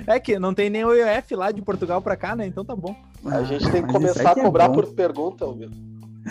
[0.07, 2.47] É que não tem nem o IOF lá de Portugal pra cá, né?
[2.47, 2.95] Então tá bom.
[3.25, 4.75] A gente tem que Mas começar a é cobrar bom.
[4.75, 5.69] por pergunta, meu.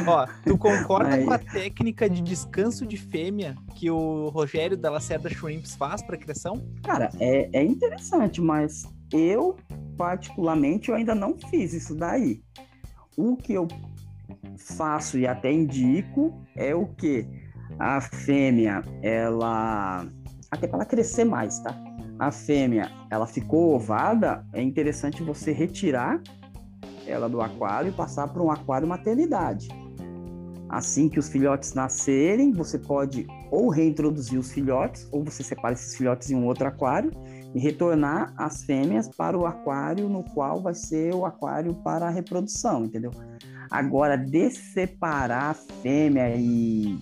[0.06, 5.28] Ó, tu concorda com a técnica de descanso de fêmea que o Rogério da Lacerda
[5.28, 6.66] Shrimps faz pra criação?
[6.82, 9.56] Cara, é, é interessante, mas eu,
[9.97, 12.43] particularmente, eu ainda não fiz isso daí.
[13.16, 13.66] O que eu
[14.59, 17.27] faço e até indico é o que
[17.78, 20.06] a fêmea, ela.
[20.51, 21.77] Até para ela crescer mais, tá?
[22.18, 26.23] A fêmea, ela ficou ovada, é interessante você retirar
[27.06, 29.68] ela do aquário e passar para um aquário maternidade.
[30.69, 35.97] Assim que os filhotes nascerem, você pode ou reintroduzir os filhotes, ou você separa esses
[35.97, 37.13] filhotes em um outro aquário
[37.55, 42.11] e retornar as fêmeas para o aquário no qual vai ser o aquário para a
[42.11, 43.13] reprodução, entendeu?
[43.71, 46.99] Agora, de separar a fêmea e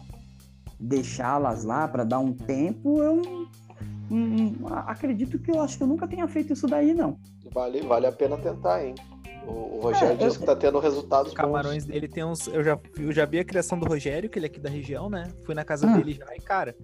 [0.79, 3.23] deixá-las lá para dar um tempo, eu
[4.11, 4.55] hum,
[4.87, 7.17] acredito que eu acho que eu nunca tenha feito isso daí, não.
[7.53, 8.95] Vale, vale a pena tentar, hein?
[9.47, 11.93] O, o Rogério É, disse eu- que tá tendo resultados Os camarões bons.
[11.93, 12.47] dele tem uns.
[12.49, 15.09] Eu já, eu já vi a criação do Rogério, que ele é aqui da região,
[15.11, 15.25] né?
[15.45, 15.97] Fui na casa Hum.
[15.97, 16.75] dele já e, cara,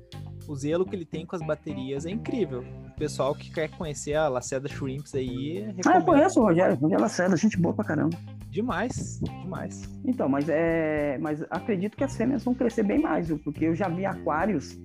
[0.46, 2.62] o zelo que ele tem com as baterias é incrível.
[2.88, 6.04] O pessoal que quer conhecer a Lacerda Shrimps aí, Ah, eu recomendo.
[6.04, 8.16] conheço o Rogério, Rogério Lacerda, gente boa pra caramba.
[8.50, 9.82] Demais, demais.
[10.04, 11.16] Então, mas é.
[11.18, 13.38] Mas acredito que as fêmeas vão crescer bem mais, viu?
[13.38, 14.76] porque eu já vi aquários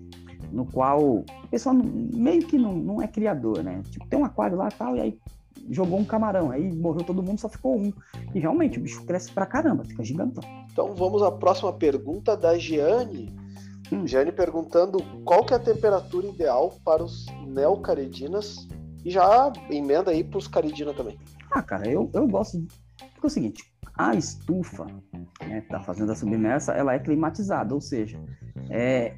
[0.51, 3.81] no qual o pessoal meio que não, não é criador, né?
[3.89, 5.17] Tipo, tem um aquário lá e tal, e aí
[5.69, 7.91] jogou um camarão, aí morreu todo mundo, só ficou um.
[8.33, 10.43] E realmente o bicho cresce pra caramba, fica gigantão.
[10.71, 13.33] Então vamos à próxima pergunta da Giane.
[13.91, 14.05] Hum.
[14.07, 18.67] Giane perguntando qual que é a temperatura ideal para os neocaredinas
[19.03, 21.17] e já emenda aí para os caridina também.
[21.51, 22.59] Ah, cara, eu, eu gosto.
[22.59, 22.67] de-
[22.97, 23.63] Porque é o seguinte,
[23.97, 24.85] a estufa,
[25.47, 28.19] né, que tá fazendo a submersa, ela é climatizada, ou seja,
[28.69, 29.13] é,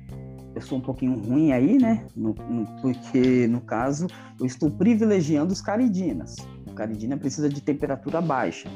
[0.58, 2.06] eu sou um pouquinho ruim aí, né?
[2.16, 4.08] no- no- porque, no caso,
[4.40, 6.36] eu estou privilegiando os caridinas.
[6.68, 8.68] O caridina precisa de temperatura baixa.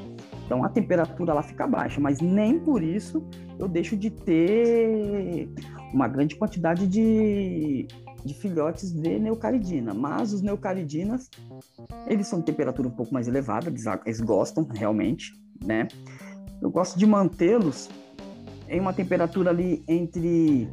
[0.45, 3.23] Então a temperatura lá fica baixa, mas nem por isso
[3.57, 5.49] eu deixo de ter
[5.93, 7.87] uma grande quantidade de,
[8.23, 9.93] de filhotes de neocaridina.
[9.93, 11.29] Mas os neocaridinas
[12.05, 15.31] eles são de temperatura um pouco mais elevada, eles, eles gostam realmente,
[15.65, 15.87] né?
[16.61, 17.89] Eu gosto de mantê-los
[18.69, 20.69] em uma temperatura ali entre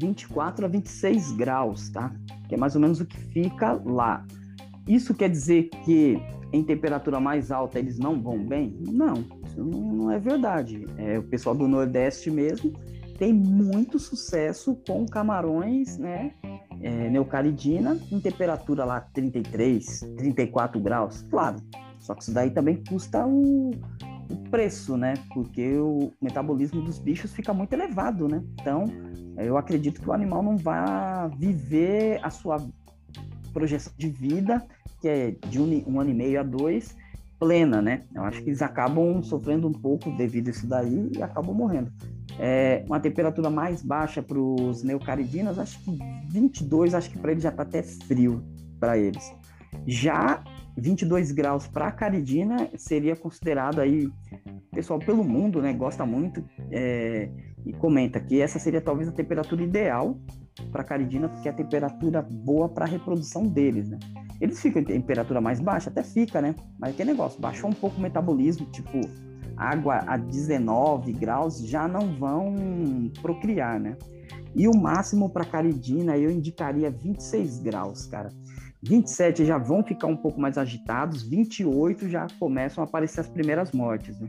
[0.00, 2.12] 24 a 26 graus, tá?
[2.48, 4.26] Que é mais ou menos o que fica lá.
[4.88, 6.20] Isso quer dizer que
[6.52, 8.76] em temperatura mais alta eles não vão bem?
[8.88, 10.86] Não, isso não, é verdade.
[10.96, 12.72] É, o pessoal do Nordeste mesmo
[13.18, 16.32] tem muito sucesso com camarões, né?
[16.80, 21.22] é, neocaridina em temperatura lá 33, 34 graus.
[21.30, 21.56] Claro,
[21.98, 23.72] só que isso daí também custa o,
[24.30, 25.14] o preço, né?
[25.34, 28.42] Porque o metabolismo dos bichos fica muito elevado, né?
[28.60, 28.84] Então,
[29.36, 32.64] eu acredito que o animal não vai viver a sua
[33.52, 34.64] projeção de vida,
[35.00, 36.96] que é de um, um ano e meio a dois,
[37.38, 38.02] plena, né?
[38.14, 41.90] Eu acho que eles acabam sofrendo um pouco devido a isso daí e acabam morrendo.
[42.38, 45.98] É, uma temperatura mais baixa para os neocaridinas, acho que
[46.28, 48.44] 22, acho que para eles já está até frio
[48.78, 49.32] para eles.
[49.86, 50.42] Já
[50.76, 54.08] 22 graus para a caridina seria considerado aí,
[54.72, 57.30] pessoal pelo mundo, né, gosta muito é,
[57.64, 60.16] e comenta que essa seria talvez a temperatura ideal
[60.70, 63.98] para a caridina, porque é a temperatura boa para a reprodução deles, né?
[64.40, 66.54] Eles ficam em temperatura mais baixa, até fica, né?
[66.78, 69.00] Mas que negócio, baixou um pouco o metabolismo, tipo
[69.56, 73.96] água a 19 graus já não vão procriar, né?
[74.54, 78.30] E o máximo para caridina eu indicaria 26 graus, cara.
[78.82, 83.72] 27 já vão ficar um pouco mais agitados, 28 já começam a aparecer as primeiras
[83.72, 84.28] mortes, né?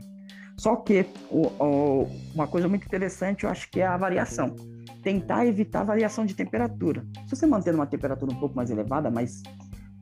[0.56, 4.54] Só que o, o, uma coisa muito interessante eu acho que é a variação.
[5.02, 7.04] Tentar evitar a variação de temperatura.
[7.26, 9.42] Se você manter uma temperatura um pouco mais elevada, mas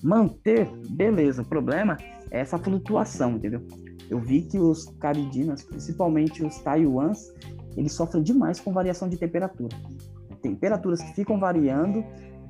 [0.03, 1.43] manter, beleza.
[1.43, 1.97] O problema
[2.31, 3.67] é essa flutuação, entendeu?
[4.11, 7.33] Eu vi que os caridinas, principalmente os taiwans,
[7.77, 9.77] eles sofrem demais com variação de temperatura.
[10.43, 12.05] Temperaturas que ficam variando,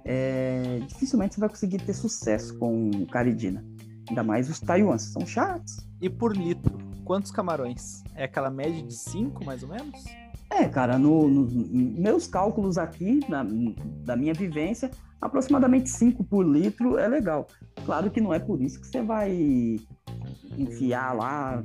[0.05, 3.65] é, dificilmente você vai conseguir ter sucesso com caridina.
[4.09, 5.87] Ainda mais os taiwans, são chatos.
[6.01, 8.03] E por litro, quantos camarões?
[8.15, 10.05] É aquela média de 5, mais ou menos?
[10.51, 11.49] É, cara, no, no,
[12.01, 13.47] meus cálculos aqui, na,
[14.05, 14.91] da minha vivência,
[15.21, 17.47] aproximadamente 5 por litro é legal.
[17.85, 19.79] Claro que não é por isso que você vai
[20.59, 21.63] enfiar lá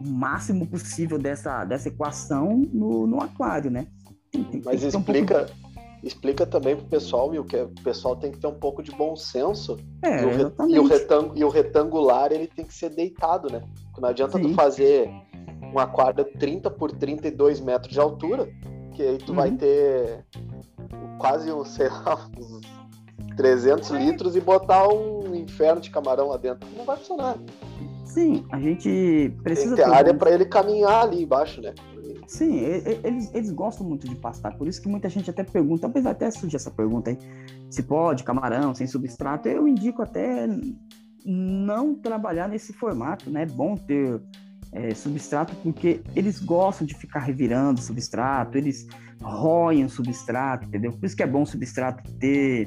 [0.00, 3.86] o máximo possível dessa, dessa equação no, no aquário, né?
[4.30, 5.71] Tem, tem, Mas tem explica, um pouco...
[6.02, 9.14] explica também pro pessoal, Will, que o pessoal tem que ter um pouco de bom
[9.14, 9.78] senso.
[10.02, 13.62] É, e, o, e, o retang, e o retangular ele tem que ser deitado, né?
[13.86, 14.48] Porque não adianta Sim.
[14.48, 15.08] tu fazer
[15.72, 18.48] um aquário 30 por 32 metros de altura,
[18.94, 19.36] que aí tu uhum.
[19.36, 20.24] vai ter
[21.18, 22.60] quase, sei lá, uns
[23.36, 26.68] 300 litros e botar um inferno de camarão lá dentro.
[26.76, 27.36] Não vai funcionar.
[28.04, 31.72] Sim, a gente precisa Tem que ter área para ele caminhar ali embaixo, né?
[32.32, 32.60] Sim,
[33.04, 36.30] eles, eles gostam muito de pastar, por isso que muita gente até pergunta, talvez até
[36.30, 37.18] surgir essa pergunta aí,
[37.68, 40.48] se pode camarão sem substrato, eu indico até
[41.26, 43.42] não trabalhar nesse formato, né?
[43.42, 44.18] É bom ter
[44.72, 48.86] é, substrato porque eles gostam de ficar revirando substrato, eles
[49.22, 50.90] roem o substrato, entendeu?
[50.90, 52.66] Por isso que é bom o substrato ter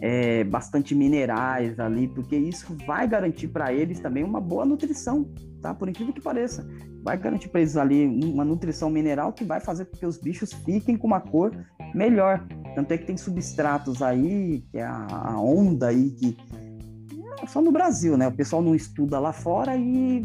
[0.00, 5.32] é, bastante minerais ali, porque isso vai garantir para eles também uma boa nutrição,
[5.66, 5.74] tá?
[5.74, 6.66] Por incrível que pareça,
[7.02, 10.52] vai garantir para eles ali uma nutrição mineral que vai fazer com que os bichos
[10.52, 11.52] fiquem com uma cor
[11.94, 12.46] melhor.
[12.74, 16.36] Tanto é que tem substratos aí, que é a, onda aí que
[17.42, 18.28] é só no Brasil, né?
[18.28, 20.22] O pessoal não estuda lá fora e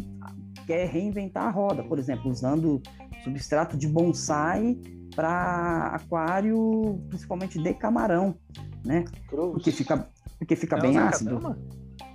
[0.66, 2.80] quer reinventar a roda, por exemplo, usando
[3.24, 4.78] substrato de bonsai
[5.14, 8.36] para aquário, principalmente de camarão
[8.84, 9.04] né?
[9.28, 9.52] Cruz.
[9.52, 10.08] Porque fica,
[10.38, 11.36] porque fica bem ácido.
[11.36, 11.58] Cadama?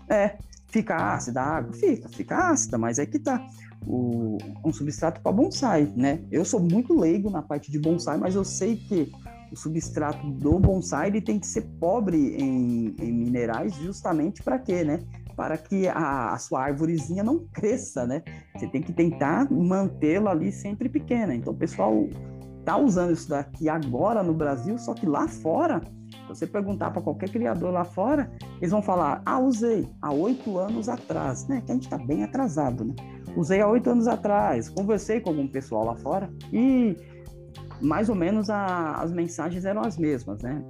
[0.10, 0.38] É,
[0.68, 3.46] fica ácida a água, fica, fica ácida, mas é que tá.
[3.86, 6.20] O, um substrato para bonsai, né?
[6.30, 9.12] Eu sou muito leigo na parte de bonsai, mas eu sei que
[9.52, 14.84] o substrato do bonsai ele tem que ser pobre em, em minerais justamente para quê,
[14.84, 15.00] né?
[15.38, 18.24] Para que a, a, sua árvorezinha não cresça, né?
[18.56, 21.34] Você tem que tentar mantê-la ali sempre pequena.
[21.34, 22.10] Então, o pessoal
[22.66, 25.82] tá usando isso daqui agora no Brasil, só que lá fora
[26.28, 30.90] você perguntar para qualquer criador lá fora, eles vão falar: ah, usei há oito anos
[30.90, 31.62] atrás, né?
[31.66, 32.96] Que a gente está bem atrasado, né?
[33.36, 36.96] Usei há oito anos atrás, conversei com algum pessoal lá fora e
[37.82, 40.64] mais ou menos a, as mensagens eram as mesmas, né?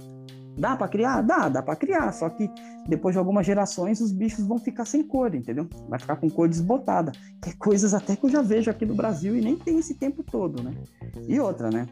[0.58, 1.22] Dá para criar?
[1.22, 2.12] Dá, dá para criar.
[2.12, 2.50] Só que
[2.88, 5.68] depois de algumas gerações os bichos vão ficar sem cor, entendeu?
[5.88, 7.12] Vai ficar com cor desbotada.
[7.40, 9.94] Que é coisas até que eu já vejo aqui no Brasil e nem tem esse
[9.94, 10.74] tempo todo, né?
[11.28, 11.86] E outra, né?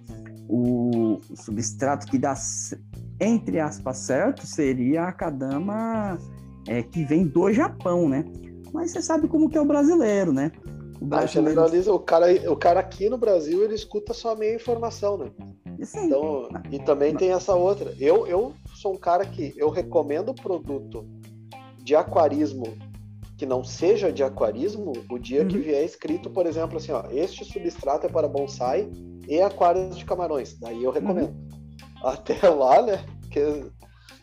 [0.48, 2.34] O substrato que dá
[3.20, 6.18] entre aspas, certo seria a Kadama
[6.68, 8.24] é, que vem do Japão, né?
[8.72, 10.52] Mas você sabe como que é o brasileiro, né?
[11.00, 11.60] O ah, brasileiro...
[11.60, 15.30] Ah, o cara, o cara aqui no Brasil, ele escuta só a meia informação, né?
[15.82, 16.06] Sim.
[16.06, 17.94] Então, e também tem essa outra.
[17.98, 21.06] Eu, eu sou um cara que eu recomendo produto
[21.82, 22.66] de aquarismo
[23.36, 25.48] que não seja de aquarismo o dia uhum.
[25.48, 28.90] que vier escrito, por exemplo, assim, ó, este substrato é para bonsai
[29.28, 30.58] e aquários de camarões.
[30.58, 31.28] Daí eu recomendo.
[31.28, 31.45] Uhum
[32.02, 33.04] até lá, né?
[33.20, 33.66] Porque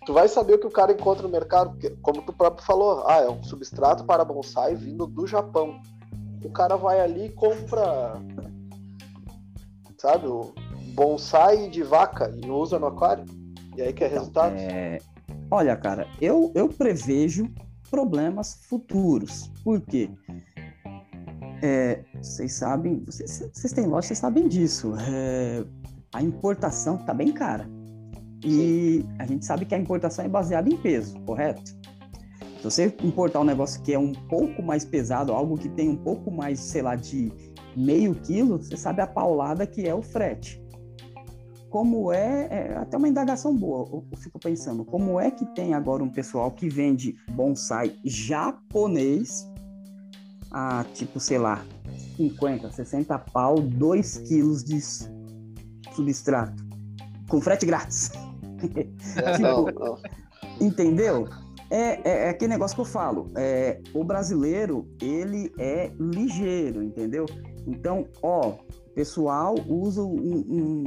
[0.06, 3.04] tu vai saber o que o cara encontra no mercado, porque, como tu próprio falou,
[3.08, 5.82] ah, é um substrato para bonsai vindo do Japão.
[6.44, 8.14] O cara vai ali e compra,
[9.98, 10.54] sabe, o
[10.94, 13.26] bonsai de vaca e usa no aquário.
[13.76, 14.56] E aí que é resultado?
[14.58, 15.00] É...
[15.50, 17.50] Olha, cara, eu, eu prevejo
[17.90, 19.52] problemas futuros.
[19.64, 20.10] Por quê?
[21.62, 24.94] É, vocês sabem, vocês, vocês têm loja, vocês sabem disso.
[24.98, 25.64] É,
[26.14, 27.68] a importação está bem cara.
[28.46, 31.64] E a gente sabe que a importação é baseada em peso, correto?
[32.58, 35.98] Se você importar um negócio que é um pouco mais pesado, algo que tem um
[35.98, 37.32] pouco mais, sei lá, de
[37.76, 40.62] meio quilo, você sabe a paulada que é o frete.
[41.70, 45.74] Como é, é até uma indagação boa, eu, eu fico pensando, como é que tem
[45.74, 49.50] agora um pessoal que vende bonsai japonês
[50.52, 51.66] a tipo, sei lá,
[52.16, 54.80] 50, 60 pau, 2 quilos de
[55.96, 56.64] substrato,
[57.28, 58.12] com frete grátis.
[59.18, 59.98] É, tipo, não, não.
[60.60, 61.28] Entendeu?
[61.70, 63.32] É, é, é, aquele negócio que eu falo.
[63.36, 67.26] É, o brasileiro, ele é ligeiro, entendeu?
[67.66, 68.58] Então, ó,
[68.94, 70.84] pessoal usa um, um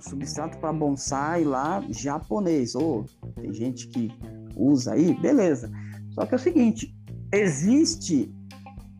[0.00, 2.74] substrato para bonsai lá japonês.
[2.74, 4.10] Ou oh, tem gente que
[4.56, 5.70] usa aí, beleza.
[6.14, 6.94] Só que é o seguinte,
[7.32, 8.32] existe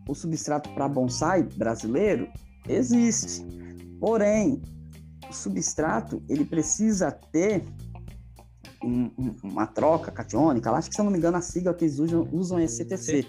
[0.09, 2.29] o substrato para bonsai brasileiro?
[2.69, 3.47] Existe.
[4.01, 4.61] Porém,
[5.29, 7.65] o substrato ele precisa ter
[8.83, 11.85] um, um, uma troca catiônica, acho que se eu não me engano a sigla que
[11.85, 13.27] eles usam, usam é CTC.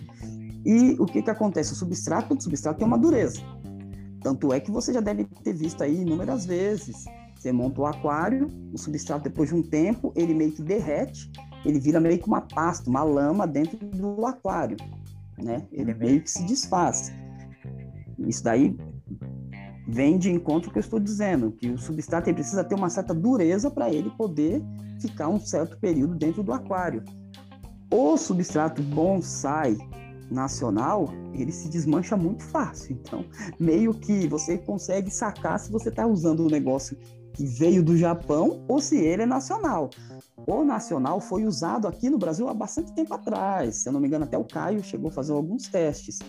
[0.66, 1.74] E o que que acontece?
[1.74, 3.42] O substrato, o substrato tem uma dureza.
[4.22, 7.06] Tanto é que você já deve ter visto aí inúmeras vezes.
[7.36, 11.32] Você monta o aquário, o substrato depois de um tempo, ele meio que derrete,
[11.66, 14.76] ele vira meio que uma pasta, uma lama dentro do aquário,
[15.38, 15.66] né?
[15.72, 17.14] Ele meio que se desfaz.
[18.20, 18.78] Isso daí
[19.92, 23.72] vem de encontro que eu estou dizendo, que o substrato precisa ter uma certa dureza
[23.72, 24.62] para ele poder
[25.00, 27.04] ficar um certo período dentro do aquário.
[27.92, 29.76] O substrato bonsai
[30.30, 33.00] nacional, ele se desmancha muito fácil.
[33.02, 33.26] Então,
[33.60, 36.96] meio que você consegue sacar se você está usando um negócio
[37.34, 39.90] que veio do Japão ou se ele é nacional.
[40.46, 43.78] O nacional foi usado aqui no Brasil há bastante tempo atrás.
[43.78, 46.20] Se eu não me engano, até o Caio chegou a fazer alguns testes.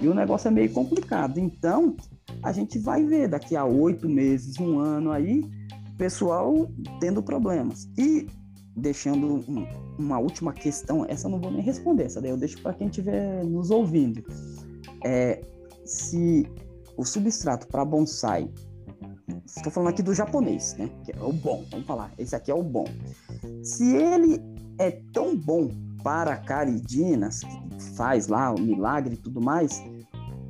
[0.00, 1.38] E o negócio é meio complicado.
[1.38, 1.96] Então,
[2.42, 5.42] a gente vai ver daqui a oito meses, um ano aí,
[5.96, 6.70] pessoal
[7.00, 7.88] tendo problemas.
[7.98, 8.26] E
[8.76, 9.66] deixando um,
[9.98, 12.88] uma última questão, essa eu não vou nem responder, essa daí eu deixo para quem
[12.88, 14.24] estiver nos ouvindo.
[15.04, 15.44] É,
[15.84, 16.46] se
[16.96, 18.50] o substrato para bonsai,
[19.44, 20.90] estou falando aqui do japonês, né?
[21.04, 22.86] Que é o bom, vamos falar, esse aqui é o bom.
[23.62, 24.40] Se ele
[24.78, 25.68] é tão bom
[26.02, 27.42] para caridinas,
[27.96, 29.82] faz lá o milagre e tudo mais,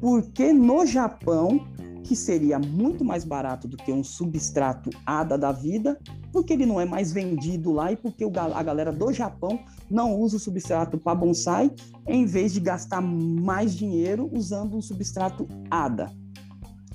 [0.00, 1.66] por que no Japão,
[2.02, 5.98] que seria muito mais barato do que um substrato ADA da vida,
[6.32, 9.60] porque ele não é mais vendido lá e porque a galera do Japão
[9.90, 11.70] não usa o substrato para bonsai,
[12.06, 16.10] em vez de gastar mais dinheiro usando um substrato ADA?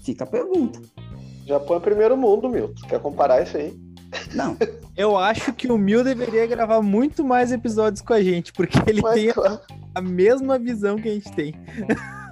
[0.02, 0.82] Fica a pergunta.
[1.46, 2.88] Japão é primeiro mundo, Milton.
[2.88, 3.80] Quer comparar isso aí?
[4.34, 4.58] Não.
[4.98, 9.02] Eu acho que o Mil deveria gravar muito mais episódios com a gente, porque ele
[9.02, 9.60] Mas, tem claro.
[9.94, 11.54] a mesma visão que a gente tem.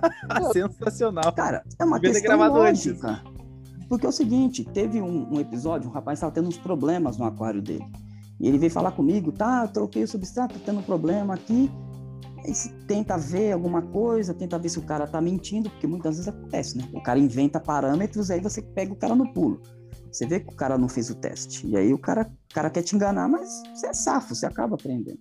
[0.54, 1.34] Sensacional.
[1.34, 3.10] Cara, é uma Devia questão lógica.
[3.10, 3.34] Antes.
[3.88, 7.26] Porque é o seguinte, teve um, um episódio, um rapaz estava tendo uns problemas no
[7.26, 7.86] aquário dele.
[8.40, 11.72] E ele veio falar comigo, tá, troquei o substrato, tô tendo um problema aqui.
[12.88, 16.78] Tenta ver alguma coisa, tenta ver se o cara tá mentindo, porque muitas vezes acontece,
[16.78, 16.90] né?
[16.92, 19.62] O cara inventa parâmetros, aí você pega o cara no pulo.
[20.12, 21.66] Você vê que o cara não fez o teste.
[21.66, 24.76] E aí o cara, o cara quer te enganar, mas você é safo, você acaba
[24.76, 25.20] aprendendo.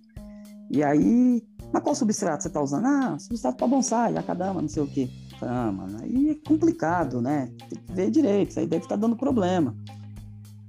[0.69, 1.41] E aí,
[1.73, 2.85] mas qual substrato você tá usando?
[2.85, 5.09] Ah, substrato para bonsai, acadama, não sei o quê.
[5.41, 7.51] Ah, mano, aí é complicado, né?
[7.67, 9.75] Tem que ver direito, isso aí deve estar tá dando problema.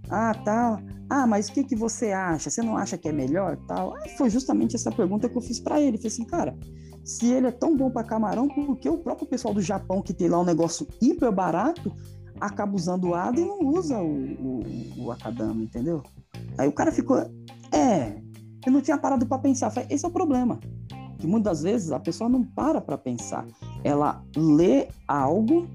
[0.08, 0.82] Ah, tá.
[1.10, 2.48] Ah, mas o que, que você acha?
[2.48, 3.58] Você não acha que é melhor?
[3.68, 3.94] Tal.
[3.96, 5.98] Aí foi justamente essa pergunta que eu fiz para ele.
[5.98, 6.56] Falei assim, cara,
[7.04, 10.14] se ele é tão bom para camarão, por que o próprio pessoal do Japão, que
[10.14, 11.94] tem lá um negócio hiper barato,
[12.40, 16.02] acaba usando o ADA e não usa o, o, o Akadama, entendeu?
[16.56, 17.18] Aí o cara ficou,
[17.70, 18.22] é,
[18.64, 19.70] eu não tinha parado para pensar.
[19.70, 20.58] Falei, esse é o problema.
[21.24, 23.46] Que muitas vezes a pessoa não para para pensar.
[23.82, 25.66] Ela lê algo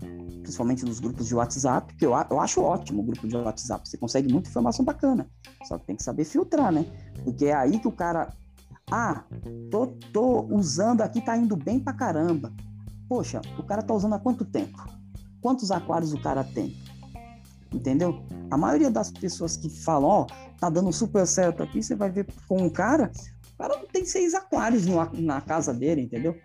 [0.43, 3.97] principalmente nos grupos de WhatsApp, que eu, eu acho ótimo o grupo de WhatsApp, você
[3.97, 5.27] consegue muita informação bacana,
[5.67, 6.85] só que tem que saber filtrar, né?
[7.23, 8.31] Porque é aí que o cara,
[8.91, 9.23] ah,
[9.71, 12.53] tô, tô usando aqui, tá indo bem pra caramba.
[13.07, 14.77] Poxa, o cara tá usando há quanto tempo?
[15.41, 16.77] Quantos aquários o cara tem?
[17.73, 18.23] Entendeu?
[18.51, 22.11] A maioria das pessoas que falam, ó, oh, tá dando super certo aqui, você vai
[22.11, 23.11] ver com o cara,
[23.59, 26.35] cara não tem seis aquários no, na casa dele, entendeu?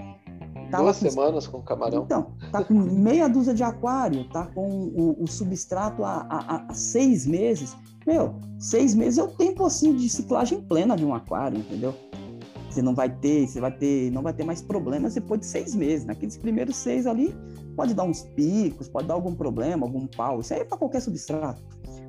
[0.70, 1.08] Duas com...
[1.08, 2.02] semanas com camarão.
[2.02, 6.74] Então, tá com meia dúzia de aquário, tá com o, o substrato há, há, há,
[6.74, 7.76] seis meses.
[8.04, 11.94] Meu, seis meses é o tempo assim de ciclagem plena de um aquário, entendeu?
[12.68, 15.76] Você não vai ter, você vai ter, não vai ter mais problemas depois de seis
[15.76, 16.04] meses.
[16.04, 17.32] Naqueles primeiros seis ali,
[17.76, 20.40] pode dar uns picos, pode dar algum problema, algum pau.
[20.40, 21.62] Isso aí é para qualquer substrato.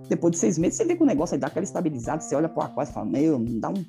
[0.10, 2.50] Depois de seis meses, você vê que o negócio aí dá aquela estabilizada, você olha
[2.50, 3.86] para o aquário e fala, meu, não dá um,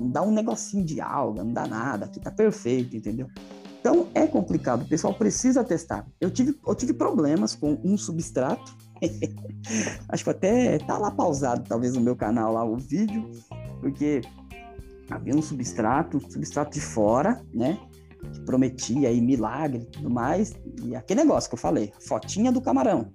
[0.00, 3.28] não dá um negocinho de alga, não dá nada, aqui tá perfeito, entendeu?
[3.80, 6.06] Então é complicado, o pessoal precisa testar.
[6.20, 8.76] Eu tive, eu tive problemas com um substrato,
[10.08, 13.30] acho que até tá lá pausado, talvez no meu canal lá o vídeo,
[13.80, 14.22] porque
[15.10, 17.78] havia um substrato, um substrato de fora, né?
[18.32, 20.54] Que prometia aí milagre e tudo mais.
[20.82, 23.12] E aquele negócio que eu falei, fotinha do camarão.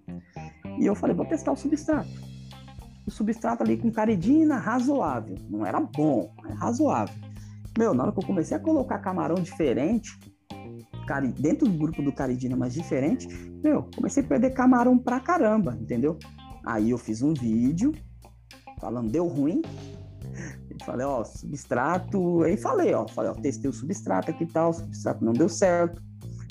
[0.79, 2.30] E eu falei, vou testar o substrato.
[3.05, 5.35] O substrato ali com caridina razoável.
[5.49, 7.15] Não era bom, é razoável.
[7.77, 10.19] Meu, na hora que eu comecei a colocar camarão diferente,
[11.37, 13.27] dentro do grupo do Caridina, mas diferente,
[13.61, 16.17] meu, comecei a perder camarão pra caramba, entendeu?
[16.65, 17.91] Aí eu fiz um vídeo
[18.79, 19.61] falando, deu ruim.
[20.85, 22.43] Falei, ó, substrato.
[22.43, 25.49] Aí falei, ó, falei, ó, testei o substrato aqui e tal, o substrato não deu
[25.49, 26.01] certo,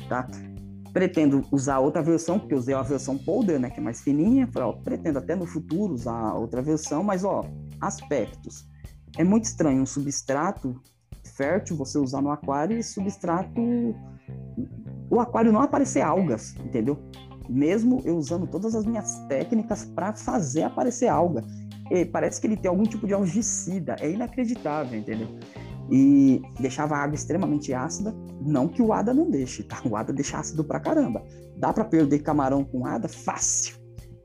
[0.09, 0.29] tá?
[0.93, 4.47] Pretendo usar outra versão, porque usei a versão Polder, né, que é mais fininha.
[4.49, 7.45] Falei, ó, pretendo até no futuro usar outra versão, mas ó,
[7.81, 8.69] aspectos.
[9.17, 10.81] É muito estranho um substrato
[11.37, 13.61] fértil você usar no aquário e substrato
[15.11, 16.99] o aquário não aparecer algas, entendeu?
[17.49, 21.43] Mesmo eu usando todas as minhas técnicas para fazer aparecer alga.
[21.91, 25.29] E parece que ele tem algum tipo de algicida, é inacreditável, entendeu?
[25.91, 29.81] E deixava a água extremamente ácida, não que o ADA não deixe, tá?
[29.85, 31.23] O ADA deixa ácido pra caramba.
[31.57, 33.77] Dá para perder camarão com ADA fácil.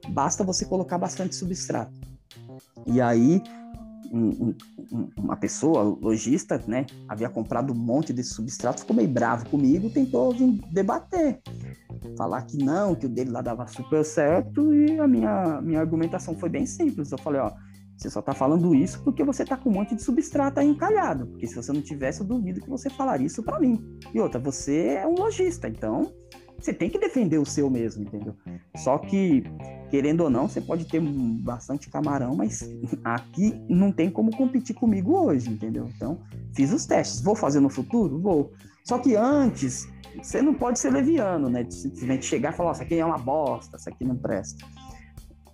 [0.09, 1.99] Basta você colocar bastante substrato.
[2.85, 3.41] E aí
[4.11, 4.55] um,
[4.91, 9.89] um, uma pessoa, lojista, né, havia comprado um monte de substrato, ficou meio bravo comigo,
[9.89, 11.41] tentou vir debater,
[12.17, 16.35] falar que não, que o dele lá dava super certo, e a minha, minha argumentação
[16.35, 17.11] foi bem simples.
[17.11, 17.51] Eu falei, ó,
[17.97, 21.27] você só tá falando isso porque você tá com um monte de substrato aí encalhado,
[21.27, 23.81] porque se você não tivesse, eu duvido que você falaria isso para mim.
[24.13, 26.11] E outra, você é um lojista, então
[26.59, 28.35] você tem que defender o seu mesmo, entendeu?
[28.77, 29.43] Só que,
[29.89, 32.67] querendo ou não, você pode ter bastante camarão, mas
[33.03, 35.89] aqui não tem como competir comigo hoje, entendeu?
[35.95, 36.19] Então,
[36.53, 37.21] fiz os testes.
[37.21, 38.19] Vou fazer no futuro?
[38.19, 38.51] Vou.
[38.83, 39.87] Só que antes,
[40.21, 41.63] você não pode ser leviano, né?
[41.63, 44.65] De simplesmente chegar e falar, isso aqui é uma bosta, isso aqui não presta.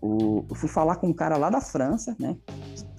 [0.01, 2.35] O, eu fui falar com um cara lá da França, né?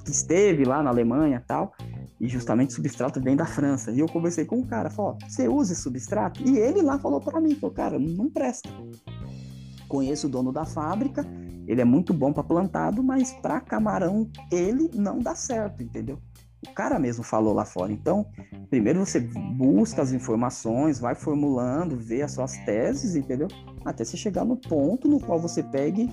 [0.04, 1.72] que esteve lá na Alemanha e tal,
[2.20, 3.90] e justamente substrato vem da França.
[3.90, 6.42] E eu conversei com o cara, falou, você usa esse substrato?
[6.42, 8.68] E ele lá falou para mim, falou, cara, não presta.
[9.88, 11.26] Conheço o dono da fábrica,
[11.66, 16.18] ele é muito bom para plantado, mas para camarão ele não dá certo, entendeu?
[16.66, 17.92] O cara mesmo falou lá fora.
[17.92, 18.24] Então,
[18.70, 23.48] primeiro você busca as informações, vai formulando, vê as suas teses, entendeu?
[23.84, 26.08] Até você chegar no ponto no qual você pegue,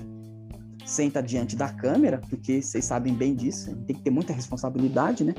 [0.90, 5.34] senta diante da câmera, porque vocês sabem bem disso, tem que ter muita responsabilidade, né?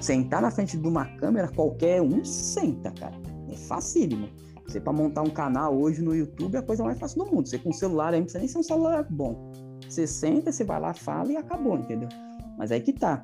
[0.00, 3.14] Sentar na frente de uma câmera, qualquer um senta, cara.
[3.48, 4.28] É facílimo.
[4.66, 7.48] Você para montar um canal hoje no YouTube é a coisa mais fácil do mundo.
[7.48, 9.52] Você com um celular aí não precisa nem ser um celular bom.
[9.88, 12.08] Você senta, você vai lá, fala e acabou, entendeu?
[12.58, 13.22] Mas aí que tá.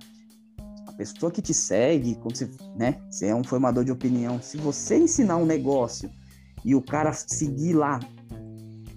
[0.87, 4.57] A pessoa que te segue, quando você, né, você é um formador de opinião, se
[4.57, 6.09] você ensinar um negócio
[6.65, 7.99] e o cara seguir lá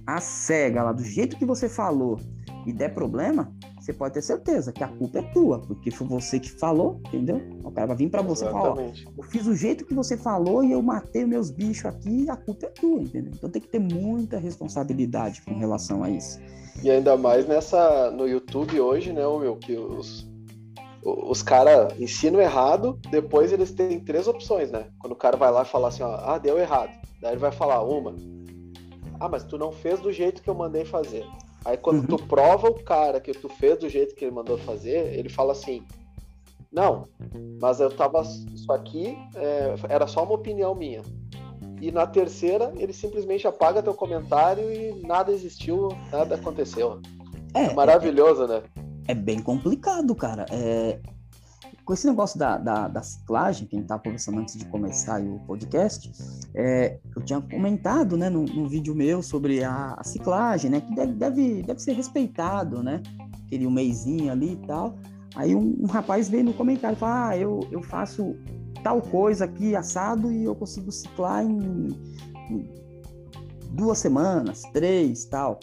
[0.06, 2.20] a cega lá do jeito que você falou
[2.66, 6.40] e der problema, você pode ter certeza que a culpa é tua, porque foi você
[6.40, 7.42] que falou, entendeu?
[7.64, 10.18] O cara vai vir para você e falar, ó, eu fiz o jeito que você
[10.18, 13.32] falou e eu matei meus bichos aqui, a culpa é tua, entendeu?
[13.36, 16.40] Então tem que ter muita responsabilidade com relação a isso.
[16.82, 20.28] E ainda mais nessa no YouTube hoje, né, meu, que os
[21.06, 24.88] os caras ensinam errado, depois eles têm três opções, né?
[24.98, 26.90] Quando o cara vai lá e fala assim, ó, ah, deu errado.
[27.22, 28.16] Daí ele vai falar uma.
[29.20, 31.24] Ah, mas tu não fez do jeito que eu mandei fazer.
[31.66, 32.18] Aí quando uhum.
[32.18, 35.52] tu prova o cara que tu fez do jeito que ele mandou fazer, ele fala
[35.52, 35.84] assim:
[36.72, 37.08] Não,
[37.60, 38.22] mas eu tava.
[38.54, 41.02] Isso aqui é, era só uma opinião minha.
[41.82, 47.02] E na terceira, ele simplesmente apaga teu comentário e nada existiu, nada aconteceu.
[47.54, 48.64] É, é maravilhoso, é, né?
[49.08, 50.46] É bem complicado, cara.
[50.52, 51.00] É,
[51.86, 55.22] com esse negócio da, da, da ciclagem, que a gente estava conversando antes de começar
[55.22, 56.12] o podcast,
[56.56, 61.14] é, eu tinha comentado né, no vídeo meu sobre a, a, ciclagem, né, que deve,
[61.14, 63.04] deve, deve ser respeitado, né?
[63.46, 64.98] Aquele um meizinho ali e tal.
[65.36, 68.36] Aí um, um rapaz veio no comentário e falou: Ah, eu, eu faço
[68.84, 71.90] tal coisa aqui assado e eu consigo ciclar em,
[72.50, 72.70] em
[73.70, 75.60] duas semanas, três tal.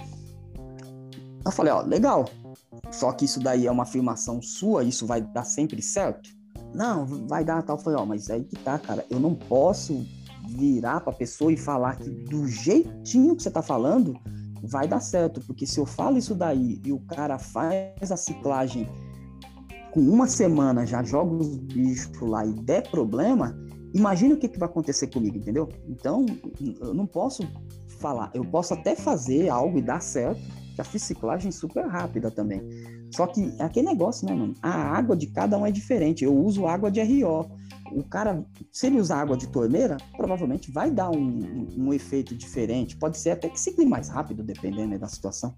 [1.44, 2.26] Eu falei: Ó, legal,
[2.92, 6.30] só que isso daí é uma afirmação sua, isso vai dar sempre certo?
[6.74, 7.78] Não, vai dar tal.
[7.78, 9.04] Foi, ó, mas aí que tá, cara.
[9.10, 10.06] Eu não posso
[10.48, 14.14] virar pra pessoa e falar que do jeitinho que você tá falando
[14.62, 15.40] vai dar certo.
[15.40, 18.88] Porque se eu falo isso daí e o cara faz a ciclagem
[19.92, 23.54] com uma semana, já joga os bichos lá e der problema,
[23.92, 25.68] imagina o que, que vai acontecer comigo, entendeu?
[25.86, 26.24] Então,
[26.80, 27.42] eu não posso
[28.00, 28.30] falar.
[28.32, 30.40] Eu posso até fazer algo e dar certo,
[30.76, 32.62] já fiz ciclagem super rápida também.
[33.10, 34.54] Só que é aquele negócio, né, mano?
[34.62, 36.24] A água de cada um é diferente.
[36.24, 37.50] Eu uso água de RO.
[37.92, 38.42] O cara,
[38.72, 42.96] se ele usar água de torneira, provavelmente vai dar um, um, efeito diferente.
[42.96, 45.54] Pode ser até que cicle mais rápido, dependendo né, da situação.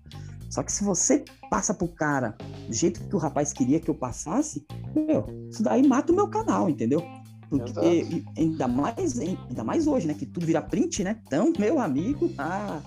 [0.51, 2.37] Só que se você passa pro cara
[2.67, 6.29] do jeito que o rapaz queria que eu passasse, meu, isso daí mata o meu
[6.29, 7.05] canal, entendeu?
[7.49, 10.15] Porque ainda mais, ainda mais hoje, né?
[10.15, 11.21] Que tudo vira print, né?
[11.25, 12.81] Então, meu amigo, ah,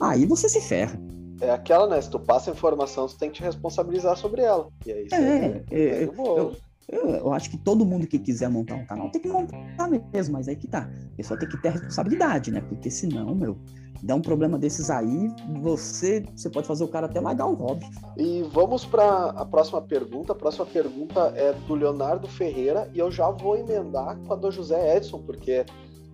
[0.00, 0.98] aí você se ferra
[1.40, 2.00] é aquela, né?
[2.00, 4.68] Se tu passa informação, tu tem que te responsabilizar sobre ela.
[4.86, 6.56] E aí é, é, é, eu,
[6.88, 10.34] eu, eu, acho que todo mundo que quiser montar um canal tem que montar mesmo,
[10.34, 10.90] mas aí que tá.
[11.12, 12.60] A pessoa tem que ter responsabilidade, né?
[12.60, 13.58] Porque senão, meu,
[14.02, 15.30] dá um problema desses aí,
[15.62, 17.86] você, você pode fazer o cara até largar o hobby.
[18.18, 20.32] E vamos para a próxima pergunta.
[20.32, 24.50] A próxima pergunta é do Leonardo Ferreira e eu já vou emendar com a do
[24.50, 25.64] José Edson, porque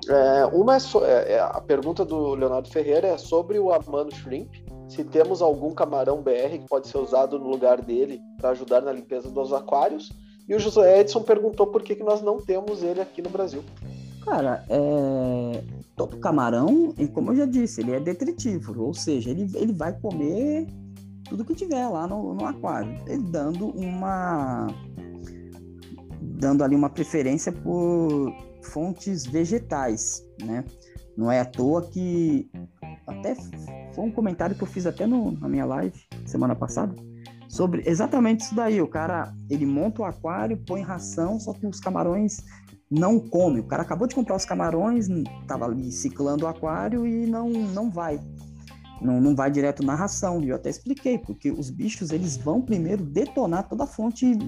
[0.08, 4.14] é, uma é, so, é, é a pergunta do Leonardo Ferreira é sobre o Amano
[4.14, 4.54] Shrimp
[4.90, 8.92] se temos algum camarão BR que pode ser usado no lugar dele para ajudar na
[8.92, 10.12] limpeza dos aquários.
[10.48, 13.62] E o José Edson perguntou por que, que nós não temos ele aqui no Brasil.
[14.24, 15.62] Cara, é...
[15.96, 20.66] todo camarão, como eu já disse, ele é detritívoro, ou seja, ele, ele vai comer
[21.28, 22.92] tudo que tiver lá no, no aquário,
[23.30, 24.66] dando uma
[26.20, 30.64] dando ali uma preferência por fontes vegetais, né?
[31.16, 32.50] Não é à toa que
[33.10, 33.34] até
[33.94, 36.94] foi um comentário que eu fiz até no, na minha live semana passada
[37.50, 38.80] sobre exatamente isso daí.
[38.80, 42.38] O cara ele monta o aquário, põe ração, só que os camarões
[42.90, 43.60] não comem.
[43.60, 45.08] O cara acabou de comprar os camarões,
[45.46, 48.20] tava ali ciclando o aquário e não não vai.
[49.00, 50.42] Não, não vai direto na ração.
[50.42, 54.38] E eu até expliquei, porque os bichos eles vão primeiro detonar toda a fonte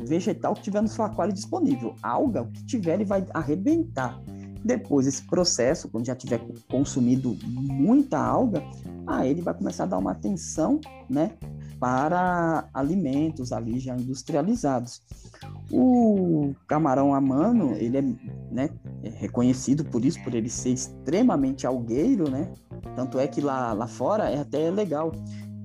[0.00, 1.94] vegetal que tiver no seu aquário disponível.
[2.02, 4.20] alga, o que tiver, ele vai arrebentar.
[4.64, 6.40] Depois, esse processo, quando já tiver
[6.70, 8.62] consumido muita alga,
[9.06, 10.80] aí ele vai começar a dar uma atenção,
[11.10, 11.32] né,
[11.80, 15.02] para alimentos ali já industrializados.
[15.70, 18.02] O camarão amano, ele é,
[18.50, 18.70] né,
[19.02, 22.52] é reconhecido por isso, por ele ser extremamente algueiro, né?
[22.94, 25.10] Tanto é que lá, lá fora é até legal.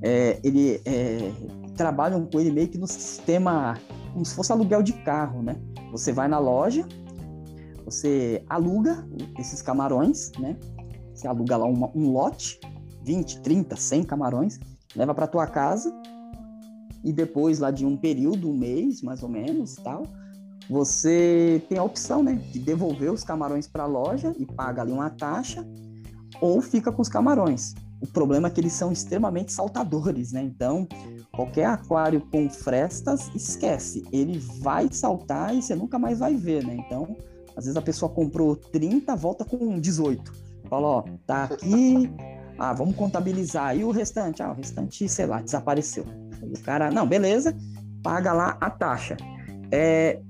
[0.02, 1.32] É, ele é,
[1.76, 3.78] trabalham com ele meio que no sistema
[4.14, 5.56] como se fosse aluguel de carro, né?
[5.92, 6.88] Você vai na loja,
[7.88, 9.08] você aluga
[9.40, 10.58] esses camarões, né?
[11.16, 12.60] Você aluga lá um, um lote,
[13.04, 14.60] 20, 30, 100 camarões,
[14.94, 15.94] leva para tua casa
[17.02, 20.04] e depois lá de um período, um mês mais ou menos, tal,
[20.70, 24.92] você tem a opção, né, de devolver os camarões para a loja e paga ali
[24.92, 25.66] uma taxa
[26.42, 27.74] ou fica com os camarões.
[28.02, 30.44] O problema é que eles são extremamente saltadores, né?
[30.44, 30.88] Então,
[31.32, 34.04] qualquer aquário com frestas, esquece.
[34.12, 36.76] Ele vai saltar e você nunca mais vai ver, né?
[36.86, 37.18] Então,
[37.58, 40.32] às vezes a pessoa comprou 30, volta com 18.
[40.70, 42.08] Fala, ó, tá aqui,
[42.60, 43.76] ah, vamos contabilizar.
[43.76, 44.44] E o restante?
[44.44, 46.06] Ah, o restante, sei lá, desapareceu.
[46.40, 47.58] O cara, não, beleza,
[48.04, 49.18] paga lá a taxa.
[49.72, 50.22] É,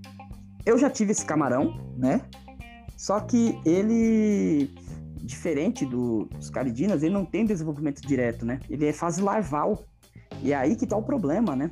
[0.66, 2.22] eu já tive esse camarão, né?
[2.96, 4.74] Só que ele,
[5.22, 8.62] diferente do, dos caridinas, ele não tem desenvolvimento direto, né?
[8.70, 9.86] Ele é fase larval.
[10.42, 11.72] E é aí que tá o problema, né?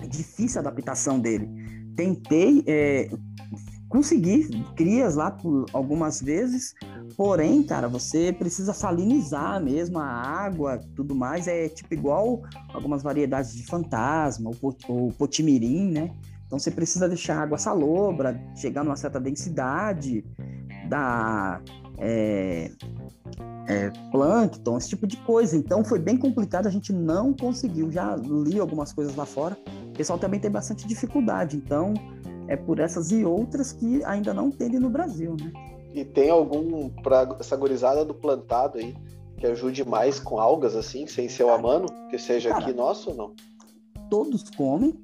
[0.00, 1.48] É difícil a adaptação dele.
[1.96, 3.10] Tentei é,
[3.92, 5.36] conseguir crias lá
[5.70, 6.74] algumas vezes,
[7.14, 11.46] porém, cara, você precisa salinizar mesmo a água, tudo mais.
[11.46, 12.42] É tipo igual
[12.72, 14.50] algumas variedades de fantasma,
[14.88, 16.10] ou potimirim, né?
[16.46, 20.24] Então você precisa deixar a água salobra, chegar numa certa densidade,
[20.88, 21.62] dar
[21.98, 22.70] é,
[23.68, 25.54] é, plâncton, esse tipo de coisa.
[25.54, 27.92] Então foi bem complicado, a gente não conseguiu.
[27.92, 29.54] Já li algumas coisas lá fora.
[29.88, 31.58] O pessoal também tem bastante dificuldade.
[31.58, 31.92] Então
[32.52, 35.50] é por essas e outras que ainda não tem no Brasil, né?
[35.94, 38.94] E tem algum para essa gorizada do plantado aí
[39.38, 43.10] que ajude mais com algas assim, sem ser o amano, que seja Cara, aqui nosso
[43.10, 43.34] ou não?
[44.10, 44.94] Todos comem,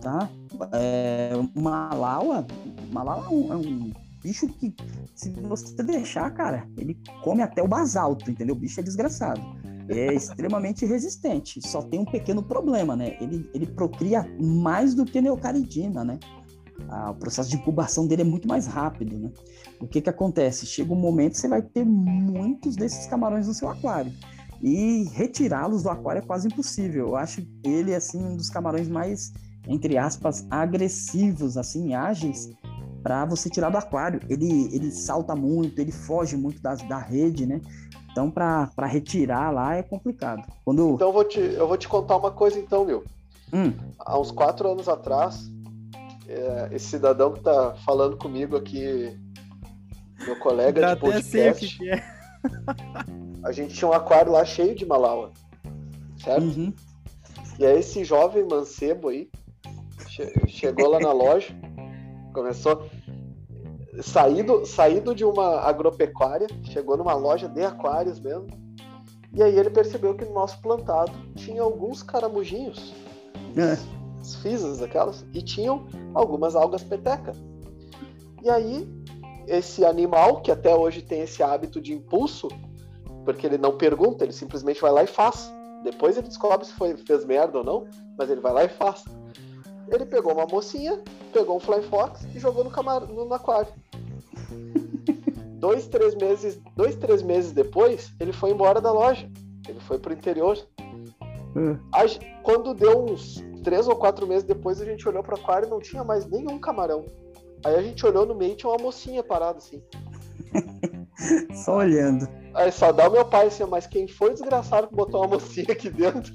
[0.00, 0.28] tá?
[0.72, 2.44] É, Malaua,
[2.92, 4.74] Malaua é um, é um, bicho que,
[5.14, 8.56] se você deixar, cara, ele come até o basalto, entendeu?
[8.56, 9.40] O bicho é desgraçado.
[9.88, 11.60] É extremamente resistente.
[11.66, 13.16] Só tem um pequeno problema, né?
[13.20, 16.18] Ele, ele procria mais do que neocaridina, né?
[16.88, 19.30] Ah, o processo de incubação dele é muito mais rápido, né?
[19.80, 20.66] O que que acontece?
[20.66, 24.12] Chega um momento que você vai ter muitos desses camarões no seu aquário.
[24.62, 27.08] E retirá-los do aquário é quase impossível.
[27.08, 29.32] Eu acho ele, assim, um dos camarões mais
[29.68, 32.50] entre aspas, agressivos, assim, ágeis,
[33.02, 34.20] para você tirar do aquário.
[34.28, 37.60] Ele, ele salta muito, ele foge muito das, da rede, né?
[38.10, 40.42] Então, para retirar lá é complicado.
[40.64, 40.94] Quando...
[40.94, 43.04] Então, eu vou, te, eu vou te contar uma coisa, então, meu.
[43.52, 43.72] Hum.
[43.98, 45.50] Há uns quatro anos atrás,
[46.28, 49.16] é, esse cidadão que tá falando comigo aqui,
[50.24, 52.02] meu colega Já de podcast, que é.
[53.44, 55.32] a gente tinha um aquário lá cheio de malaua,
[56.22, 56.42] certo?
[56.42, 56.72] Uhum.
[57.58, 59.30] E aí esse jovem mancebo aí,
[60.48, 61.54] chegou lá na loja,
[62.32, 62.88] começou
[64.02, 68.46] saído, saído de uma agropecuária, chegou numa loja de aquários mesmo.
[69.32, 72.94] E aí ele percebeu que no nosso plantado tinha alguns caramujinhos,
[73.56, 73.95] é.
[74.26, 77.32] As fisas aquelas, e tinham algumas algas peteca.
[78.42, 78.88] E aí
[79.46, 82.48] esse animal, que até hoje tem esse hábito de impulso,
[83.24, 85.52] porque ele não pergunta, ele simplesmente vai lá e faz.
[85.84, 87.86] Depois ele descobre se foi, fez merda ou não,
[88.18, 89.04] mas ele vai lá e faz.
[89.88, 91.00] Ele pegou uma mocinha,
[91.32, 93.06] pegou um Fly Fox e jogou no, camar...
[93.06, 93.72] no aquário.
[95.60, 99.30] dois, três meses, dois, três meses depois, ele foi embora da loja.
[99.68, 100.58] Ele foi pro interior.
[101.56, 101.78] Hum.
[102.42, 105.80] Quando deu uns três ou quatro meses depois, a gente olhou pro aquário e não
[105.80, 107.04] tinha mais nenhum camarão.
[107.64, 109.82] Aí a gente olhou no meio e tinha uma mocinha parada assim.
[111.64, 112.28] só olhando.
[112.54, 115.72] Aí só dá o meu pai assim, mas quem foi desgraçado que botou uma mocinha
[115.72, 116.32] aqui dentro?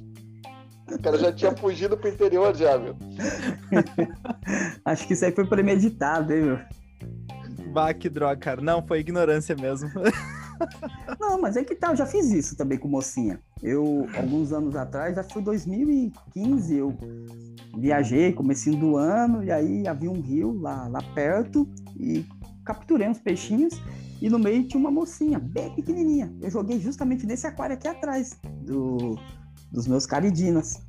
[0.91, 2.98] O cara já tinha fugido pro interior já, meu.
[4.84, 6.60] Acho que isso aí foi premeditado, hein, meu?
[7.72, 8.60] Bah, que droga, cara.
[8.60, 9.90] Não, foi ignorância mesmo.
[11.20, 13.40] Não, mas é que tá, eu já fiz isso também com mocinha.
[13.62, 16.98] Eu, alguns anos atrás, já foi 2015, eu
[17.78, 21.68] viajei, comecei do ano, e aí havia um rio lá, lá perto,
[22.00, 22.26] e
[22.66, 23.82] capturei uns peixinhos,
[24.22, 26.34] e no meio tinha uma mocinha, bem pequenininha.
[26.42, 29.18] Eu joguei justamente nesse aquário aqui atrás do,
[29.72, 30.82] dos meus caridinas.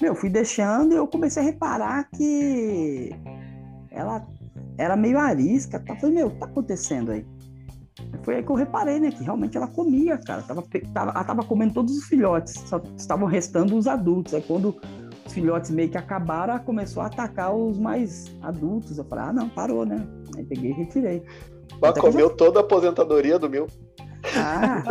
[0.00, 3.10] Meu, fui deixando e eu comecei a reparar que
[3.90, 4.26] ela
[4.78, 5.78] era meio arisca.
[5.78, 5.94] Tá?
[5.96, 7.24] Falei, meu, o que tá acontecendo aí?
[8.22, 9.10] Foi aí que eu reparei, né?
[9.10, 10.42] Que realmente ela comia, cara.
[10.42, 10.62] Tava,
[10.92, 14.34] tava, ela tava comendo todos os filhotes, só estavam restando os adultos.
[14.34, 14.76] Aí quando
[15.26, 18.98] os filhotes meio que acabaram, ela começou a atacar os mais adultos.
[18.98, 20.06] Eu falei, ah, não, parou, né?
[20.36, 21.22] Aí peguei e retirei.
[21.80, 22.34] Mas comeu já...
[22.34, 23.66] toda a aposentadoria do meu.
[24.36, 24.82] Ah,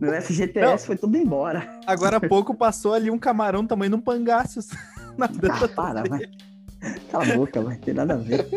[0.00, 0.78] meu FGTS Não.
[0.78, 1.80] foi tudo embora.
[1.86, 4.60] Agora há pouco passou ali um camarão tamanho de um pangaço.
[5.16, 6.20] Na ah, para, vai.
[7.10, 8.48] Cala a boca, vai ter nada a ver.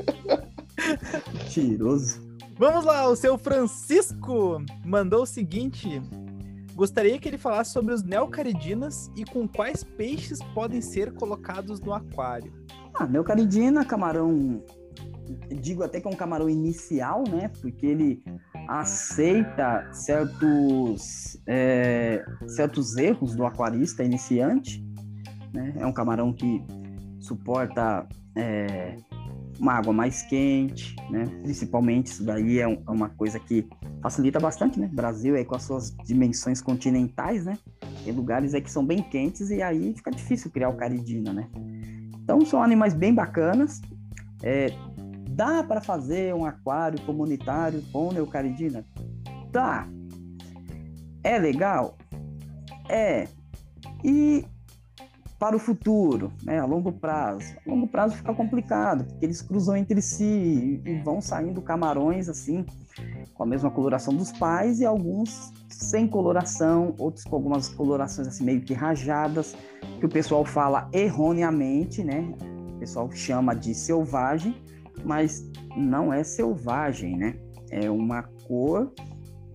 [1.50, 2.25] Tiroso.
[2.58, 6.02] Vamos lá, o seu Francisco mandou o seguinte:
[6.76, 11.94] Gostaria que ele falasse sobre os neocaridinas e com quais peixes podem ser colocados no
[11.94, 12.52] aquário.
[12.94, 14.62] Ah, Neocaridina, camarão,
[15.62, 17.50] digo até que é um camarão inicial, né?
[17.62, 18.24] Porque ele
[18.68, 24.86] aceita certos, é, certos erros do aquarista iniciante,
[25.54, 25.74] né?
[25.78, 26.62] É um camarão que
[27.20, 28.06] suporta
[28.36, 28.98] é,
[29.60, 31.26] uma água mais quente, né?
[31.44, 33.68] Principalmente isso daí é, um, é, uma coisa que
[34.02, 34.90] facilita bastante, né?
[34.92, 37.58] Brasil aí com as suas dimensões continentais, né?
[38.04, 41.50] Tem lugares aí que são bem quentes e aí fica difícil criar o caridina, né?
[42.24, 43.82] Então são animais bem bacanas.
[44.44, 44.68] É,
[45.30, 48.86] dá para fazer um aquário comunitário com neocaridina?
[49.52, 49.88] Dá.
[51.24, 51.98] É legal?
[52.90, 53.28] É.
[54.04, 54.46] E
[55.38, 57.56] para o futuro, né, a longo prazo.
[57.66, 62.66] A longo prazo fica complicado, porque eles cruzam entre si e vão saindo camarões assim,
[63.34, 68.46] com a mesma coloração dos pais e alguns sem coloração, outros com algumas colorações assim
[68.46, 69.56] meio que rajadas,
[70.00, 72.34] que o pessoal fala erroneamente, né?
[72.76, 74.56] O pessoal chama de selvagem,
[75.04, 77.36] mas não é selvagem, né?
[77.70, 78.94] É uma cor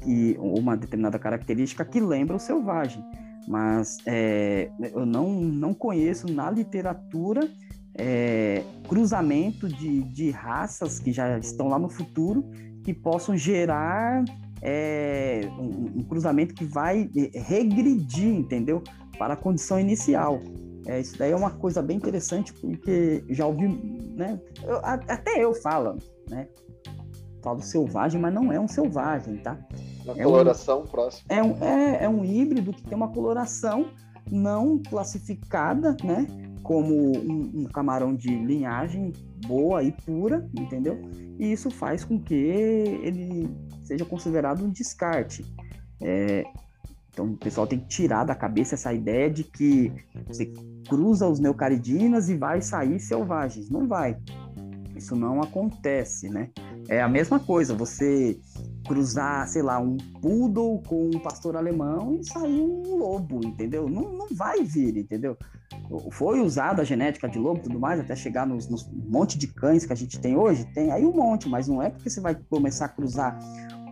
[0.06, 3.02] e uma determinada característica que lembra o selvagem
[3.50, 7.50] mas é, eu não, não conheço na literatura
[7.98, 12.48] é, cruzamento de, de raças que já estão lá no futuro
[12.84, 14.24] que possam gerar
[14.62, 18.84] é, um, um, cruzamento que vai regredir, entendeu?
[19.18, 20.40] Para a condição inicial.
[20.86, 23.66] É, isso daí é uma coisa bem interessante, porque já ouvi,
[24.14, 24.40] né?
[24.62, 25.98] Eu, até eu falo,
[26.28, 26.46] né?
[27.42, 29.58] Falo selvagem, mas não é um selvagem, tá?
[30.12, 31.24] Uma é coloração um, próxima.
[31.28, 33.90] É um, é, é um híbrido que tem uma coloração
[34.30, 36.26] não classificada, né?
[36.62, 39.12] Como um, um, camarão de linhagem
[39.46, 41.00] boa e pura, entendeu?
[41.38, 43.50] E isso faz com que ele
[43.82, 45.44] seja considerado um descarte.
[46.00, 46.44] É,
[47.10, 49.92] então o pessoal tem que tirar da cabeça essa ideia de que
[50.26, 50.52] você
[50.88, 53.68] cruza os neocaridinas e vai sair selvagens.
[53.68, 54.16] Não vai.
[54.94, 56.50] Isso não acontece, né?
[56.88, 58.38] É a mesma coisa, você
[58.90, 63.88] cruzar, sei lá, um poodle com um pastor alemão e sair um lobo, entendeu?
[63.88, 65.36] Não, não vai vir, entendeu?
[66.10, 69.46] Foi usada a genética de lobo e tudo mais, até chegar nos, nos monte de
[69.46, 72.20] cães que a gente tem hoje, tem aí um monte, mas não é porque você
[72.20, 73.38] vai começar a cruzar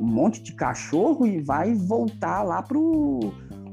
[0.01, 3.21] um monte de cachorro e vai voltar lá pro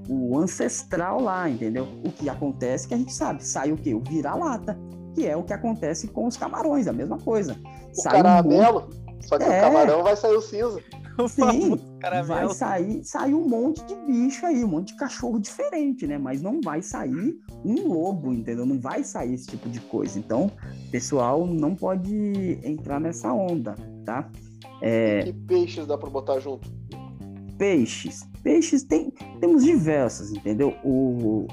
[0.07, 1.87] o ancestral lá, entendeu?
[2.05, 3.95] O que acontece que a gente sabe, sai o quê?
[3.95, 4.77] O vira-lata
[5.15, 7.55] que é o que acontece com os camarões, a mesma coisa.
[7.91, 9.47] O sai caramelo, um só que é...
[9.47, 10.81] o camarão vai sair o cinza.
[11.29, 11.79] Sim,
[12.27, 16.17] vai sair, sair um monte de bicho aí, um monte de cachorro diferente, né?
[16.17, 18.65] Mas não vai sair um lobo, entendeu?
[18.65, 20.19] Não vai sair esse tipo de coisa.
[20.19, 20.51] Então,
[20.91, 23.75] pessoal, não pode entrar nessa onda,
[24.05, 24.29] tá?
[24.81, 25.23] É...
[25.23, 26.69] Que peixes dá para botar junto?
[27.57, 28.27] Peixes.
[28.43, 30.75] Peixes tem, temos diversos, entendeu?
[30.83, 31.47] O,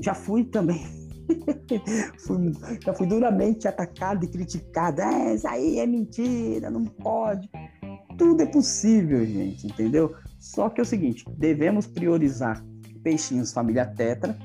[0.00, 0.84] já fui também
[2.18, 2.52] fui,
[2.84, 5.00] já fui duramente atacado e criticado.
[5.00, 7.50] É, isso aí é mentira, não pode.
[8.16, 10.14] Tudo é possível, gente, entendeu?
[10.38, 12.64] Só que é o seguinte: devemos priorizar
[13.02, 14.36] peixinhos família tetra,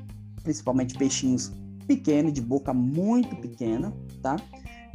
[0.44, 1.52] principalmente peixinhos
[1.88, 4.36] pequenos, de boca muito pequena, tá?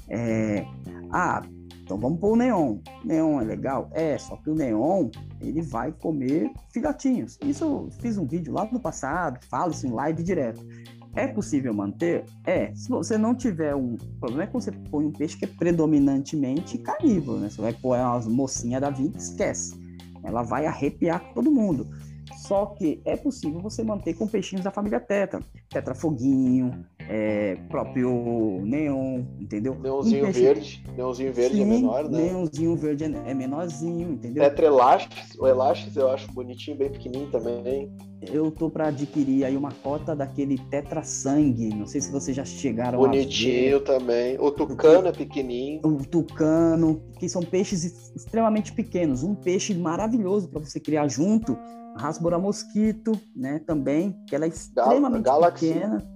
[0.08, 0.64] É...
[1.10, 1.42] Ah,
[1.86, 2.78] então vamos pôr o neon.
[3.04, 3.88] Neon é legal?
[3.92, 5.08] É, só que o neon,
[5.40, 7.38] ele vai comer filhotinhos.
[7.44, 10.66] Isso eu fiz um vídeo lá no passado, falo isso em live direto.
[11.16, 12.24] É possível manter?
[12.44, 12.74] É.
[12.74, 13.94] Se você não tiver um.
[13.94, 17.48] O problema é que você põe um peixe que é predominantemente carnívoro, né?
[17.48, 19.74] Você vai pôr umas mocinhas da vida, esquece.
[20.22, 21.88] Ela vai arrepiar todo mundo.
[22.36, 25.40] Só que é possível você manter com peixinhos da família Tetra.
[25.70, 29.74] Tetrafoguinho, é, próprio neon, entendeu?
[29.78, 30.40] Neonzinho um peixe...
[30.40, 30.84] verde.
[30.96, 32.22] Neonzinho verde é Sim, é menor, né?
[32.24, 34.42] Neonzinho verde é menorzinho, entendeu?
[34.42, 35.38] Tetra Elastis.
[35.38, 37.90] O Elastis eu acho bonitinho, bem pequenininho também.
[38.22, 41.68] Eu tô para adquirir aí uma cota daquele Tetra Sangue.
[41.68, 44.38] Não sei se vocês já chegaram Bonitinho também.
[44.40, 45.80] O tucano é pequenininho.
[45.84, 49.22] O tucano, que são peixes extremamente pequenos.
[49.22, 51.56] Um peixe maravilhoso para você criar junto
[51.96, 55.72] Rasbora Mosquito, né, também, que ela é extremamente Galaxy.
[55.72, 56.15] pequena.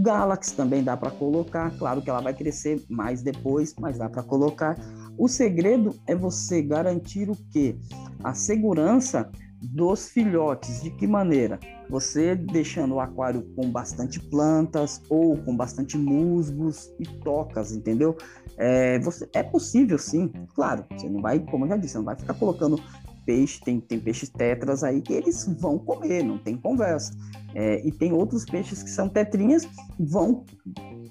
[0.00, 4.22] Galaxy também dá para colocar, claro que ela vai crescer mais depois, mas dá para
[4.22, 4.76] colocar.
[5.18, 7.76] O segredo é você garantir o quê?
[8.22, 10.82] A segurança dos filhotes.
[10.82, 11.58] De que maneira?
[11.88, 18.16] Você deixando o aquário com bastante plantas ou com bastante musgos e tocas, entendeu?
[18.56, 20.84] É, você, é possível sim, claro.
[20.92, 22.80] Você não vai, como eu já disse, você não vai ficar colocando
[23.30, 27.12] peixe, tem, tem peixes tetras aí que eles vão comer, não tem conversa.
[27.54, 30.44] É, e tem outros peixes que são tetrinhas, vão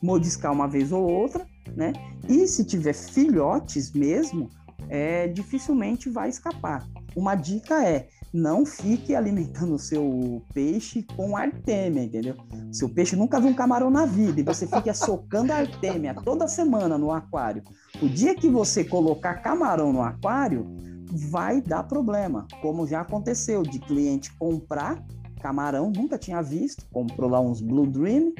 [0.03, 1.47] mordiscar uma vez ou outra,
[1.77, 1.93] né?
[2.27, 4.49] E se tiver filhotes mesmo,
[4.89, 6.85] é, dificilmente vai escapar.
[7.15, 12.35] Uma dica é não fique alimentando o seu peixe com artêmia, entendeu?
[12.71, 16.97] Seu peixe nunca viu um camarão na vida e você fica socando artêmia toda semana
[16.97, 17.63] no aquário.
[18.01, 20.67] O dia que você colocar camarão no aquário,
[21.11, 25.03] vai dar problema, como já aconteceu de cliente comprar
[25.39, 28.33] camarão, nunca tinha visto, comprou lá uns Blue Dream,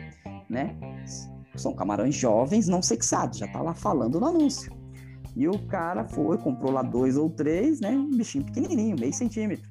[0.50, 0.76] né?
[1.56, 4.72] São camarões jovens, não sexados, já tá lá falando no anúncio.
[5.36, 7.92] E o cara foi, comprou lá dois ou três, né?
[7.92, 9.70] Um bichinho pequenininho, meio centímetro.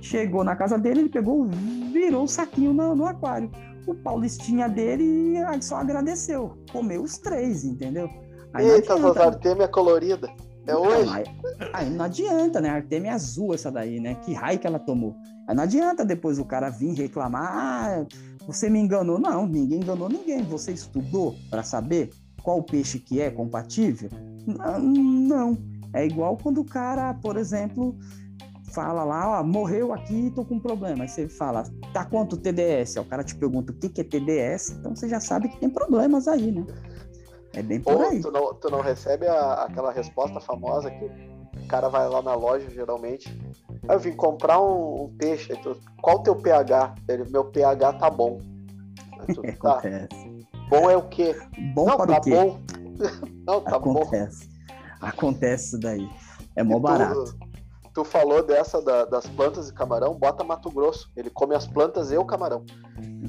[0.00, 1.46] Chegou na casa dele, ele pegou,
[1.92, 3.50] virou o saquinho no, no aquário.
[3.86, 6.56] O Paulistinha dele só agradeceu.
[6.72, 8.08] Comeu os três, entendeu?
[8.52, 10.28] Aí Eita, a Artemia colorida.
[10.66, 11.10] É hoje.
[11.10, 11.24] Aí,
[11.72, 12.68] aí, não adianta, né?
[12.68, 14.14] A Artemia azul essa daí, né?
[14.16, 15.16] Que raio que ela tomou.
[15.48, 18.06] Aí não adianta depois o cara vir reclamar, ah,
[18.46, 19.18] você me enganou.
[19.18, 20.42] Não, ninguém enganou ninguém.
[20.42, 22.10] Você estudou para saber
[22.42, 24.10] qual peixe que é compatível?
[24.46, 25.58] Não, não.
[25.92, 27.98] É igual quando o cara, por exemplo,
[28.72, 31.04] fala lá, ó, morreu aqui, tô com um problema.
[31.04, 32.96] Aí você fala, tá quanto TDS?
[32.96, 35.58] Aí o cara te pergunta o que, que é TDS, então você já sabe que
[35.58, 36.64] tem problemas aí, né?
[37.52, 38.20] É bem por Ou aí.
[38.20, 42.34] Tu não, tu não recebe a, aquela resposta famosa que o cara vai lá na
[42.34, 43.36] loja, geralmente.
[43.88, 45.54] Ah, eu vim comprar um, um peixe.
[45.56, 46.94] Tu, qual o teu pH?
[47.08, 48.38] Ele, meu pH tá bom.
[49.34, 49.78] Tu, tá.
[49.78, 50.46] Acontece.
[50.68, 51.36] Bom é o quê?
[51.74, 52.30] Bom não, para tá o quê?
[52.30, 52.60] bom.
[53.46, 54.48] não, tá Acontece.
[54.48, 55.06] bom.
[55.06, 56.08] Acontece isso daí.
[56.54, 57.49] É mó barato tu
[58.04, 61.10] falou dessa da, das plantas de camarão, bota Mato Grosso.
[61.16, 62.64] Ele come as plantas e o camarão.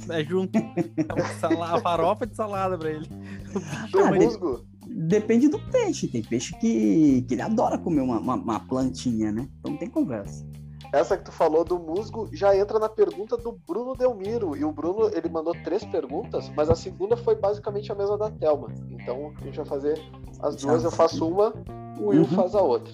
[0.10, 0.58] É junto.
[0.58, 3.08] É uma farofa de salada pra ele.
[3.92, 4.66] Do musgo.
[4.88, 6.08] Depende do peixe.
[6.08, 9.48] Tem peixe que, que ele adora comer uma, uma, uma, plantinha, né?
[9.60, 10.46] Então não tem conversa.
[10.94, 14.58] Essa que tu falou do musgo já entra na pergunta do Bruno Delmiro.
[14.58, 18.30] E o Bruno, ele mandou três perguntas, mas a segunda foi basicamente a mesma da
[18.30, 18.68] Thelma.
[18.90, 20.02] Então a gente vai fazer
[20.42, 20.84] as duas.
[20.84, 21.54] Eu faço uma,
[21.98, 22.28] o Will uhum.
[22.28, 22.94] faz a outra.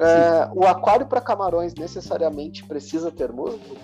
[0.00, 3.76] É, o aquário para camarões necessariamente precisa ter musgo?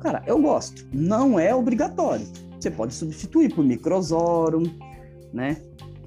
[0.00, 0.86] Cara, eu gosto.
[0.92, 2.26] Não é obrigatório.
[2.58, 4.64] Você pode substituir por Microzorum,
[5.32, 5.60] né?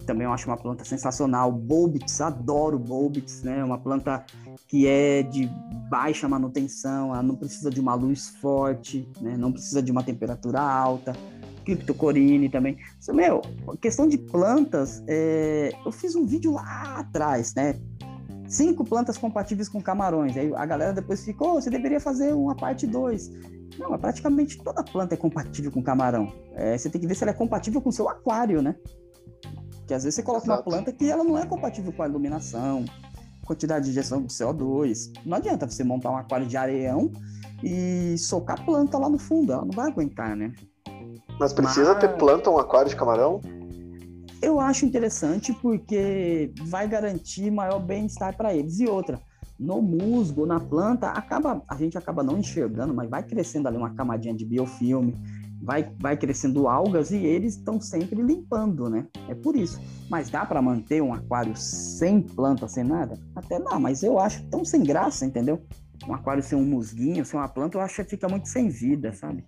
[0.06, 1.52] Também eu acho uma planta sensacional.
[1.52, 3.64] Bulbix, adoro Bulbix, né?
[3.64, 4.26] Uma planta
[4.68, 5.48] que é de
[5.90, 9.38] baixa manutenção, ela não precisa de uma luz forte, né?
[9.38, 11.14] Não precisa de uma temperatura alta.
[11.64, 12.78] Cryptocorine também.
[13.14, 13.42] Meu,
[13.80, 15.72] questão de plantas, é...
[15.86, 17.76] eu fiz um vídeo lá atrás, né?
[18.52, 20.36] Cinco plantas compatíveis com camarões.
[20.36, 23.32] Aí a galera depois ficou, oh, você deveria fazer uma parte 2.
[23.80, 26.32] Não, praticamente toda planta é compatível com camarão.
[26.54, 28.76] É, você tem que ver se ela é compatível com o seu aquário, né?
[29.78, 30.60] Porque às vezes você coloca Exato.
[30.60, 32.86] uma planta que ela não é compatível com a iluminação,
[33.46, 35.14] quantidade de injeção de CO2.
[35.26, 37.10] Não adianta você montar um aquário de areião
[37.64, 40.54] e socar a planta lá no fundo, ela não vai aguentar, né?
[41.40, 42.02] Mas precisa Mas...
[42.02, 43.40] ter planta um aquário de camarão?
[44.42, 48.80] Eu acho interessante porque vai garantir maior bem-estar para eles.
[48.80, 49.22] E outra,
[49.60, 53.94] no musgo, na planta, acaba a gente acaba não enxergando, mas vai crescendo ali uma
[53.94, 55.16] camadinha de biofilme,
[55.62, 59.06] vai, vai crescendo algas e eles estão sempre limpando, né?
[59.30, 59.80] É por isso.
[60.10, 63.20] Mas dá para manter um aquário sem planta, sem nada?
[63.36, 65.62] Até dá, mas eu acho tão sem graça, entendeu?
[66.08, 69.14] Um aquário sem um musguinho, sem uma planta, eu acho que fica muito sem vida,
[69.14, 69.46] sabe?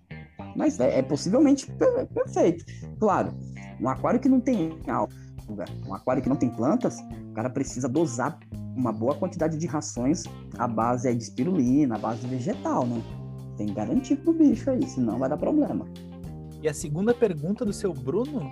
[0.56, 1.70] Mas é, é possivelmente
[2.12, 2.64] perfeito.
[2.98, 3.32] Claro,
[3.80, 6.98] um aquário que não tem alga, um aquário que não tem plantas,
[7.30, 8.38] o cara precisa dosar
[8.76, 10.24] uma boa quantidade de rações
[10.58, 13.02] à base de espirulina, à base vegetal, né?
[13.56, 15.86] Tem que garantir pro bicho aí, senão vai dar problema.
[16.60, 18.50] E a segunda pergunta do seu Bruno: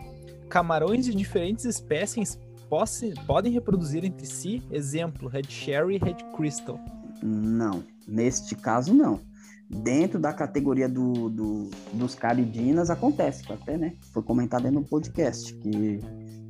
[0.49, 2.39] camarões de diferentes espécies
[2.69, 4.63] posse, podem reproduzir entre si?
[4.71, 6.79] Exemplo, Red Sherry e Red Crystal.
[7.23, 9.32] Não, neste caso não
[9.73, 15.55] dentro da categoria do, do, dos caridinas acontece, até né, foi comentado aí no podcast,
[15.55, 15.99] que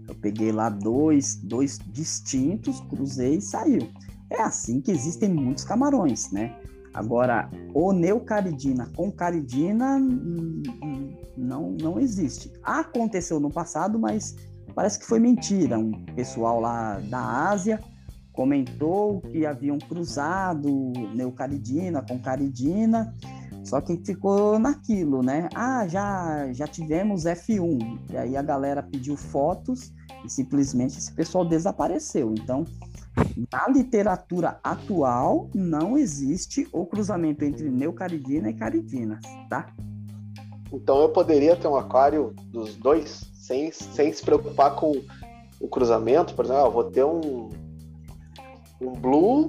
[0.09, 3.89] eu peguei lá dois, dois distintos, cruzei e saiu.
[4.29, 6.57] É assim que existem muitos camarões, né?
[6.93, 12.53] Agora, o neocaridina com caridina hum, hum, não, não existe.
[12.63, 14.37] Aconteceu no passado, mas
[14.75, 15.79] parece que foi mentira.
[15.79, 17.81] Um pessoal lá da Ásia
[18.33, 23.15] comentou que haviam cruzado neocaridina com caridina,
[23.65, 25.49] só que ficou naquilo, né?
[25.55, 28.01] Ah, já, já tivemos F1.
[28.11, 29.93] E aí a galera pediu fotos
[30.25, 32.33] e simplesmente esse pessoal desapareceu.
[32.33, 32.65] Então,
[33.53, 39.73] na literatura atual, não existe o cruzamento entre neocaridina e caridina, tá?
[40.73, 44.93] Então eu poderia ter um aquário dos dois, sem, sem se preocupar com
[45.61, 47.51] o cruzamento, por exemplo, ah, vou ter um,
[48.83, 49.49] um blue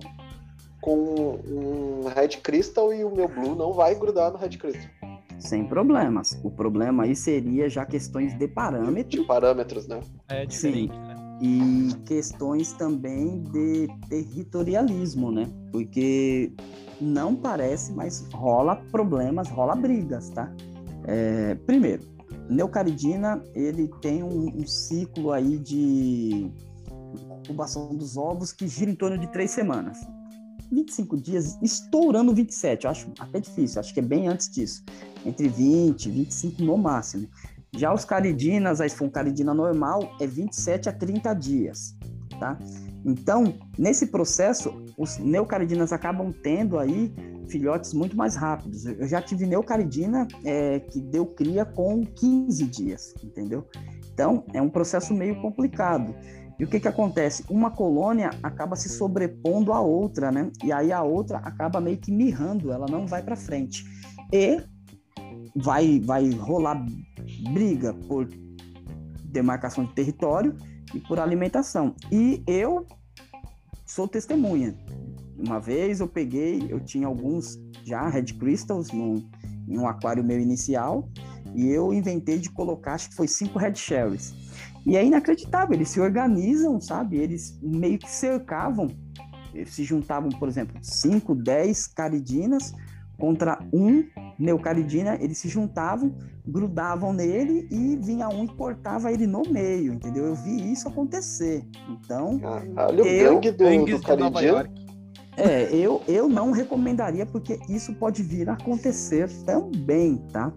[0.81, 4.89] com um red crystal e o meu blue não vai grudar no red crystal.
[5.39, 6.39] Sem problemas.
[6.43, 9.21] O problema aí seria já questões de parâmetros.
[9.21, 9.99] De parâmetros, né?
[10.29, 10.99] É diferente, Sim.
[10.99, 11.23] né?
[11.41, 15.49] e questões também de territorialismo, né?
[15.73, 16.53] Porque
[17.01, 20.49] não parece, mas rola problemas, rola brigas, tá?
[21.05, 22.03] É, primeiro,
[22.49, 26.49] Neucaridina, ele tem um, um, ciclo aí de
[27.43, 29.97] incubação dos ovos que gira em torno de três semanas.
[30.71, 34.83] 25 dias, estourando 27, eu acho até difícil, acho que é bem antes disso.
[35.25, 37.27] Entre 20 e 25 no máximo.
[37.75, 41.95] Já os caridinas, a esfoncaridina normal, é 27 a 30 dias,
[42.39, 42.57] tá?
[43.05, 47.13] Então, nesse processo, os neocaridinas acabam tendo aí
[47.47, 48.85] filhotes muito mais rápidos.
[48.85, 53.67] Eu já tive neocaridina é, que deu cria com 15 dias, entendeu?
[54.13, 56.15] Então, é um processo meio complicado.
[56.59, 57.43] E o que, que acontece?
[57.49, 60.51] Uma colônia acaba se sobrepondo à outra, né?
[60.63, 63.83] E aí a outra acaba meio que mirrando, ela não vai para frente.
[64.31, 64.61] E
[65.55, 66.85] vai, vai rolar
[67.51, 68.27] briga por
[69.23, 70.55] demarcação de território
[70.93, 71.95] e por alimentação.
[72.11, 72.85] E eu
[73.85, 74.77] sou testemunha.
[75.37, 79.15] Uma vez eu peguei, eu tinha alguns já Red Crystals no,
[79.67, 81.09] em um aquário meu inicial,
[81.55, 84.33] e eu inventei de colocar, acho que foi cinco Red Sherries.
[84.85, 87.17] E é inacreditável, eles se organizam, sabe?
[87.17, 88.87] Eles meio que cercavam,
[89.65, 92.73] se juntavam, por exemplo, 5, 10 caridinas
[93.17, 94.03] contra um
[94.37, 96.13] neocaridina, eles se juntavam,
[96.45, 100.25] grudavam nele e vinha um e cortava ele no meio, entendeu?
[100.25, 101.63] Eu vi isso acontecer.
[101.89, 102.41] Então,
[102.75, 104.69] olha eu, o gangue do, do caridina.
[105.35, 110.53] É, eu, eu não recomendaria porque isso pode vir a acontecer também, tá?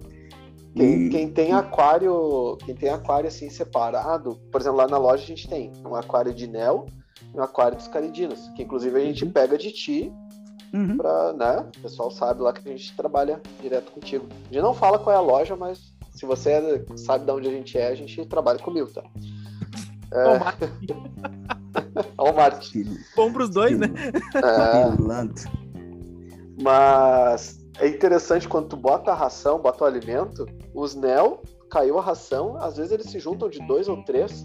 [0.76, 5.26] Quem, quem, tem aquário, quem tem aquário assim separado, por exemplo, lá na loja a
[5.26, 6.86] gente tem um aquário de Nel
[7.34, 9.30] e um aquário dos caridinos, que inclusive a gente uhum.
[9.30, 10.12] pega de ti
[10.74, 10.98] uhum.
[10.98, 11.66] pra, né?
[11.78, 14.26] O pessoal sabe lá que a gente trabalha direto contigo.
[14.50, 17.48] A gente não fala qual é a loja, mas se você é, sabe de onde
[17.48, 19.02] a gente é, a gente trabalha comigo, tá?
[20.12, 20.38] É...
[22.18, 22.98] Olha o marketing.
[23.16, 23.88] Bom pros dois, né?
[24.34, 24.86] É...
[26.62, 32.02] Mas é interessante quando tu bota a ração, bota o alimento, os Nel, caiu a
[32.02, 34.42] ração, às vezes eles se juntam de dois ou três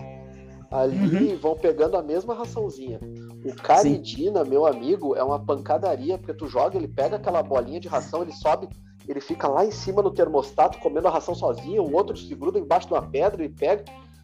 [0.72, 1.38] ali uhum.
[1.38, 3.00] vão pegando a mesma raçãozinha.
[3.44, 4.50] O Caridina, Sim.
[4.50, 8.32] meu amigo, é uma pancadaria, porque tu joga, ele pega aquela bolinha de ração, ele
[8.32, 8.70] sobe,
[9.06, 12.58] ele fica lá em cima no termostato comendo a ração sozinho, o outro se gruda
[12.58, 13.84] embaixo de uma pedra e pega,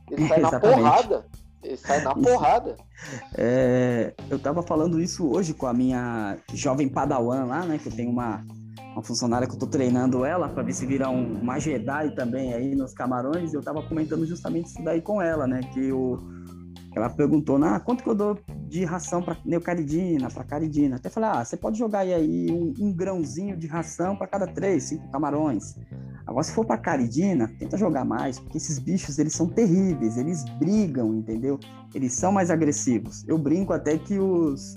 [0.09, 1.25] ele sai na porrada.
[1.61, 2.77] Ele sai na porrada.
[3.35, 7.77] É, eu tava falando isso hoje com a minha jovem padawan lá, né?
[7.77, 8.45] Que eu tenho uma,
[8.97, 12.53] uma funcionária que eu tô treinando ela para ver se vira um, uma Jedi também
[12.53, 13.53] aí nos camarões.
[13.53, 15.61] Eu tava comentando justamente isso daí com ela, né?
[15.71, 16.17] Que o
[16.95, 20.95] ela perguntou, ah, quanto que eu dou de ração para neocaridina, para caridina?
[20.95, 24.85] Até falei, ah, você pode jogar aí um, um grãozinho de ração para cada três,
[24.85, 25.75] cinco camarões.
[26.25, 30.43] Agora, se for para caridina, tenta jogar mais, porque esses bichos, eles são terríveis, eles
[30.57, 31.59] brigam, entendeu?
[31.93, 33.23] Eles são mais agressivos.
[33.27, 34.73] Eu brinco até que os,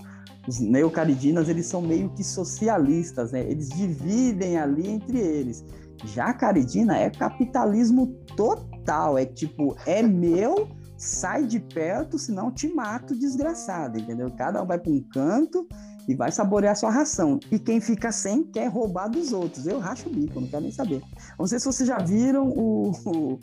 [0.47, 3.41] os neocaridinas, eles são meio que socialistas, né?
[3.41, 5.65] Eles dividem ali entre eles.
[6.05, 8.07] Já a caridina é capitalismo
[8.37, 10.69] total, é tipo, é meu
[11.01, 14.31] sai de perto, senão te mato, desgraçado, entendeu?
[14.37, 15.67] Cada um vai para um canto
[16.07, 17.41] e vai saborear sua ração.
[17.51, 19.67] E quem fica sem quer roubar dos outros.
[19.67, 21.03] Eu racho o bico, não quero nem saber.
[21.39, 23.39] Não sei se vocês já viram o, o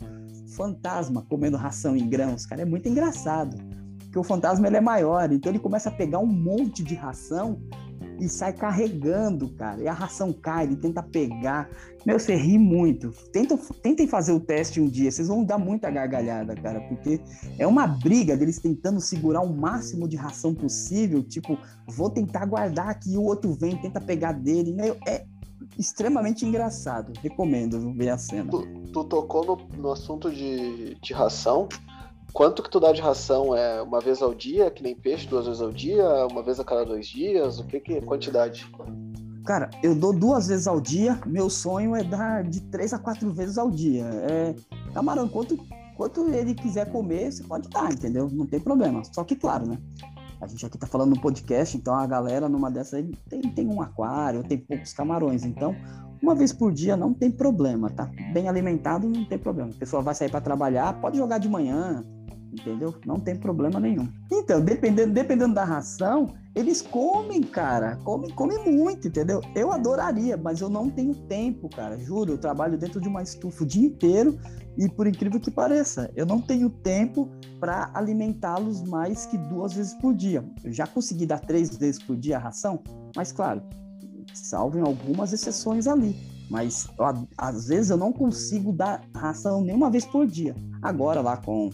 [0.54, 3.56] fantasma comendo ração em grãos, cara, é muito engraçado.
[4.08, 7.60] Porque o fantasma ele é maior, então ele começa a pegar um monte de ração
[8.18, 9.80] e sai carregando, cara.
[9.82, 11.68] E a ração cai, ele tenta pegar.
[12.06, 13.10] Meu, você ri muito.
[13.32, 17.20] Tentem, tentem fazer o teste um dia, vocês vão dar muita gargalhada, cara, porque
[17.58, 21.22] é uma briga deles tentando segurar o máximo de ração possível.
[21.22, 24.72] Tipo, vou tentar guardar aqui, o outro vem, tenta pegar dele.
[24.72, 25.24] Meu, é
[25.78, 27.12] extremamente engraçado.
[27.20, 28.50] Recomendo ver a cena.
[28.50, 31.68] Tu, tu tocou no, no assunto de, de ração.
[32.32, 33.56] Quanto que tu dá de ração?
[33.56, 36.64] É uma vez ao dia, que nem peixe, duas vezes ao dia, uma vez a
[36.64, 37.58] cada dois dias?
[37.58, 38.70] O que que é quantidade?
[39.44, 41.18] Cara, eu dou duas vezes ao dia.
[41.26, 44.04] Meu sonho é dar de três a quatro vezes ao dia.
[44.04, 44.54] É,
[44.92, 45.58] camarão, quanto,
[45.96, 48.28] quanto ele quiser comer, você pode dar, entendeu?
[48.30, 49.02] Não tem problema.
[49.12, 49.78] Só que, claro, né?
[50.40, 53.80] A gente aqui tá falando no podcast, então a galera numa dessas tem, tem um
[53.82, 55.44] aquário, tem poucos camarões.
[55.44, 55.74] Então,
[56.22, 58.08] uma vez por dia não tem problema, tá?
[58.32, 59.70] Bem alimentado não tem problema.
[59.74, 62.04] A pessoa vai sair para trabalhar, pode jogar de manhã,
[62.58, 62.94] entendeu?
[63.04, 64.08] Não tem problema nenhum.
[64.30, 67.96] Então, dependendo, dependendo da ração, eles comem, cara.
[68.04, 69.40] Comem, comem muito, entendeu?
[69.54, 71.98] Eu adoraria, mas eu não tenho tempo, cara.
[71.98, 74.38] Juro, eu trabalho dentro de uma estufa o dia inteiro
[74.76, 77.28] e, por incrível que pareça, eu não tenho tempo
[77.60, 80.44] para alimentá-los mais que duas vezes por dia.
[80.64, 82.82] Eu já consegui dar três vezes por dia a ração,
[83.16, 83.62] mas, claro,
[84.34, 86.16] salvem algumas exceções ali.
[86.50, 86.88] Mas
[87.36, 90.56] às vezes eu não consigo dar ração nenhuma vez por dia.
[90.80, 91.70] Agora, lá com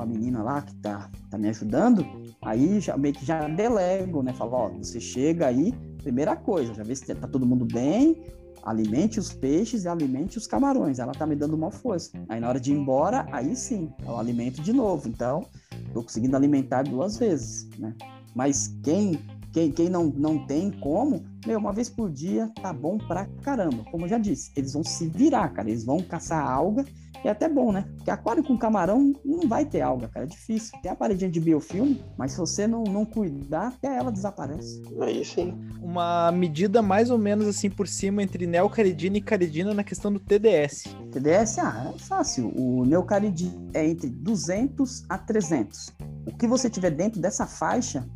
[0.00, 2.06] com a menina lá que tá, tá me ajudando,
[2.40, 4.32] aí já meio que já delego, né?
[4.32, 8.24] Falo, ó, você chega aí, primeira coisa, já vê se tá todo mundo bem,
[8.62, 10.98] alimente os peixes e alimente os camarões.
[10.98, 12.12] Ela tá me dando uma força.
[12.30, 15.06] Aí na hora de ir embora, aí sim, eu alimento de novo.
[15.06, 15.44] Então,
[15.92, 17.94] tô conseguindo alimentar duas vezes, né?
[18.34, 19.20] Mas quem
[19.52, 23.84] quem, quem não, não tem como, meu, uma vez por dia tá bom pra caramba.
[23.90, 25.68] Como eu já disse, eles vão se virar, cara.
[25.68, 26.84] Eles vão caçar alga
[27.24, 27.84] e é até bom, né?
[27.96, 30.24] Porque aquário com camarão não vai ter alga, cara.
[30.24, 30.78] É difícil.
[30.82, 34.82] Tem a paredinha de biofilme, mas se você não, não cuidar, até ela desaparece.
[35.00, 35.58] Aí sim.
[35.82, 40.18] Uma medida mais ou menos assim por cima entre neocaridina e caridina na questão do
[40.18, 40.84] TDS.
[41.12, 42.52] TDS, ah, é fácil.
[42.56, 45.92] O neocaridina é entre 200 a 300.
[46.26, 48.06] O que você tiver dentro dessa faixa,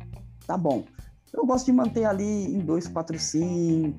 [0.47, 0.83] tá bom.
[1.35, 3.95] Eu gosto de manter ali em 245,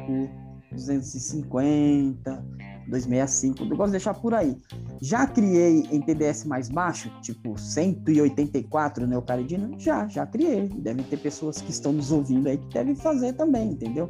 [0.72, 2.56] 250
[2.88, 4.56] 265, eu gosto de deixar por aí.
[5.00, 9.70] Já criei em TDS mais baixo, tipo 184 neocaridina?
[9.78, 10.68] Já, já criei.
[10.68, 14.08] Devem ter pessoas que estão nos ouvindo aí que devem fazer também, entendeu?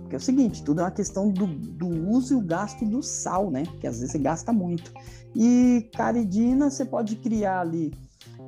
[0.00, 3.02] Porque é o seguinte, tudo é uma questão do, do uso e o gasto do
[3.02, 3.64] sal, né?
[3.78, 4.90] Que às vezes você gasta muito.
[5.36, 7.92] E caridina você pode criar ali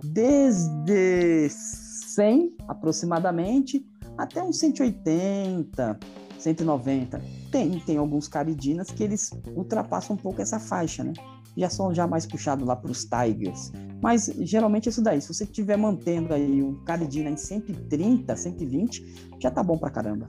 [0.02, 3.86] desde 100 aproximadamente
[4.20, 5.98] até uns 180,
[6.38, 7.22] 190.
[7.50, 11.14] Tem, tem alguns caridinas que eles ultrapassam um pouco essa faixa, né?
[11.56, 13.72] Já são já mais puxados lá para os Tigers.
[14.02, 15.20] Mas geralmente é isso daí.
[15.20, 20.28] Se você estiver mantendo aí um caridina em 130, 120, já tá bom pra caramba.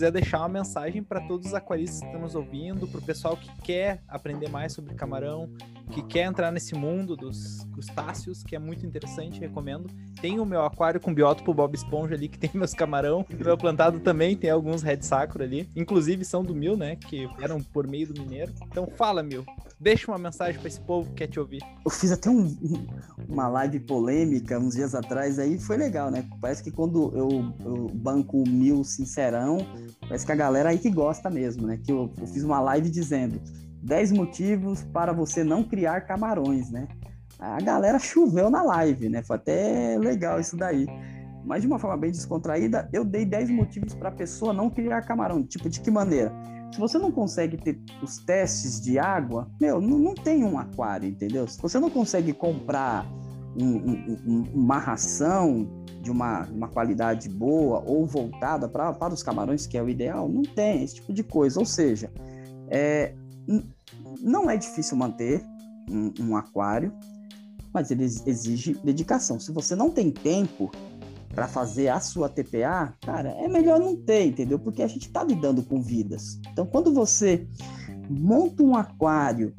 [0.00, 3.36] Quiser deixar uma mensagem para todos os aquaristas que estão nos ouvindo, para o pessoal
[3.36, 5.52] que quer aprender mais sobre camarão,
[5.90, 9.90] que quer entrar nesse mundo dos crustáceos, que é muito interessante, recomendo.
[10.18, 13.26] Tem o meu aquário com biótopo Bob Esponja ali, que tem meus camarão.
[13.30, 15.68] O meu plantado também tem alguns Red Sacro ali.
[15.76, 16.96] Inclusive são do Mil, né?
[16.96, 18.54] Que eram por meio do Mineiro.
[18.68, 19.44] Então fala, Mil.
[19.80, 21.62] Deixa uma mensagem para esse povo que quer te ouvir.
[21.84, 22.54] Eu fiz até um,
[23.26, 26.28] uma live polêmica uns dias atrás aí, foi legal, né?
[26.40, 29.58] Parece que quando eu, eu banco Mil Sincerão,
[30.10, 31.78] Parece que a galera aí que gosta mesmo, né?
[31.82, 33.40] Que eu, eu fiz uma live dizendo
[33.80, 36.88] 10 motivos para você não criar camarões, né?
[37.38, 39.22] A galera choveu na live, né?
[39.22, 40.86] Foi até legal isso daí.
[41.44, 45.02] Mas de uma forma bem descontraída, eu dei 10 motivos para a pessoa não criar
[45.02, 45.44] camarão.
[45.44, 46.32] Tipo, de que maneira?
[46.72, 51.08] Se você não consegue ter os testes de água, meu, não, não tem um aquário,
[51.08, 51.46] entendeu?
[51.46, 53.06] Se você não consegue comprar
[53.60, 53.76] um,
[54.26, 55.68] um, uma ração
[56.00, 60.28] de uma, uma qualidade boa ou voltada pra, para os camarões, que é o ideal,
[60.28, 61.58] não tem esse tipo de coisa.
[61.58, 62.10] Ou seja,
[62.68, 63.14] é,
[64.20, 65.44] não é difícil manter
[65.90, 66.92] um, um aquário,
[67.72, 69.38] mas ele exige dedicação.
[69.38, 70.70] Se você não tem tempo
[71.34, 74.58] para fazer a sua TPA, cara, é melhor não ter, entendeu?
[74.58, 76.40] Porque a gente está lidando com vidas.
[76.52, 77.46] Então, quando você
[78.08, 79.54] monta um aquário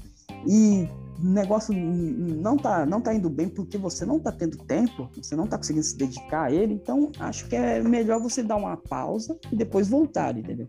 [0.45, 0.88] e
[1.22, 5.35] o negócio não tá, não tá indo bem porque você não tá tendo tempo, você
[5.35, 8.76] não tá conseguindo se dedicar a ele, então acho que é melhor você dar uma
[8.76, 10.68] pausa e depois voltar, entendeu?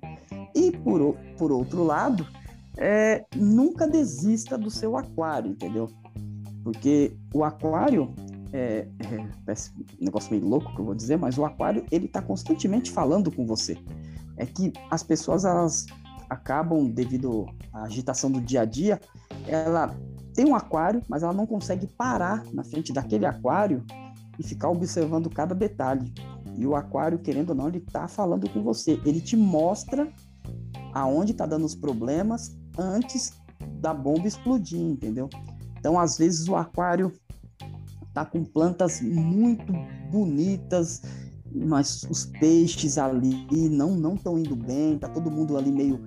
[0.54, 2.26] E por, por outro lado,
[2.76, 5.88] é, nunca desista do seu aquário, entendeu?
[6.62, 8.14] Porque o aquário,
[8.52, 9.56] é, é,
[10.00, 13.30] um negócio meio louco que eu vou dizer, mas o aquário, ele tá constantemente falando
[13.30, 13.78] com você.
[14.36, 15.86] É que as pessoas, elas
[16.28, 19.00] acabam, devido à agitação do dia a dia,
[19.46, 19.96] ela
[20.34, 23.84] tem um aquário, mas ela não consegue parar na frente daquele aquário
[24.38, 26.12] e ficar observando cada detalhe.
[26.56, 29.00] E o aquário, querendo ou não, ele tá falando com você.
[29.04, 30.10] Ele te mostra
[30.92, 33.32] aonde tá dando os problemas antes
[33.80, 35.28] da bomba explodir, entendeu?
[35.78, 37.12] Então, às vezes o aquário
[38.12, 39.72] tá com plantas muito
[40.10, 41.02] bonitas,
[41.54, 46.00] mas os peixes ali não não estão indo bem, tá todo mundo ali meio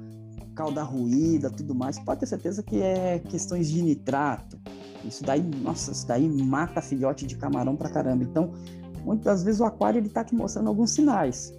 [0.55, 4.57] cauda ruída, tudo mais, pode ter certeza que é questões de nitrato.
[5.03, 8.23] Isso daí, nossa, isso daí mata filhote de camarão pra caramba.
[8.23, 8.53] Então,
[9.03, 11.53] muitas vezes o aquário ele tá te mostrando alguns sinais.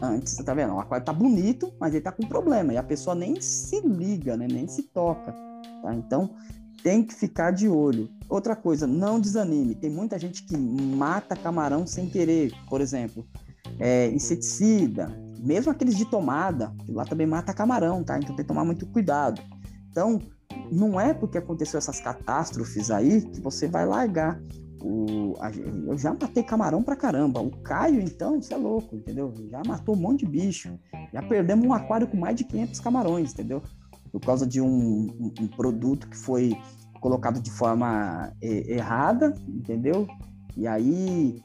[0.00, 0.74] Antes, você tá vendo?
[0.74, 2.72] O aquário tá bonito, mas ele tá com problema.
[2.72, 4.46] E a pessoa nem se liga, né?
[4.50, 5.32] Nem se toca.
[5.82, 5.94] Tá?
[5.94, 6.30] Então,
[6.82, 8.08] tem que ficar de olho.
[8.28, 9.74] Outra coisa, não desanime.
[9.74, 12.52] Tem muita gente que mata camarão sem querer.
[12.68, 13.26] Por exemplo,
[13.78, 18.18] é, inseticida, mesmo aqueles de tomada, lá também mata camarão, tá?
[18.18, 19.40] Então tem que tomar muito cuidado.
[19.90, 20.20] Então,
[20.70, 24.40] não é porque aconteceu essas catástrofes aí que você vai largar.
[24.80, 25.34] O,
[25.86, 27.40] eu já matei camarão pra caramba.
[27.40, 29.34] O Caio, então, você é louco, entendeu?
[29.50, 30.78] Já matou um monte de bicho.
[31.12, 33.62] Já perdemos um aquário com mais de 500 camarões, entendeu?
[34.10, 36.56] Por causa de um, um, produto que foi
[37.00, 40.06] colocado de forma é, errada, entendeu?
[40.56, 41.40] E aí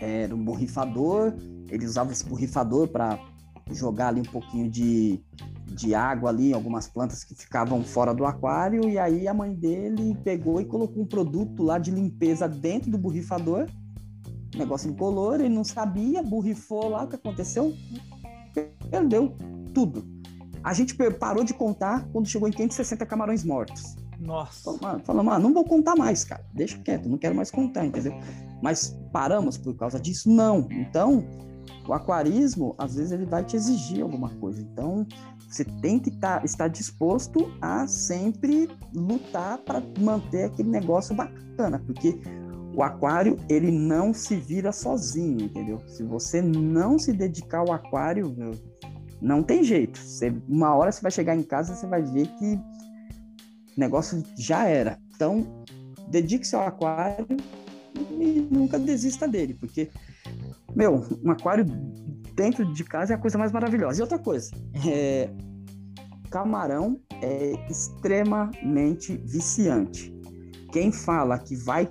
[0.00, 1.32] era um borrifador
[1.70, 3.18] ele usava esse borrifador para
[3.70, 5.20] jogar ali um pouquinho de,
[5.66, 10.16] de água ali, algumas plantas que ficavam fora do aquário, e aí a mãe dele
[10.22, 13.66] pegou e colocou um produto lá de limpeza dentro do borrifador,
[14.56, 17.74] negócio incolor, ele não sabia, borrifou lá, o que aconteceu?
[18.90, 19.34] Perdeu
[19.72, 20.13] tudo.
[20.64, 23.94] A gente parou de contar quando chegou em 560 camarões mortos.
[24.18, 24.72] Nossa.
[25.04, 26.42] Falamos, ah, não vou contar mais, cara.
[26.54, 28.14] Deixa quieto, não quero mais contar, entendeu?
[28.62, 30.30] Mas paramos por causa disso?
[30.30, 30.66] Não.
[30.70, 31.22] Então,
[31.86, 34.62] o aquarismo, às vezes, ele vai te exigir alguma coisa.
[34.62, 35.06] Então,
[35.48, 42.18] você tem que tá, estar disposto a sempre lutar para manter aquele negócio bacana, porque
[42.74, 45.80] o aquário, ele não se vira sozinho, entendeu?
[45.86, 48.34] Se você não se dedicar ao aquário,
[49.24, 49.98] não tem jeito.
[49.98, 54.66] Você, uma hora você vai chegar em casa, você vai ver que o negócio já
[54.66, 54.98] era.
[55.14, 55.64] Então,
[56.08, 57.26] dedique-se ao aquário
[58.20, 59.90] e nunca desista dele, porque,
[60.76, 61.64] meu, um aquário
[62.34, 63.98] dentro de casa é a coisa mais maravilhosa.
[63.98, 64.50] E outra coisa,
[64.86, 65.30] é,
[66.30, 70.14] camarão é extremamente viciante.
[70.70, 71.88] Quem fala que vai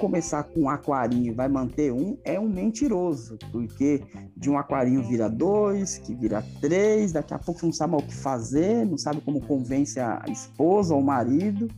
[0.00, 4.02] começar com um aquarinho vai manter um é um mentiroso, porque
[4.36, 8.14] de um aquarinho vira dois, que vira três, daqui a pouco não sabe o que
[8.14, 11.68] fazer, não sabe como convence a esposa ou o marido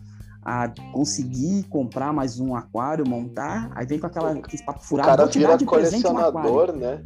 [0.45, 4.35] a conseguir comprar mais um aquário, montar, aí vem com aquela,
[4.65, 7.03] papo furado, o cara vira colecionador, um né?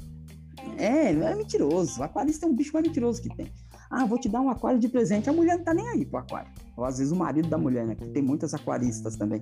[0.78, 2.00] É, não é mentiroso.
[2.00, 3.50] O aquarista é um bicho mais mentiroso que tem.
[3.90, 5.30] Ah, vou te dar um aquário de presente.
[5.30, 6.50] A mulher não tá nem aí pro aquário.
[6.76, 7.94] Ou às vezes o marido da mulher, né?
[7.94, 9.40] Que tem muitas aquaristas também.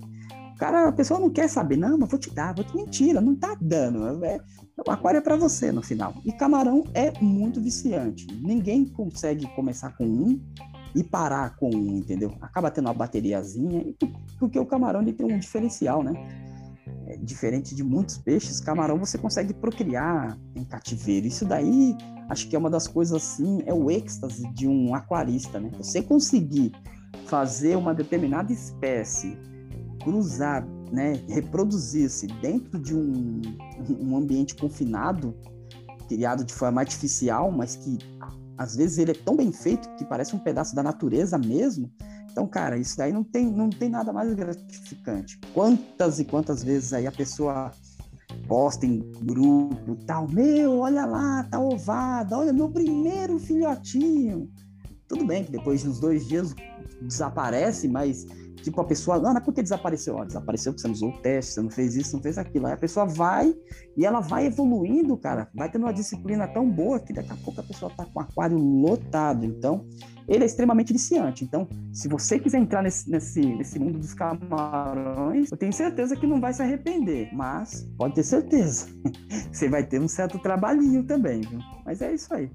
[0.59, 3.35] Cara, a pessoa não quer saber, não, mas vou te dar, vou te mentira, não
[3.35, 4.25] tá dando.
[4.25, 4.41] É,
[4.87, 6.15] o aquário é para você no final.
[6.25, 8.27] E camarão é muito viciante.
[8.41, 10.41] Ninguém consegue começar com um
[10.95, 12.33] e parar com um, entendeu?
[12.41, 13.85] Acaba tendo uma bateriazinha,
[14.39, 16.13] porque o camarão ele tem um diferencial, né?
[17.07, 21.27] É, diferente de muitos peixes, camarão você consegue procriar em cativeiro.
[21.27, 21.97] Isso daí,
[22.29, 25.71] acho que é uma das coisas assim, é o êxtase de um aquarista, né?
[25.77, 26.73] Você conseguir
[27.27, 29.37] fazer uma determinada espécie
[30.05, 33.41] cruzar, né, reproduzir-se dentro de um,
[34.01, 35.35] um ambiente confinado,
[36.07, 37.99] criado de forma artificial, mas que
[38.57, 41.91] às vezes ele é tão bem feito que parece um pedaço da natureza mesmo.
[42.31, 45.39] Então, cara, isso daí não tem, não tem nada mais gratificante.
[45.53, 47.71] Quantas e quantas vezes aí a pessoa
[48.47, 54.51] posta em grupo, tal, meu, olha lá, tá ovada, olha meu primeiro filhotinho.
[55.09, 56.55] Tudo bem que depois de uns dois dias
[57.01, 58.27] desaparece, mas
[58.63, 60.17] Tipo, a pessoa, ah, mas por que desapareceu?
[60.17, 62.67] Ó, desapareceu porque você não usou o teste, você não fez isso, não fez aquilo.
[62.67, 63.55] Aí a pessoa vai
[63.97, 65.49] e ela vai evoluindo, cara.
[65.55, 68.23] Vai tendo uma disciplina tão boa que daqui a pouco a pessoa tá com o
[68.23, 69.45] aquário lotado.
[69.45, 69.87] Então,
[70.27, 71.45] ele é extremamente viciante.
[71.45, 76.27] Então, se você quiser entrar nesse, nesse, nesse mundo dos camarões, eu tenho certeza que
[76.27, 77.29] não vai se arrepender.
[77.33, 78.87] Mas, pode ter certeza,
[79.53, 81.59] você vai ter um certo trabalhinho também, viu?
[81.85, 82.51] Mas é isso aí.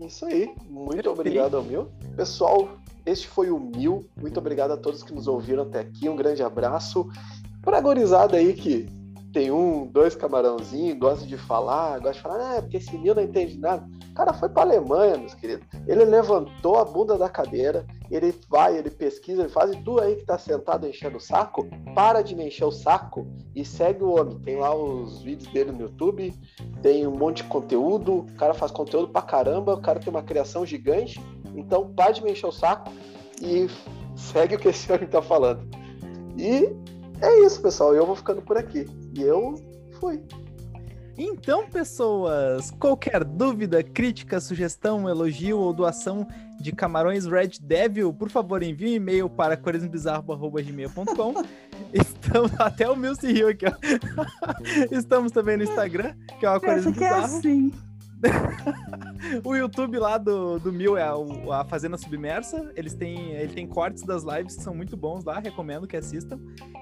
[0.00, 0.52] Isso aí.
[0.68, 1.88] Muito obrigado, Amil.
[2.16, 4.08] Pessoal, este foi o Mil.
[4.20, 6.08] Muito obrigado a todos que nos ouviram até aqui.
[6.08, 7.08] Um grande abraço.
[7.62, 8.88] Para a gorizada aí que
[9.32, 13.22] tem um, dois camarãozinhos, gosta de falar, gosta de falar, ah, porque esse Mil não
[13.22, 13.88] entende nada.
[14.10, 15.66] O cara foi para Alemanha, meus queridos.
[15.86, 20.16] Ele levantou a bunda da cadeira, ele vai, ele pesquisa, ele faz, e tu aí
[20.16, 24.10] que tá sentado enchendo o saco, para de me encher o saco e segue o
[24.10, 24.38] homem.
[24.40, 26.34] Tem lá os vídeos dele no YouTube,
[26.82, 30.22] tem um monte de conteúdo, o cara faz conteúdo pra caramba, o cara tem uma
[30.22, 31.18] criação gigante
[31.54, 32.92] então, pare de me encher o saco
[33.40, 33.68] e
[34.16, 35.66] segue o que esse homem tá falando.
[36.36, 36.68] E
[37.20, 37.94] é isso, pessoal.
[37.94, 38.86] Eu vou ficando por aqui.
[39.16, 39.54] E eu
[40.00, 40.22] fui.
[41.16, 46.26] Então, pessoas, qualquer dúvida, crítica, sugestão, elogio ou doação
[46.58, 51.34] de camarões Red Devil, por favor, envie um e-mail para corismobizarro.gmail.com.
[51.92, 53.72] Estamos até o meu se riu aqui, ó.
[54.90, 57.14] Estamos também no Instagram, que é o Aquarismo Bizarro.
[57.14, 57.72] É assim.
[59.44, 61.14] o YouTube lá do, do Mil é a,
[61.60, 62.70] a, Fazenda Submersa.
[62.76, 66.38] Eles têm, ele tem cortes das lives que são muito bons lá, recomendo que assistam.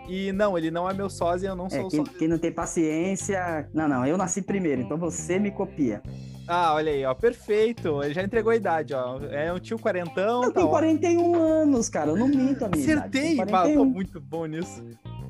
[0.09, 2.19] E não, ele não é meu sósia, eu não é, sou quem, sósia.
[2.19, 3.69] Quem não tem paciência.
[3.73, 6.03] Não, não, eu nasci primeiro, então você me copia.
[6.47, 8.03] Ah, olha aí, ó, perfeito.
[8.03, 9.21] Ele já entregou a idade, ó.
[9.31, 10.43] É um tio quarentão.
[10.43, 12.11] Eu tá tenho 41 anos, cara.
[12.11, 13.53] Eu não minto a minha Acertei, idade.
[13.53, 14.83] Bah, tô muito bom nisso.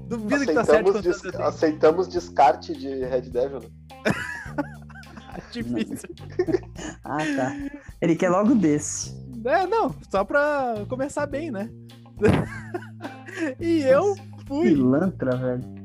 [0.08, 1.02] Duvido aceitamos que tá certo.
[1.02, 3.60] Des aceitamos descarte de Red Devil.
[5.52, 6.08] Difícil.
[7.04, 7.56] ah, tá.
[8.00, 9.18] Ele quer logo desse.
[9.44, 11.70] É, não, só pra começar bem, né?
[13.58, 14.14] e eu
[14.46, 14.68] fui.
[14.70, 15.79] Pilantra, velho.